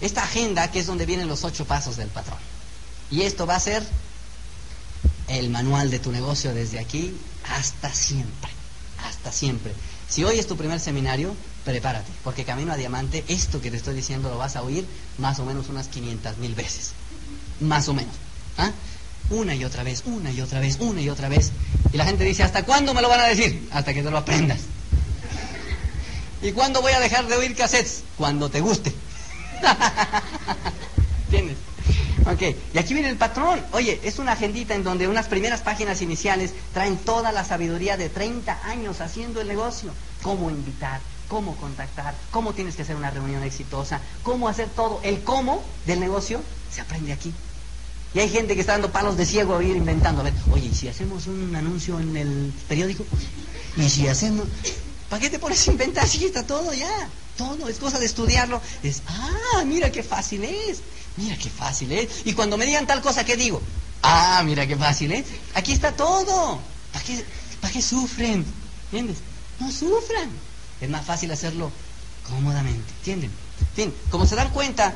Esta 0.00 0.22
agenda 0.24 0.70
que 0.70 0.80
es 0.80 0.86
donde 0.86 1.04
vienen 1.04 1.28
los 1.28 1.44
ocho 1.44 1.66
pasos 1.66 1.98
del 1.98 2.08
patrón. 2.08 2.38
Y 3.10 3.22
esto 3.22 3.46
va 3.46 3.56
a 3.56 3.60
ser 3.60 3.86
el 5.28 5.50
manual 5.50 5.90
de 5.90 5.98
tu 5.98 6.10
negocio 6.12 6.54
desde 6.54 6.78
aquí 6.78 7.14
hasta 7.48 7.92
siempre. 7.92 8.50
Hasta 9.08 9.32
siempre. 9.32 9.72
Si 10.08 10.24
hoy 10.24 10.38
es 10.38 10.46
tu 10.46 10.56
primer 10.56 10.80
seminario, 10.80 11.34
prepárate, 11.64 12.10
porque 12.24 12.44
camino 12.44 12.72
a 12.72 12.76
diamante, 12.76 13.24
esto 13.28 13.60
que 13.60 13.70
te 13.70 13.76
estoy 13.76 13.94
diciendo 13.94 14.28
lo 14.28 14.38
vas 14.38 14.56
a 14.56 14.62
oír 14.62 14.86
más 15.18 15.38
o 15.38 15.44
menos 15.44 15.68
unas 15.68 15.88
500 15.88 16.38
mil 16.38 16.54
veces. 16.54 16.92
Más 17.60 17.88
o 17.88 17.94
menos. 17.94 18.14
¿Ah? 18.58 18.70
Una 19.30 19.54
y 19.54 19.64
otra 19.64 19.82
vez, 19.82 20.02
una 20.04 20.30
y 20.30 20.40
otra 20.40 20.60
vez, 20.60 20.76
una 20.80 21.00
y 21.00 21.08
otra 21.08 21.28
vez. 21.28 21.52
Y 21.92 21.96
la 21.96 22.04
gente 22.04 22.24
dice, 22.24 22.42
¿hasta 22.42 22.64
cuándo 22.64 22.92
me 22.94 23.02
lo 23.02 23.08
van 23.08 23.20
a 23.20 23.24
decir? 23.24 23.68
Hasta 23.72 23.94
que 23.94 24.02
te 24.02 24.10
lo 24.10 24.18
aprendas. 24.18 24.60
¿Y 26.42 26.52
cuándo 26.52 26.82
voy 26.82 26.92
a 26.92 27.00
dejar 27.00 27.26
de 27.26 27.36
oír 27.36 27.54
cassettes? 27.54 28.02
Cuando 28.16 28.50
te 28.50 28.60
guste. 28.60 28.92
Ok, 32.26 32.42
y 32.74 32.78
aquí 32.78 32.94
viene 32.94 33.08
el 33.08 33.16
patrón. 33.16 33.60
Oye, 33.72 34.00
es 34.04 34.18
una 34.18 34.32
agendita 34.32 34.74
en 34.74 34.84
donde 34.84 35.08
unas 35.08 35.26
primeras 35.26 35.60
páginas 35.60 36.02
iniciales 36.02 36.52
traen 36.72 36.96
toda 36.96 37.32
la 37.32 37.44
sabiduría 37.44 37.96
de 37.96 38.08
30 38.08 38.60
años 38.64 39.00
haciendo 39.00 39.40
el 39.40 39.48
negocio. 39.48 39.92
Cómo 40.22 40.50
invitar, 40.50 41.00
cómo 41.28 41.56
contactar, 41.56 42.14
cómo 42.30 42.52
tienes 42.52 42.76
que 42.76 42.82
hacer 42.82 42.94
una 42.94 43.10
reunión 43.10 43.42
exitosa, 43.42 44.00
cómo 44.22 44.48
hacer 44.48 44.68
todo. 44.68 45.00
El 45.02 45.22
cómo 45.22 45.62
del 45.86 45.98
negocio 46.00 46.40
se 46.70 46.80
aprende 46.80 47.12
aquí. 47.12 47.32
Y 48.14 48.20
hay 48.20 48.28
gente 48.28 48.54
que 48.54 48.60
está 48.60 48.72
dando 48.72 48.92
palos 48.92 49.16
de 49.16 49.26
ciego 49.26 49.56
a 49.56 49.64
ir 49.64 49.74
inventando. 49.74 50.22
Oye, 50.52 50.66
¿y 50.66 50.74
si 50.74 50.88
hacemos 50.88 51.26
un 51.26 51.56
anuncio 51.56 51.98
en 51.98 52.16
el 52.16 52.52
periódico? 52.68 53.04
¿Y 53.76 53.88
si 53.88 54.06
hacemos...? 54.06 54.46
¿Para 55.08 55.20
qué 55.20 55.30
te 55.30 55.38
pones 55.38 55.66
a 55.66 55.72
inventar 55.72 56.06
si 56.06 56.24
está 56.24 56.46
todo 56.46 56.72
ya? 56.72 57.08
Todo, 57.36 57.68
es 57.68 57.78
cosa 57.78 57.98
de 57.98 58.06
estudiarlo. 58.06 58.60
Es, 58.82 59.02
ah, 59.06 59.62
mira 59.66 59.90
qué 59.90 60.02
fácil 60.02 60.44
es. 60.44 60.80
Mira 61.16 61.36
qué 61.36 61.50
fácil 61.50 61.92
es. 61.92 62.08
Y 62.24 62.32
cuando 62.32 62.56
me 62.56 62.66
digan 62.66 62.86
tal 62.86 63.02
cosa, 63.02 63.24
¿qué 63.24 63.36
digo? 63.36 63.60
Ah, 64.02 64.42
mira 64.44 64.66
qué 64.66 64.76
fácil 64.76 65.12
es. 65.12 65.26
Aquí 65.54 65.72
está 65.72 65.92
todo. 65.92 66.58
¿Para 66.92 67.04
qué, 67.04 67.24
¿Para 67.60 67.72
qué 67.72 67.82
sufren? 67.82 68.44
¿Entiendes? 68.86 69.18
No 69.60 69.70
sufran. 69.70 70.30
Es 70.80 70.90
más 70.90 71.04
fácil 71.04 71.30
hacerlo 71.30 71.70
cómodamente. 72.28 72.92
¿Entienden? 72.98 73.30
En 73.60 73.76
fin, 73.76 73.94
como 74.10 74.26
se 74.26 74.34
dan 74.34 74.50
cuenta, 74.50 74.94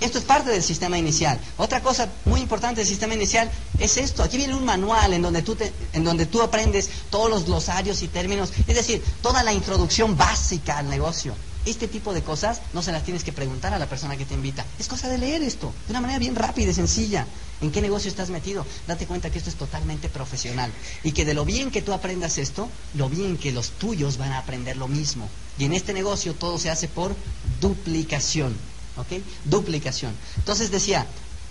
esto 0.00 0.18
es 0.18 0.24
parte 0.24 0.50
del 0.50 0.62
sistema 0.62 0.98
inicial. 0.98 1.38
Otra 1.56 1.82
cosa 1.82 2.08
muy 2.24 2.40
importante 2.40 2.80
del 2.80 2.88
sistema 2.88 3.14
inicial 3.14 3.50
es 3.78 3.96
esto. 3.96 4.22
Aquí 4.22 4.36
viene 4.36 4.54
un 4.54 4.64
manual 4.64 5.12
en 5.12 5.22
donde 5.22 5.42
tú, 5.42 5.56
en 5.92 6.04
donde 6.04 6.26
tú 6.26 6.42
aprendes 6.42 6.88
todos 7.10 7.30
los 7.30 7.46
glosarios 7.46 8.02
y 8.02 8.08
términos, 8.08 8.52
es 8.66 8.74
decir, 8.76 9.02
toda 9.22 9.42
la 9.42 9.52
introducción 9.52 10.16
básica 10.16 10.78
al 10.78 10.90
negocio. 10.90 11.34
Este 11.66 11.88
tipo 11.88 12.14
de 12.14 12.22
cosas 12.22 12.60
no 12.72 12.80
se 12.80 12.92
las 12.92 13.02
tienes 13.02 13.24
que 13.24 13.32
preguntar 13.32 13.74
a 13.74 13.78
la 13.80 13.88
persona 13.88 14.16
que 14.16 14.24
te 14.24 14.34
invita. 14.34 14.64
Es 14.78 14.86
cosa 14.86 15.08
de 15.08 15.18
leer 15.18 15.42
esto, 15.42 15.74
de 15.86 15.92
una 15.92 16.00
manera 16.00 16.20
bien 16.20 16.36
rápida 16.36 16.70
y 16.70 16.74
sencilla. 16.74 17.26
¿En 17.60 17.72
qué 17.72 17.82
negocio 17.82 18.08
estás 18.08 18.30
metido? 18.30 18.64
Date 18.86 19.06
cuenta 19.06 19.30
que 19.30 19.38
esto 19.38 19.50
es 19.50 19.56
totalmente 19.56 20.08
profesional. 20.08 20.70
Y 21.02 21.10
que 21.10 21.24
de 21.24 21.34
lo 21.34 21.44
bien 21.44 21.72
que 21.72 21.82
tú 21.82 21.92
aprendas 21.92 22.38
esto, 22.38 22.68
lo 22.94 23.08
bien 23.08 23.36
que 23.36 23.50
los 23.50 23.70
tuyos 23.70 24.16
van 24.16 24.30
a 24.30 24.38
aprender 24.38 24.76
lo 24.76 24.86
mismo. 24.86 25.28
Y 25.58 25.64
en 25.64 25.72
este 25.72 25.92
negocio 25.92 26.34
todo 26.34 26.56
se 26.56 26.70
hace 26.70 26.86
por 26.86 27.16
duplicación. 27.60 28.56
¿Ok? 28.96 29.20
Duplicación. 29.44 30.14
Entonces 30.36 30.70
decía, 30.70 31.04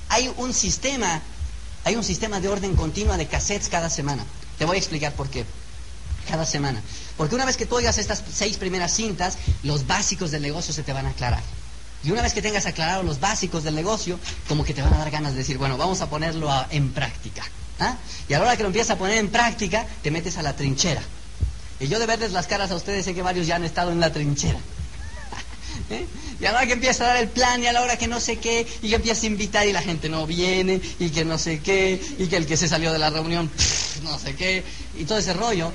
hay 0.08 0.32
un 0.38 0.54
sistema, 0.54 1.22
hay 1.84 1.98
un 1.98 2.06
sistema 2.06 2.40
de 2.40 2.48
orden 2.48 2.78
continua 2.78 3.18
de 3.18 3.28
cassettes 3.28 3.68
cada 3.68 3.90
semana. 3.90 4.24
Te 4.58 4.64
voy 4.64 4.78
a 4.78 4.80
explicar 4.80 5.12
por 5.14 5.30
qué 5.30 5.44
cada 6.26 6.46
semana. 6.46 6.82
Porque 7.18 7.36
una 7.36 7.46
vez 7.46 7.58
que 7.58 7.66
tú 7.66 7.76
oigas 7.76 7.98
estas 7.98 8.24
seis 8.34 8.58
primeras 8.58 8.94
cintas, 8.94 9.38
los 9.64 9.88
básicos 9.88 10.32
del 10.32 10.42
negocio 10.42 10.74
se 10.74 10.84
te 10.84 10.94
van 10.94 11.06
a 11.06 11.10
aclarar. 11.10 11.44
Y 12.04 12.12
una 12.12 12.22
vez 12.22 12.34
que 12.34 12.42
tengas 12.42 12.66
aclarado 12.68 13.02
los 13.02 13.20
básicos 13.20 13.64
del 13.64 13.74
negocio, 13.74 14.20
como 14.48 14.64
que 14.64 14.74
te 14.74 14.82
van 14.82 14.94
a 14.94 14.98
dar 15.00 15.10
ganas 15.10 15.32
de 15.34 15.40
decir, 15.40 15.58
bueno, 15.58 15.76
vamos 15.76 16.02
a 16.02 16.10
ponerlo 16.10 16.52
en 16.70 16.92
práctica. 16.92 17.44
¿ah? 17.80 17.98
Y 18.30 18.34
a 18.34 18.40
la 18.40 18.46
hora 18.46 18.58
que 18.58 18.64
lo 18.64 18.68
empiezas 18.68 18.92
a 18.92 18.98
poner 18.98 19.18
en 19.18 19.30
práctica, 19.30 19.88
te 20.04 20.12
metes 20.12 20.38
a 20.38 20.44
la 20.44 20.56
trinchera. 20.56 21.02
Y 21.80 21.88
yo 21.88 21.98
de 22.00 22.06
verles 22.06 22.32
las 22.32 22.48
caras 22.48 22.70
a 22.72 22.76
ustedes 22.76 23.06
sé 23.06 23.16
que 23.16 23.24
varios 23.24 23.48
ya 23.48 23.56
han 23.56 23.64
estado 23.64 23.92
en 23.92 24.00
la 24.00 24.14
trinchera. 24.14 24.60
¿Eh? 25.90 26.06
Y 26.40 26.46
a 26.46 26.52
la 26.52 26.60
hora 26.60 26.68
que 26.68 26.74
empieza 26.74 27.06
a 27.06 27.08
dar 27.08 27.18
el 27.18 27.30
plan 27.30 27.64
y 27.64 27.68
a 27.68 27.74
la 27.74 27.82
hora 27.82 27.98
que 27.98 28.08
no 28.08 28.20
sé 28.20 28.38
qué, 28.38 28.68
y 28.82 28.90
que 28.90 28.96
empieza 28.96 29.24
a 29.24 29.28
invitar 29.28 29.68
y 29.68 29.74
la 29.74 29.82
gente 29.82 30.08
no 30.08 30.28
viene, 30.28 30.80
y 31.00 31.10
que 31.10 31.26
no 31.26 31.38
sé 31.38 31.60
qué, 31.60 32.00
y 32.20 32.28
que 32.28 32.38
el 32.38 32.46
que 32.46 32.56
se 32.56 32.68
salió 32.68 32.94
de 32.94 33.00
la 33.00 33.10
reunión, 33.10 33.50
no 34.04 34.20
sé 34.20 34.36
qué, 34.36 34.64
y 34.98 35.06
todo 35.06 35.18
ese 35.18 35.34
rollo, 35.34 35.72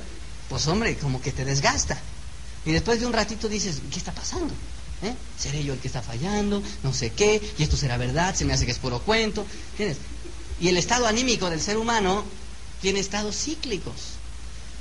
pues 0.50 0.66
hombre, 0.66 0.96
como 0.96 1.22
que 1.22 1.30
te 1.32 1.44
desgasta. 1.44 1.98
Y 2.66 2.72
después 2.72 3.00
de 3.00 3.06
un 3.06 3.12
ratito 3.12 3.48
dices, 3.48 3.80
¿qué 3.90 3.98
está 3.98 4.12
pasando? 4.12 4.52
¿Eh? 5.02 5.14
¿Seré 5.38 5.64
yo 5.64 5.72
el 5.72 5.78
que 5.78 5.86
está 5.86 6.02
fallando? 6.02 6.62
No 6.82 6.92
sé 6.92 7.10
qué, 7.10 7.40
y 7.56 7.62
esto 7.62 7.76
será 7.76 7.96
verdad, 7.96 8.34
se 8.34 8.44
me 8.44 8.52
hace 8.52 8.66
que 8.66 8.72
es 8.72 8.78
puro 8.78 8.98
cuento. 8.98 9.46
Y 10.60 10.68
el 10.68 10.76
estado 10.76 11.06
anímico 11.06 11.48
del 11.48 11.60
ser 11.60 11.78
humano 11.78 12.24
tiene 12.82 12.98
estados 12.98 13.36
cíclicos. 13.36 13.94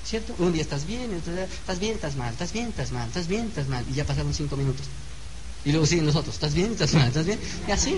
¿Cierto? 0.06 0.34
Un 0.40 0.54
día 0.54 0.64
estás 0.64 0.88
bien, 0.88 1.14
estás 1.14 1.80
bien, 1.80 1.94
estás 1.94 2.16
mal, 2.16 2.32
estás 2.34 2.52
bien, 2.52 2.70
estás 2.70 2.92
mal, 2.92 3.08
estás 3.08 3.28
bien, 3.28 3.46
estás 3.46 3.68
mal, 3.68 3.86
y 3.90 3.94
ya 3.94 4.06
pasaron 4.06 4.34
cinco 4.34 4.58
minutos. 4.58 4.88
Y 5.66 5.72
luego 5.72 5.86
siguen 5.86 6.08
los 6.08 6.16
otros, 6.16 6.34
estás 6.34 6.56
bien, 6.56 6.72
estás 6.72 6.96
mal, 6.96 7.10
estás 7.10 7.28
bien, 7.28 7.40
y 7.68 7.72
así. 7.72 7.96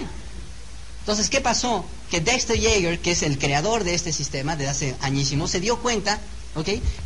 Entonces, 0.99 1.29
¿qué 1.29 1.39
pasó? 1.39 1.85
Que 2.09 2.19
Dexter 2.19 2.59
Yeager, 2.59 2.99
que 2.99 3.11
es 3.11 3.23
el 3.23 3.39
creador 3.39 3.85
de 3.85 3.95
este 3.95 4.11
sistema 4.11 4.57
de 4.57 4.67
hace 4.67 4.95
añísimos, 4.99 5.51
se 5.51 5.61
dio 5.61 5.79
cuenta 5.79 6.19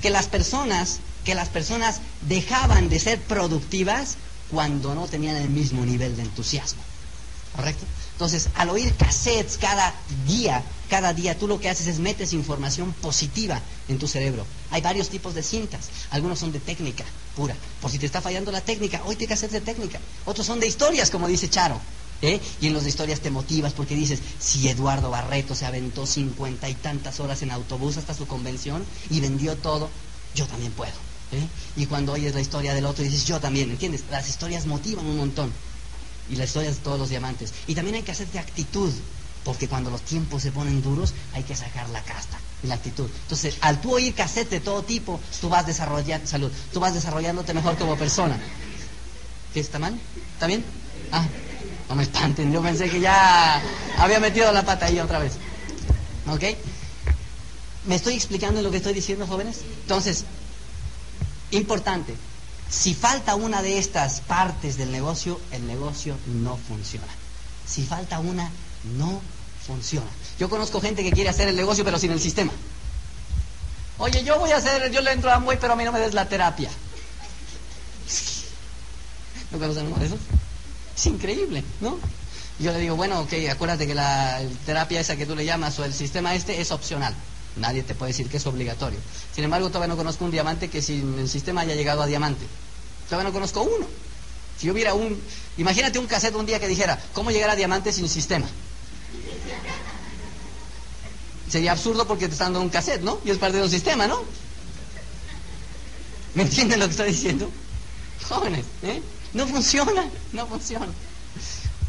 que 0.01 0.09
las 0.09 0.27
personas, 0.27 0.99
que 1.23 1.35
las 1.35 1.49
personas 1.49 2.01
dejaban 2.27 2.89
de 2.89 2.99
ser 2.99 3.19
productivas 3.19 4.17
cuando 4.51 4.95
no 4.95 5.07
tenían 5.07 5.35
el 5.35 5.49
mismo 5.49 5.85
nivel 5.85 6.15
de 6.15 6.23
entusiasmo. 6.23 6.81
¿Correcto? 7.55 7.85
Entonces, 8.13 8.49
al 8.55 8.69
oír 8.69 8.93
cassettes 8.95 9.57
cada 9.57 9.93
día, 10.25 10.63
cada 10.89 11.13
día 11.13 11.37
tú 11.37 11.47
lo 11.47 11.59
que 11.59 11.69
haces 11.69 11.87
es 11.87 11.99
metes 11.99 12.33
información 12.33 12.93
positiva 13.01 13.61
en 13.87 13.97
tu 13.97 14.07
cerebro. 14.07 14.45
Hay 14.71 14.81
varios 14.81 15.09
tipos 15.09 15.33
de 15.33 15.43
cintas. 15.43 15.89
Algunos 16.11 16.39
son 16.39 16.51
de 16.51 16.59
técnica 16.59 17.05
pura. 17.35 17.55
Por 17.81 17.91
si 17.91 17.99
te 17.99 18.05
está 18.05 18.21
fallando 18.21 18.51
la 18.51 18.61
técnica, 18.61 19.01
hoy 19.05 19.15
te 19.15 19.27
cassettes 19.27 19.53
de 19.53 19.61
técnica. 19.61 19.99
Otros 20.25 20.47
son 20.47 20.59
de 20.59 20.67
historias, 20.67 21.09
como 21.09 21.27
dice 21.27 21.49
Charo. 21.49 21.79
¿Eh? 22.21 22.39
Y 22.61 22.67
en 22.67 22.73
los 22.73 22.83
de 22.83 22.89
historias 22.89 23.19
te 23.19 23.31
motivas 23.31 23.73
porque 23.73 23.95
dices, 23.95 24.19
si 24.39 24.67
Eduardo 24.67 25.09
Barreto 25.09 25.55
se 25.55 25.65
aventó 25.65 26.05
cincuenta 26.05 26.69
y 26.69 26.75
tantas 26.75 27.19
horas 27.19 27.41
en 27.41 27.51
autobús 27.51 27.97
hasta 27.97 28.13
su 28.13 28.27
convención 28.27 28.83
y 29.09 29.19
vendió 29.19 29.55
todo, 29.57 29.89
yo 30.33 30.47
también 30.47 30.71
puedo. 30.71 30.93
¿eh? 31.31 31.47
Y 31.75 31.85
cuando 31.85 32.13
oyes 32.13 32.33
la 32.33 32.41
historia 32.41 32.73
del 32.73 32.85
otro 32.85 33.03
dices, 33.03 33.25
yo 33.25 33.39
también, 33.39 33.71
¿entiendes? 33.71 34.03
Las 34.11 34.29
historias 34.29 34.65
motivan 34.65 35.05
un 35.05 35.17
montón. 35.17 35.51
Y 36.29 36.35
las 36.35 36.47
historias 36.47 36.77
de 36.77 36.81
todos 36.81 36.99
los 36.99 37.09
diamantes. 37.09 37.53
Y 37.67 37.75
también 37.75 37.95
hay 37.95 38.01
que 38.01 38.11
hacerte 38.11 38.39
actitud. 38.39 38.91
Porque 39.43 39.67
cuando 39.67 39.91
los 39.91 40.01
tiempos 40.01 40.41
se 40.41 40.51
ponen 40.51 40.81
duros, 40.81 41.13
hay 41.33 41.43
que 41.43 41.55
sacar 41.55 41.87
la 41.89 42.01
casta 42.01 42.39
la 42.63 42.75
actitud. 42.75 43.09
Entonces, 43.23 43.57
al 43.61 43.81
tú 43.81 43.93
oír 43.93 44.13
cassette 44.13 44.49
de 44.49 44.59
todo 44.59 44.83
tipo, 44.83 45.19
tú 45.41 45.49
vas 45.49 45.65
desarrollando, 45.65 46.27
salud, 46.27 46.51
tú 46.73 46.79
vas 46.79 46.93
desarrollándote 46.93 47.53
mejor 47.53 47.77
como 47.77 47.95
persona. 47.95 48.39
¿Qué 49.53 49.59
está 49.59 49.79
mal? 49.79 49.99
¿Está 50.33 50.47
bien? 50.47 50.63
Ah, 51.11 51.27
no 51.89 51.95
me 51.95 52.03
espanten, 52.03 52.51
yo 52.51 52.61
pensé 52.61 52.89
que 52.89 52.99
ya 52.99 53.61
había 53.97 54.19
metido 54.19 54.51
la 54.51 54.63
pata 54.63 54.87
ahí 54.87 54.99
otra 54.99 55.19
vez. 55.19 55.33
¿Ok? 56.27 56.43
¿Me 57.85 57.95
estoy 57.95 58.15
explicando 58.15 58.61
lo 58.61 58.71
que 58.71 58.77
estoy 58.77 58.93
diciendo, 58.93 59.27
jóvenes? 59.27 59.61
Entonces, 59.81 60.25
importante, 61.51 62.15
si 62.69 62.95
falta 62.95 63.35
una 63.35 63.61
de 63.61 63.77
estas 63.77 64.21
partes 64.21 64.77
del 64.77 64.91
negocio, 64.91 65.39
el 65.51 65.67
negocio 65.67 66.17
no 66.25 66.57
funciona. 66.57 67.07
Si 67.67 67.83
falta 67.83 68.19
una, 68.19 68.49
no 68.97 69.21
funciona. 69.65 70.07
Yo 70.39 70.49
conozco 70.49 70.81
gente 70.81 71.03
que 71.03 71.11
quiere 71.11 71.29
hacer 71.29 71.47
el 71.47 71.55
negocio 71.55 71.85
pero 71.85 71.99
sin 71.99 72.11
el 72.11 72.19
sistema. 72.19 72.51
Oye, 73.97 74.23
yo 74.23 74.39
voy 74.39 74.51
a 74.51 74.57
hacer, 74.57 74.91
yo 74.91 75.01
le 75.01 75.11
entro 75.11 75.31
a 75.31 75.35
Amway, 75.35 75.57
pero 75.59 75.73
a 75.73 75.75
mí 75.75 75.83
no 75.83 75.91
me 75.91 75.99
des 75.99 76.13
la 76.13 76.27
terapia. 76.27 76.69
¿No 79.51 79.59
conocen 79.59 79.87
uno 79.87 79.97
de 79.97 80.07
esos? 80.07 80.19
Es 80.95 81.05
increíble, 81.05 81.63
¿no? 81.81 81.97
Yo 82.59 82.71
le 82.71 82.79
digo, 82.79 82.95
bueno, 82.95 83.19
ok, 83.21 83.33
acuérdate 83.51 83.85
que 83.85 83.93
la 83.95 84.41
terapia 84.65 85.01
esa 85.01 85.17
que 85.17 85.25
tú 85.25 85.35
le 85.35 85.43
llamas 85.43 85.77
o 85.79 85.83
el 85.83 85.93
sistema 85.93 86.35
este 86.35 86.61
es 86.61 86.71
opcional. 86.71 87.13
Nadie 87.57 87.83
te 87.83 87.95
puede 87.95 88.11
decir 88.11 88.29
que 88.29 88.37
es 88.37 88.45
obligatorio. 88.47 88.99
Sin 89.33 89.43
embargo, 89.43 89.67
todavía 89.69 89.87
no 89.87 89.97
conozco 89.97 90.25
un 90.25 90.31
diamante 90.31 90.69
que 90.69 90.81
sin 90.81 91.19
el 91.19 91.29
sistema 91.29 91.61
haya 91.61 91.75
llegado 91.75 92.01
a 92.01 92.05
diamante. 92.05 92.45
Todavía 93.09 93.29
no 93.29 93.33
conozco 93.33 93.61
uno. 93.61 93.85
Si 94.57 94.69
hubiera 94.69 94.93
un... 94.93 95.21
Imagínate 95.57 95.99
un 95.99 96.07
cassette 96.07 96.35
un 96.35 96.45
día 96.45 96.59
que 96.59 96.67
dijera, 96.67 97.01
¿cómo 97.13 97.31
llegar 97.31 97.49
a 97.49 97.55
diamante 97.55 97.91
sin 97.91 98.07
sistema? 98.07 98.47
Sería 101.49 101.73
absurdo 101.73 102.07
porque 102.07 102.27
te 102.27 102.33
están 102.33 102.47
dando 102.47 102.61
un 102.61 102.69
cassette, 102.69 103.01
¿no? 103.01 103.19
Y 103.25 103.31
es 103.31 103.37
parte 103.37 103.57
de 103.57 103.63
un 103.63 103.69
sistema, 103.69 104.07
¿no? 104.07 104.21
¿Me 106.33 106.43
entienden 106.43 106.79
lo 106.79 106.85
que 106.85 106.91
estoy 106.91 107.09
diciendo? 107.09 107.49
Jóvenes, 108.27 108.65
¿eh? 108.83 109.01
No 109.35 109.45
funciona, 109.45 110.05
no 110.31 110.47
funciona. 110.47 110.87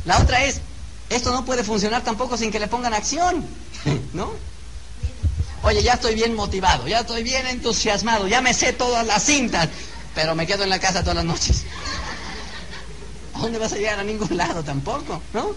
La 0.04 0.18
otra 0.18 0.44
es, 0.44 0.60
esto 1.08 1.32
no 1.32 1.44
puede 1.44 1.62
funcionar 1.62 2.02
tampoco 2.02 2.36
sin 2.36 2.50
que 2.50 2.58
le 2.58 2.66
pongan 2.66 2.92
acción, 2.92 3.46
¿no? 4.12 4.32
Oye, 5.62 5.80
ya 5.82 5.94
estoy 5.94 6.16
bien 6.16 6.34
motivado, 6.34 6.88
ya 6.88 7.00
estoy 7.00 7.22
bien 7.22 7.46
entusiasmado, 7.46 8.26
ya 8.26 8.40
me 8.40 8.52
sé 8.52 8.72
todas 8.72 9.06
las 9.06 9.22
cintas, 9.24 9.68
pero 10.14 10.34
me 10.34 10.44
quedo 10.44 10.64
en 10.64 10.70
la 10.70 10.80
casa 10.80 11.02
todas 11.02 11.16
las 11.16 11.24
noches. 11.24 11.62
¿A 13.34 13.38
dónde 13.38 13.58
vas 13.58 13.72
a 13.72 13.76
llegar? 13.76 14.00
A 14.00 14.04
ningún 14.04 14.36
lado 14.36 14.64
tampoco, 14.64 15.22
¿no? 15.32 15.50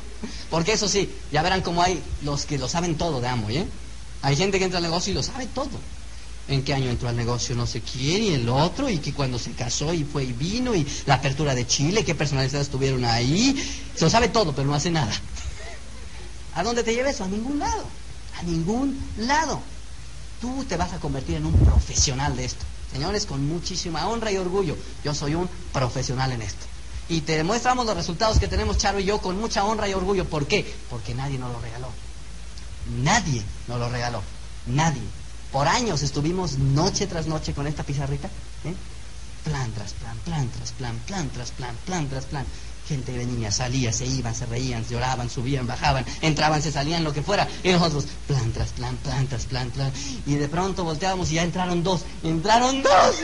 Porque 0.52 0.74
eso 0.74 0.88
sí, 0.88 1.12
ya 1.32 1.42
verán 1.42 1.62
cómo 1.62 1.82
hay 1.82 2.00
los 2.22 2.46
que 2.46 2.60
lo 2.60 2.70
saben 2.70 2.98
todo 2.98 3.20
de 3.20 3.28
amo, 3.30 3.50
¿eh? 3.50 3.66
Hay 4.22 4.36
gente 4.36 4.60
que 4.60 4.66
entra 4.66 4.78
al 4.78 4.84
negocio 4.84 5.12
y 5.12 5.16
lo 5.16 5.24
sabe 5.24 5.48
todo. 5.48 5.70
En 6.50 6.64
qué 6.64 6.74
año 6.74 6.90
entró 6.90 7.08
al 7.08 7.16
negocio 7.16 7.56
no 7.56 7.68
sé 7.68 7.82
quién 7.82 8.24
y 8.24 8.34
el 8.34 8.50
otro, 8.50 8.90
y 8.90 8.98
que 8.98 9.14
cuando 9.14 9.40
se 9.40 9.52
casó 9.52 9.94
y 9.94 10.04
fue 10.04 10.24
y 10.24 10.34
vino, 10.34 10.76
y 10.76 10.86
la 11.06 11.16
apertura 11.16 11.56
de 11.56 11.66
Chile, 11.68 12.04
qué 12.04 12.16
personalidades 12.16 12.68
estuvieron 12.68 13.06
ahí. 13.06 13.56
Se 13.96 14.06
lo 14.06 14.10
sabe 14.10 14.30
todo, 14.30 14.54
pero 14.54 14.68
no 14.68 14.74
hace 14.74 14.90
nada. 14.90 15.12
¿A 16.56 16.64
dónde 16.64 16.84
te 16.84 16.94
lleva 16.94 17.10
eso? 17.10 17.24
A 17.24 17.28
ningún 17.28 17.60
lado. 17.60 17.86
A 18.40 18.44
ningún 18.44 19.00
lado 19.18 19.62
tú 20.42 20.64
te 20.66 20.78
vas 20.78 20.94
a 20.94 21.00
convertir 21.00 21.36
en 21.36 21.46
un 21.46 21.54
profesional 21.54 22.36
de 22.36 22.46
esto. 22.46 22.66
Señores, 22.92 23.26
con 23.26 23.46
muchísima 23.48 24.08
honra 24.08 24.32
y 24.32 24.38
orgullo, 24.38 24.76
yo 25.04 25.14
soy 25.14 25.36
un 25.36 25.50
profesional 25.72 26.32
en 26.32 26.42
esto. 26.42 26.66
Y 27.08 27.22
te 27.22 27.38
demostramos 27.38 27.86
los 27.86 27.96
resultados 27.96 28.40
que 28.40 28.48
tenemos 28.48 28.78
Charo 28.78 29.00
y 29.00 29.06
yo 29.06 29.20
con 29.20 29.40
mucha 29.40 29.64
honra 29.64 29.88
y 29.88 29.94
orgullo. 29.94 30.26
¿Por 30.26 30.48
qué? 30.48 30.66
Porque 30.90 31.14
nadie 31.14 31.38
nos 31.38 31.52
lo 31.52 31.60
regaló. 31.60 31.90
Nadie 33.02 33.44
nos 33.68 33.80
lo 33.80 33.90
regaló. 33.90 34.22
Nadie. 34.68 35.02
Por 35.52 35.68
años 35.68 36.04
estuvimos 36.04 36.58
noche 36.58 37.08
tras 37.08 37.26
noche 37.28 37.54
con 37.54 37.66
esta 37.66 37.84
pizarrita. 37.84 38.28
¿eh? 38.66 38.74
Plan 39.44 39.72
tras 39.72 39.94
plan, 39.94 40.18
plan 40.20 40.50
tras 40.50 40.72
plan, 40.74 40.96
plan 41.08 41.30
tras 41.30 41.52
plan, 41.52 41.76
plan 41.86 42.08
tras 42.08 42.26
plan. 42.26 42.46
Gente 42.88 43.16
venía, 43.16 43.52
salía, 43.52 43.94
se 43.94 44.06
iban, 44.06 44.34
se 44.34 44.46
reían, 44.48 44.84
lloraban, 44.88 45.30
subían, 45.30 45.68
bajaban, 45.68 46.06
entraban, 46.22 46.62
se 46.62 46.72
salían, 46.72 47.04
lo 47.04 47.14
que 47.14 47.22
fuera. 47.22 47.48
Y 47.64 47.72
nosotros, 47.72 48.06
plan 48.28 48.52
tras 48.52 48.70
plan, 48.70 48.96
plan 48.98 49.28
tras 49.28 49.46
plan, 49.46 49.70
plan. 49.70 49.92
Y 50.26 50.36
de 50.36 50.48
pronto 50.48 50.84
volteábamos 50.84 51.32
y 51.32 51.36
ya 51.36 51.44
entraron 51.44 51.84
dos, 51.84 52.02
entraron 52.24 52.82
dos. 52.82 53.16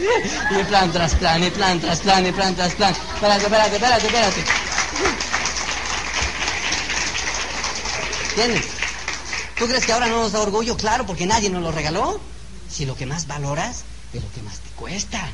Y 0.51 0.63
plan 0.65 0.91
tras 0.91 1.15
plan, 1.15 1.43
y 1.43 1.49
plan 1.49 1.79
tras 1.79 1.99
plan, 1.99 2.25
y 2.25 2.31
plan 2.31 2.55
tras 2.55 2.75
plan. 2.75 2.93
Espérate, 3.15 3.43
espérate, 3.43 3.75
espérate, 3.75 4.05
espérate. 4.05 4.43
¿Entiendes? 8.29 8.74
¿Tú 9.57 9.67
crees 9.67 9.85
que 9.85 9.93
ahora 9.93 10.07
no 10.07 10.21
nos 10.21 10.33
da 10.33 10.41
orgullo? 10.41 10.75
Claro, 10.75 11.05
porque 11.05 11.25
nadie 11.25 11.49
nos 11.49 11.63
lo 11.63 11.71
regaló. 11.71 12.19
Si 12.69 12.85
lo 12.85 12.95
que 12.95 13.05
más 13.05 13.27
valoras 13.27 13.83
es 14.13 14.21
lo 14.21 14.31
que 14.31 14.41
más 14.41 14.59
te 14.59 14.69
cuesta. 14.71 15.29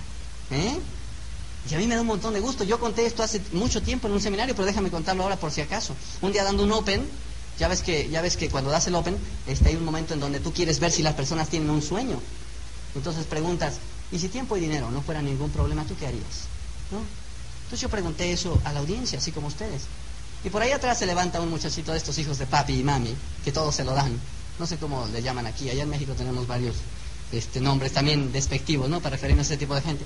¿Eh? 0.51 0.77
Y 1.69 1.73
a 1.73 1.77
mí 1.77 1.87
me 1.87 1.95
da 1.95 2.01
un 2.01 2.07
montón 2.07 2.33
de 2.33 2.39
gusto. 2.39 2.63
Yo 2.63 2.79
conté 2.79 3.05
esto 3.05 3.23
hace 3.23 3.41
mucho 3.51 3.81
tiempo 3.81 4.07
en 4.07 4.13
un 4.13 4.21
seminario, 4.21 4.55
pero 4.55 4.65
déjame 4.65 4.89
contarlo 4.89 5.23
ahora 5.23 5.37
por 5.37 5.51
si 5.51 5.61
acaso. 5.61 5.95
Un 6.21 6.31
día 6.33 6.43
dando 6.43 6.63
un 6.63 6.71
open, 6.71 7.07
ya 7.59 7.67
ves 7.67 7.81
que, 7.81 8.09
ya 8.09 8.21
ves 8.21 8.37
que 8.37 8.49
cuando 8.49 8.69
das 8.69 8.87
el 8.87 8.95
open, 8.95 9.17
este, 9.47 9.69
hay 9.69 9.75
un 9.75 9.85
momento 9.85 10.13
en 10.13 10.19
donde 10.19 10.39
tú 10.39 10.53
quieres 10.53 10.79
ver 10.79 10.91
si 10.91 11.03
las 11.03 11.13
personas 11.15 11.49
tienen 11.49 11.69
un 11.69 11.81
sueño. 11.81 12.19
Entonces 12.95 13.25
preguntas, 13.25 13.75
¿y 14.11 14.19
si 14.19 14.27
tiempo 14.27 14.57
y 14.57 14.59
dinero 14.59 14.91
no 14.91 15.01
fuera 15.01 15.21
ningún 15.21 15.49
problema, 15.49 15.85
tú 15.85 15.95
qué 15.97 16.07
harías? 16.07 16.47
¿No? 16.91 16.99
Entonces 17.63 17.81
yo 17.81 17.89
pregunté 17.89 18.31
eso 18.31 18.59
a 18.65 18.73
la 18.73 18.81
audiencia, 18.81 19.19
así 19.19 19.31
como 19.31 19.47
ustedes. 19.47 19.83
Y 20.43 20.49
por 20.49 20.61
ahí 20.61 20.71
atrás 20.71 20.97
se 20.99 21.05
levanta 21.05 21.39
un 21.39 21.49
muchachito 21.49 21.91
de 21.91 21.97
estos 21.97 22.17
hijos 22.17 22.39
de 22.39 22.47
papi 22.47 22.79
y 22.79 22.83
mami, 22.83 23.15
que 23.43 23.51
todos 23.51 23.75
se 23.75 23.83
lo 23.83 23.93
dan. 23.93 24.19
No 24.57 24.65
sé 24.65 24.77
cómo 24.77 25.07
le 25.07 25.21
llaman 25.21 25.45
aquí. 25.45 25.69
Allá 25.69 25.83
en 25.83 25.89
México 25.89 26.13
tenemos 26.13 26.47
varios 26.47 26.75
este, 27.31 27.59
nombres 27.61 27.93
también 27.93 28.31
despectivos, 28.31 28.89
¿no? 28.89 29.01
Para 29.01 29.15
referirnos 29.15 29.47
a 29.47 29.53
ese 29.53 29.57
tipo 29.57 29.75
de 29.75 29.81
gente. 29.81 30.05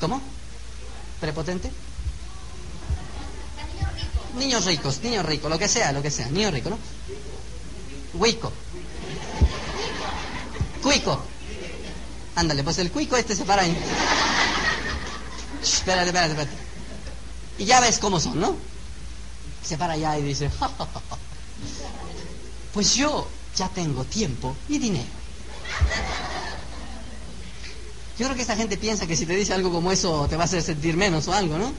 ¿Cómo? 0.00 0.20
¿Prepotente? 1.20 1.70
Niños 4.36 4.66
ricos, 4.66 5.00
niños 5.02 5.24
ricos, 5.24 5.50
lo 5.50 5.58
que 5.58 5.68
sea, 5.68 5.92
lo 5.92 6.02
que 6.02 6.10
sea. 6.10 6.28
Niño 6.28 6.50
rico, 6.50 6.70
¿no? 6.70 6.78
Huico. 8.14 8.52
Cuico. 10.82 11.22
Ándale, 12.36 12.62
pues 12.62 12.78
el 12.78 12.90
cuico 12.92 13.16
este 13.16 13.34
se 13.34 13.44
para 13.44 13.62
ahí. 13.62 13.76
espérate, 15.62 16.06
espérate, 16.06 16.32
espérate. 16.32 16.56
Y 17.58 17.64
ya 17.64 17.80
ves 17.80 17.98
cómo 17.98 18.20
son, 18.20 18.40
¿no? 18.40 18.56
Se 19.68 19.76
para 19.76 19.92
allá 19.92 20.16
y 20.16 20.22
dice, 20.22 20.50
pues 22.72 22.94
yo 22.94 23.28
ya 23.54 23.68
tengo 23.68 24.02
tiempo 24.04 24.56
y 24.66 24.78
dinero. 24.78 25.04
Yo 28.18 28.24
creo 28.24 28.34
que 28.34 28.40
esta 28.40 28.56
gente 28.56 28.78
piensa 28.78 29.06
que 29.06 29.14
si 29.14 29.26
te 29.26 29.36
dice 29.36 29.52
algo 29.52 29.70
como 29.70 29.92
eso 29.92 30.26
te 30.26 30.36
va 30.36 30.44
a 30.44 30.46
hacer 30.46 30.62
sentir 30.62 30.96
menos 30.96 31.28
o 31.28 31.34
algo, 31.34 31.58
¿no? 31.58 31.70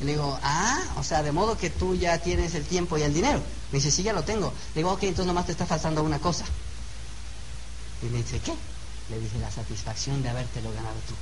Y 0.00 0.04
le 0.04 0.12
digo, 0.12 0.38
ah, 0.44 0.80
o 0.96 1.02
sea, 1.02 1.24
de 1.24 1.32
modo 1.32 1.58
que 1.58 1.70
tú 1.70 1.96
ya 1.96 2.18
tienes 2.18 2.54
el 2.54 2.64
tiempo 2.64 2.96
y 2.96 3.02
el 3.02 3.12
dinero. 3.12 3.42
Me 3.72 3.78
dice, 3.80 3.90
sí, 3.90 4.04
ya 4.04 4.12
lo 4.12 4.22
tengo. 4.22 4.52
Le 4.76 4.82
digo, 4.82 4.92
ok, 4.92 5.02
entonces 5.02 5.26
nomás 5.26 5.46
te 5.46 5.52
está 5.52 5.66
faltando 5.66 6.04
una 6.04 6.20
cosa. 6.20 6.44
Y 8.00 8.06
me 8.06 8.18
dice, 8.18 8.38
¿qué? 8.38 8.54
Le 9.10 9.18
dije, 9.18 9.38
la 9.40 9.50
satisfacción 9.50 10.22
de 10.22 10.28
habértelo 10.28 10.72
ganado 10.72 10.94
tú. 11.08 11.14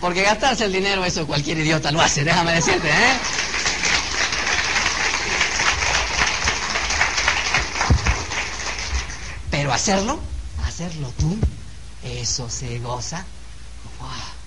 Porque 0.00 0.22
gastarse 0.22 0.64
el 0.64 0.72
dinero, 0.72 1.04
eso 1.04 1.26
cualquier 1.26 1.58
idiota 1.58 1.90
lo 1.90 2.00
hace, 2.00 2.24
déjame 2.24 2.54
decirte, 2.54 2.88
¿eh? 2.88 3.18
Pero 9.68 9.76
hacerlo, 9.76 10.18
hacerlo 10.66 11.12
tú, 11.18 11.36
eso 12.02 12.48
se 12.48 12.78
goza. 12.78 13.22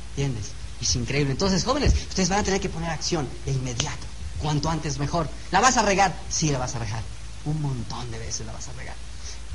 ¿Entiendes? 0.09 0.45
Es 0.82 0.95
increíble. 0.95 1.34
Entonces, 1.34 1.63
jóvenes, 1.63 1.93
ustedes 2.09 2.28
van 2.28 2.39
a 2.39 2.43
tener 2.43 2.59
que 2.59 2.69
poner 2.69 2.89
acción 2.89 3.30
de 3.45 3.51
inmediato. 3.51 4.07
Cuanto 4.39 4.67
antes 4.72 4.97
mejor. 4.97 5.30
¿La 5.51 5.59
vas 5.59 5.78
a 5.78 5.84
regar? 5.84 6.11
Sí, 6.28 6.49
la 6.49 6.57
vas 6.57 6.74
a 6.74 6.80
regar. 6.80 7.03
Un 7.45 7.61
montón 7.61 8.09
de 8.09 8.17
veces 8.17 8.47
la 8.47 8.53
vas 8.53 8.67
a 8.67 8.74
regar. 8.74 8.95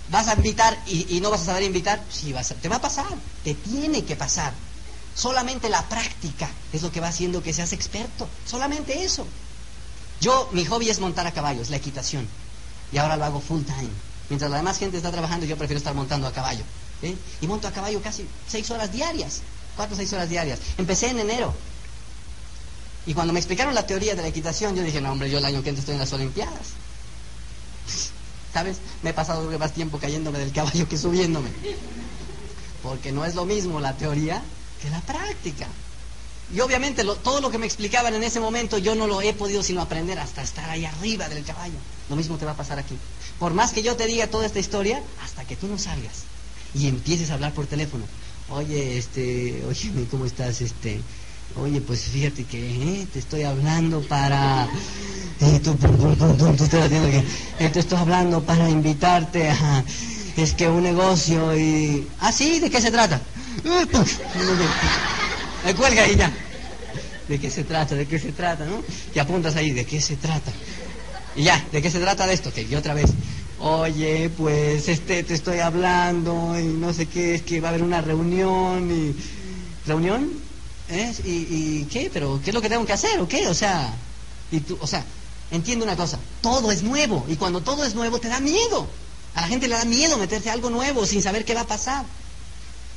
¿Vas 0.08 0.28
a 0.28 0.34
invitar 0.34 0.78
y, 0.86 1.18
no 1.20 1.32
vas 1.32 1.40
a 1.40 1.46
saber 1.46 1.64
invitar? 1.64 2.00
Sí, 2.12 2.32
te 2.62 2.68
va 2.68 2.76
a 2.76 2.80
pasar. 2.80 3.06
Te 3.42 3.54
tiene 3.54 4.04
que 4.04 4.14
pasar. 4.14 4.52
Solamente 5.16 5.68
la 5.68 5.82
práctica 5.88 6.48
es 6.72 6.82
lo 6.82 6.92
que 6.92 7.00
va 7.00 7.08
haciendo 7.08 7.42
que 7.42 7.52
seas 7.52 7.72
experto. 7.72 8.28
Solamente 8.46 9.02
eso. 9.02 9.26
Yo, 10.20 10.48
mi 10.52 10.64
hobby 10.64 10.90
es 10.90 11.00
montar 11.00 11.26
a 11.26 11.32
caballos, 11.32 11.70
la 11.70 11.76
equitación. 11.78 12.28
Y 12.92 12.98
ahora 12.98 13.16
lo 13.16 13.24
hago 13.24 13.40
full 13.40 13.64
time. 13.64 13.90
Mientras 14.28 14.50
la 14.50 14.58
demás 14.58 14.78
gente 14.78 14.96
está 14.96 15.10
trabajando, 15.10 15.46
yo 15.46 15.56
prefiero 15.56 15.78
estar 15.78 15.94
montando 15.94 16.26
a 16.26 16.32
caballo. 16.32 16.64
Y 17.40 17.46
monto 17.46 17.68
a 17.68 17.72
caballo 17.72 18.00
casi 18.02 18.26
seis 18.48 18.70
horas 18.70 18.90
diarias, 18.90 19.42
cuatro 19.76 19.94
o 19.94 19.96
seis 19.96 20.12
horas 20.12 20.28
diarias. 20.28 20.58
Empecé 20.78 21.10
en 21.10 21.20
enero. 21.20 21.54
Y 23.06 23.14
cuando 23.14 23.32
me 23.32 23.38
explicaron 23.38 23.74
la 23.74 23.86
teoría 23.86 24.14
de 24.16 24.22
la 24.22 24.28
equitación, 24.28 24.74
yo 24.74 24.82
dije, 24.82 25.00
no, 25.00 25.12
hombre, 25.12 25.30
yo 25.30 25.38
el 25.38 25.44
año 25.44 25.62
que 25.62 25.68
entra 25.68 25.80
estoy 25.80 25.94
en 25.94 26.00
las 26.00 26.12
Olimpiadas. 26.12 26.74
¿Sabes? 28.52 28.78
Me 29.02 29.10
he 29.10 29.12
pasado 29.12 29.48
más 29.58 29.72
tiempo 29.72 29.98
cayéndome 29.98 30.38
del 30.38 30.52
caballo 30.52 30.88
que 30.88 30.96
subiéndome. 30.96 31.50
Porque 32.82 33.12
no 33.12 33.24
es 33.24 33.34
lo 33.34 33.44
mismo 33.44 33.78
la 33.78 33.96
teoría 33.96 34.42
que 34.82 34.90
la 34.90 35.00
práctica. 35.02 35.68
Y 36.54 36.60
obviamente 36.60 37.04
todo 37.24 37.40
lo 37.40 37.50
que 37.50 37.58
me 37.58 37.66
explicaban 37.66 38.14
en 38.14 38.22
ese 38.22 38.38
momento 38.38 38.78
yo 38.78 38.94
no 38.94 39.06
lo 39.06 39.20
he 39.20 39.32
podido 39.32 39.62
sino 39.62 39.82
aprender 39.82 40.18
hasta 40.18 40.42
estar 40.42 40.68
ahí 40.70 40.84
arriba 40.84 41.28
del 41.28 41.44
caballo. 41.44 41.74
Lo 42.08 42.16
mismo 42.16 42.36
te 42.36 42.44
va 42.44 42.52
a 42.52 42.56
pasar 42.56 42.78
aquí. 42.78 42.96
Por 43.38 43.52
más 43.52 43.72
que 43.72 43.82
yo 43.82 43.96
te 43.96 44.06
diga 44.06 44.28
toda 44.28 44.46
esta 44.46 44.60
historia, 44.60 45.02
hasta 45.22 45.44
que 45.44 45.56
tú 45.56 45.66
no 45.66 45.78
salgas 45.78 46.24
y 46.74 46.88
empieces 46.88 47.30
a 47.30 47.34
hablar 47.34 47.52
por 47.52 47.66
teléfono. 47.66 48.04
Oye, 48.50 48.96
este, 48.96 49.64
oye, 49.68 50.06
¿cómo 50.10 50.24
estás? 50.24 50.60
Este, 50.60 51.00
oye, 51.56 51.80
pues 51.80 52.04
fíjate 52.04 52.44
que 52.44 53.00
eh, 53.02 53.06
te 53.12 53.18
estoy 53.18 53.42
hablando 53.42 54.02
para... 54.02 54.68
Eh, 55.40 55.60
eh, 57.58 57.68
te 57.70 57.80
estoy 57.80 57.98
hablando 57.98 58.42
para 58.42 58.70
invitarte 58.70 59.50
a... 59.50 59.84
Es 60.36 60.52
que 60.52 60.68
un 60.68 60.82
negocio 60.82 61.56
y... 61.56 62.06
Ah, 62.20 62.30
sí, 62.30 62.60
¿de 62.60 62.70
qué 62.70 62.80
se 62.80 62.90
trata? 62.90 63.20
Me 65.66 65.74
cuelga 65.74 66.04
ahí 66.04 66.14
ya. 66.14 66.32
¿De 67.26 67.40
qué 67.40 67.50
se 67.50 67.64
trata? 67.64 67.96
¿De 67.96 68.06
qué 68.06 68.20
se 68.20 68.30
trata? 68.30 68.64
¿No? 68.64 68.84
Y 69.12 69.18
apuntas 69.18 69.56
ahí, 69.56 69.72
¿de 69.72 69.84
qué 69.84 70.00
se 70.00 70.14
trata? 70.14 70.52
Y 71.34 71.42
ya, 71.42 71.66
¿de 71.72 71.82
qué 71.82 71.90
se 71.90 71.98
trata 71.98 72.24
de 72.24 72.34
esto? 72.34 72.52
Que 72.52 72.68
yo 72.68 72.78
otra 72.78 72.94
vez, 72.94 73.10
oye, 73.58 74.30
pues 74.30 74.88
este 74.88 75.24
te 75.24 75.34
estoy 75.34 75.58
hablando 75.58 76.56
y 76.56 76.66
no 76.66 76.92
sé 76.92 77.06
qué, 77.06 77.34
es 77.34 77.42
que 77.42 77.60
va 77.60 77.66
a 77.66 77.70
haber 77.70 77.82
una 77.82 78.00
reunión 78.00 78.88
y... 78.92 79.16
¿Reunión? 79.88 80.30
¿Eh? 80.88 81.12
¿Y, 81.24 81.30
¿Y 81.30 81.88
qué? 81.90 82.10
¿Pero 82.12 82.40
qué 82.44 82.50
es 82.50 82.54
lo 82.54 82.62
que 82.62 82.68
tengo 82.68 82.86
que 82.86 82.92
hacer 82.92 83.18
o 83.18 83.26
qué? 83.26 83.48
O 83.48 83.54
sea, 83.54 83.92
y 84.52 84.60
tú, 84.60 84.78
o 84.80 84.86
sea, 84.86 85.04
entiende 85.50 85.84
una 85.84 85.96
cosa, 85.96 86.20
todo 86.42 86.70
es 86.70 86.84
nuevo 86.84 87.26
y 87.28 87.34
cuando 87.34 87.60
todo 87.60 87.84
es 87.84 87.96
nuevo 87.96 88.20
te 88.20 88.28
da 88.28 88.38
miedo. 88.38 88.86
A 89.34 89.40
la 89.40 89.48
gente 89.48 89.66
le 89.66 89.74
da 89.74 89.84
miedo 89.84 90.16
meterse 90.16 90.48
a 90.48 90.52
algo 90.52 90.70
nuevo 90.70 91.04
sin 91.06 91.22
saber 91.22 91.44
qué 91.44 91.54
va 91.54 91.62
a 91.62 91.66
pasar. 91.66 92.04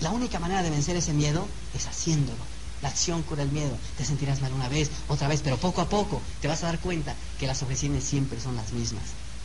La 0.02 0.12
única 0.12 0.38
manera 0.38 0.62
de 0.62 0.70
vencer 0.70 0.96
ese 0.96 1.14
miedo 1.14 1.48
es 1.76 1.88
haciéndolo. 1.88 2.59
La 2.82 2.90
acción 2.90 3.24
cura 3.24 3.44
el 3.44 3.52
miedo. 3.52 3.76
Te 3.98 4.06
sentirás 4.06 4.42
mal 4.42 4.54
una 4.54 4.70
vez, 4.70 4.90
otra 5.08 5.28
vez, 5.28 5.42
pero 5.44 5.58
poco 5.58 5.82
a 5.82 5.90
poco 5.90 6.22
te 6.42 6.48
vas 6.48 6.64
a 6.64 6.68
dar 6.68 6.80
cuenta 6.80 7.16
que 7.40 7.48
las 7.48 7.62
objeciones 7.62 8.04
siempre 8.04 8.40
son 8.40 8.56
las 8.56 8.72
mismas. 8.72 9.04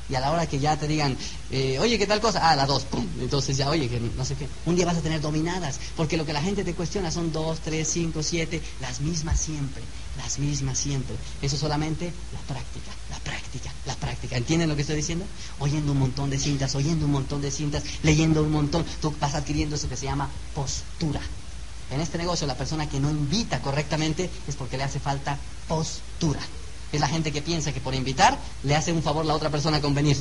Y 0.09 0.15
a 0.15 0.21
la 0.21 0.31
hora 0.31 0.47
que 0.47 0.59
ya 0.59 0.77
te 0.77 0.87
digan, 0.87 1.17
eh, 1.51 1.79
oye, 1.79 1.99
¿qué 1.99 2.07
tal 2.07 2.21
cosa? 2.21 2.51
Ah, 2.51 2.57
la 2.57 2.67
dos, 2.67 2.85
pum. 2.85 3.07
Entonces 3.21 3.57
ya, 3.57 3.71
oye, 3.71 3.89
que 3.89 3.99
no 4.01 4.25
sé 4.25 4.35
qué. 4.35 4.47
Un 4.67 4.77
día 4.77 4.85
vas 4.85 4.99
a 4.99 5.01
tener 5.01 5.21
dominadas, 5.21 5.81
porque 5.97 6.19
lo 6.19 6.27
que 6.27 6.35
la 6.35 6.43
gente 6.43 6.63
te 6.63 6.75
cuestiona 6.75 7.11
son 7.11 7.33
dos, 7.33 7.61
tres, 7.61 7.89
cinco, 7.91 8.23
siete, 8.23 8.61
las 8.81 9.01
mismas 9.01 9.41
siempre, 9.41 9.83
las 10.19 10.39
mismas 10.39 10.77
siempre. 10.77 11.17
Eso 11.41 11.57
solamente 11.57 12.13
la 12.35 12.41
práctica, 12.41 12.91
la 13.11 13.19
práctica, 13.19 13.73
la 13.87 13.95
práctica. 13.95 14.37
¿Entienden 14.37 14.69
lo 14.69 14.77
que 14.77 14.83
estoy 14.83 14.97
diciendo? 14.97 15.25
Oyendo 15.59 15.93
un 15.93 15.99
montón 15.99 16.29
de 16.29 16.39
cintas, 16.39 16.75
oyendo 16.75 17.07
un 17.07 17.13
montón 17.13 17.41
de 17.41 17.51
cintas, 17.51 17.83
leyendo 18.03 18.43
un 18.43 18.53
montón, 18.53 18.85
tú 19.01 19.15
vas 19.19 19.35
adquiriendo 19.35 19.77
eso 19.77 19.89
que 19.89 19.97
se 19.97 20.05
llama 20.05 20.29
postura. 20.55 21.21
En 21.91 22.01
este 22.01 22.19
negocio 22.19 22.47
la 22.47 22.57
persona 22.57 22.89
que 22.89 23.01
no 23.01 23.11
invita 23.11 23.61
correctamente 23.61 24.31
es 24.49 24.57
porque 24.57 24.77
le 24.77 24.85
hace 24.85 25.01
falta 25.01 25.39
postura. 25.69 26.41
Es 26.93 27.01
la 27.01 27.09
gente 27.09 27.33
que 27.33 27.43
piensa 27.43 27.73
que 27.73 27.81
por 27.81 27.95
invitar 27.95 28.39
le 28.63 28.77
hace 28.77 28.93
un 28.93 29.03
favor 29.03 29.25
la 29.25 29.35
otra 29.35 29.51
persona 29.51 29.81
con 29.81 29.95
venir. 29.95 30.17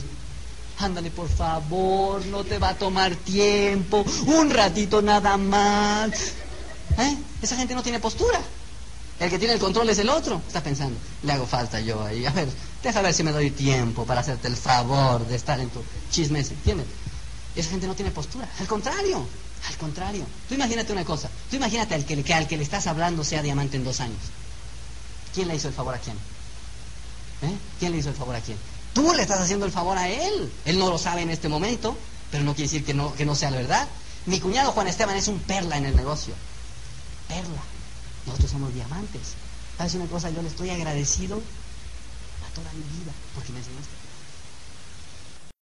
Ándale, 0.80 1.12
por 1.12 1.30
favor, 1.30 2.26
no 2.26 2.44
te 2.44 2.58
va 2.58 2.70
a 2.70 2.76
tomar 2.76 3.16
tiempo, 3.16 4.04
un 4.26 4.50
ratito 4.50 5.02
nada 5.02 5.38
más. 5.38 6.12
¿Eh? 6.98 7.18
Esa 7.42 7.56
gente 7.56 7.76
no 7.76 7.84
tiene 7.84 8.00
postura. 8.00 8.40
El 9.20 9.30
que 9.30 9.38
tiene 9.38 9.54
el 9.54 9.60
control 9.60 9.90
es 9.90 10.00
el 10.00 10.10
otro. 10.10 10.42
Está 10.48 10.62
pensando, 10.62 10.98
le 11.22 11.32
hago 11.32 11.46
falta 11.46 11.80
yo 11.80 12.04
ahí. 12.04 12.26
A 12.26 12.32
ver, 12.32 12.50
deja 12.82 13.02
ver 13.02 13.14
si 13.14 13.24
me 13.24 13.32
doy 13.32 13.52
tiempo 13.52 14.06
para 14.06 14.22
hacerte 14.22 14.48
el 14.48 14.58
favor 14.58 15.26
de 15.28 15.36
estar 15.36 15.60
en 15.60 15.70
tu 15.70 15.82
chisme 16.12 16.40
¿Entiendes? 16.40 16.88
Esa 17.56 17.70
gente 17.70 17.86
no 17.86 17.96
tiene 17.96 18.10
postura. 18.10 18.50
Al 18.60 18.68
contrario, 18.68 19.26
al 19.68 19.78
contrario. 19.78 20.26
Tú 20.48 20.56
imagínate 20.56 20.92
una 20.92 21.06
cosa. 21.06 21.30
Tú 21.50 21.56
imagínate 21.56 21.96
al 21.96 22.06
que, 22.06 22.34
al 22.34 22.48
que 22.48 22.58
le 22.58 22.64
estás 22.64 22.88
hablando 22.88 23.24
sea 23.24 23.42
diamante 23.42 23.78
en 23.78 23.84
dos 23.84 24.00
años. 24.00 24.20
¿Quién 25.34 25.48
le 25.48 25.56
hizo 25.56 25.68
el 25.68 25.74
favor 25.74 25.96
a 25.96 26.00
quién? 26.00 26.18
¿Eh? 27.42 27.58
¿Quién 27.80 27.92
le 27.92 27.98
hizo 28.00 28.10
el 28.10 28.16
favor 28.16 28.36
a 28.36 28.42
quién? 28.42 28.58
Tú 28.94 29.14
le 29.14 29.24
estás 29.24 29.40
haciendo 29.40 29.66
el 29.66 29.72
favor 29.72 29.98
a 29.98 30.10
él. 30.10 30.52
Él 30.66 30.78
no 30.78 30.90
lo 30.90 30.98
sabe 30.98 31.22
en 31.22 31.30
este 31.30 31.50
momento, 31.50 31.98
pero 32.32 32.44
no 32.44 32.54
quiere 32.54 32.70
decir 32.70 32.86
que 32.86 32.94
no, 32.94 33.14
que 33.14 33.26
no 33.26 33.36
sea 33.36 33.52
la 33.52 33.58
verdad. 33.58 33.88
Mi 34.26 34.40
cuñado 34.40 34.72
Juan 34.72 34.88
Esteban 34.88 35.16
es 35.16 35.28
un 35.28 35.40
perla 35.40 35.78
en 35.78 35.86
el 35.86 35.96
negocio. 35.96 36.34
Perla. 37.28 37.64
Nosotros 38.26 38.52
somos 38.52 38.74
diamantes. 38.74 39.34
¿Sabes 39.78 39.96
una 39.96 40.06
cosa? 40.06 40.30
Yo 40.30 40.42
le 40.42 40.50
estoy 40.50 40.70
agradecido 40.70 41.38
a 41.38 42.56
toda 42.56 42.72
mi 42.74 42.84
vida 43.00 43.12
porque 43.34 43.52
me 43.52 43.60
enseñaste. 43.60 44.03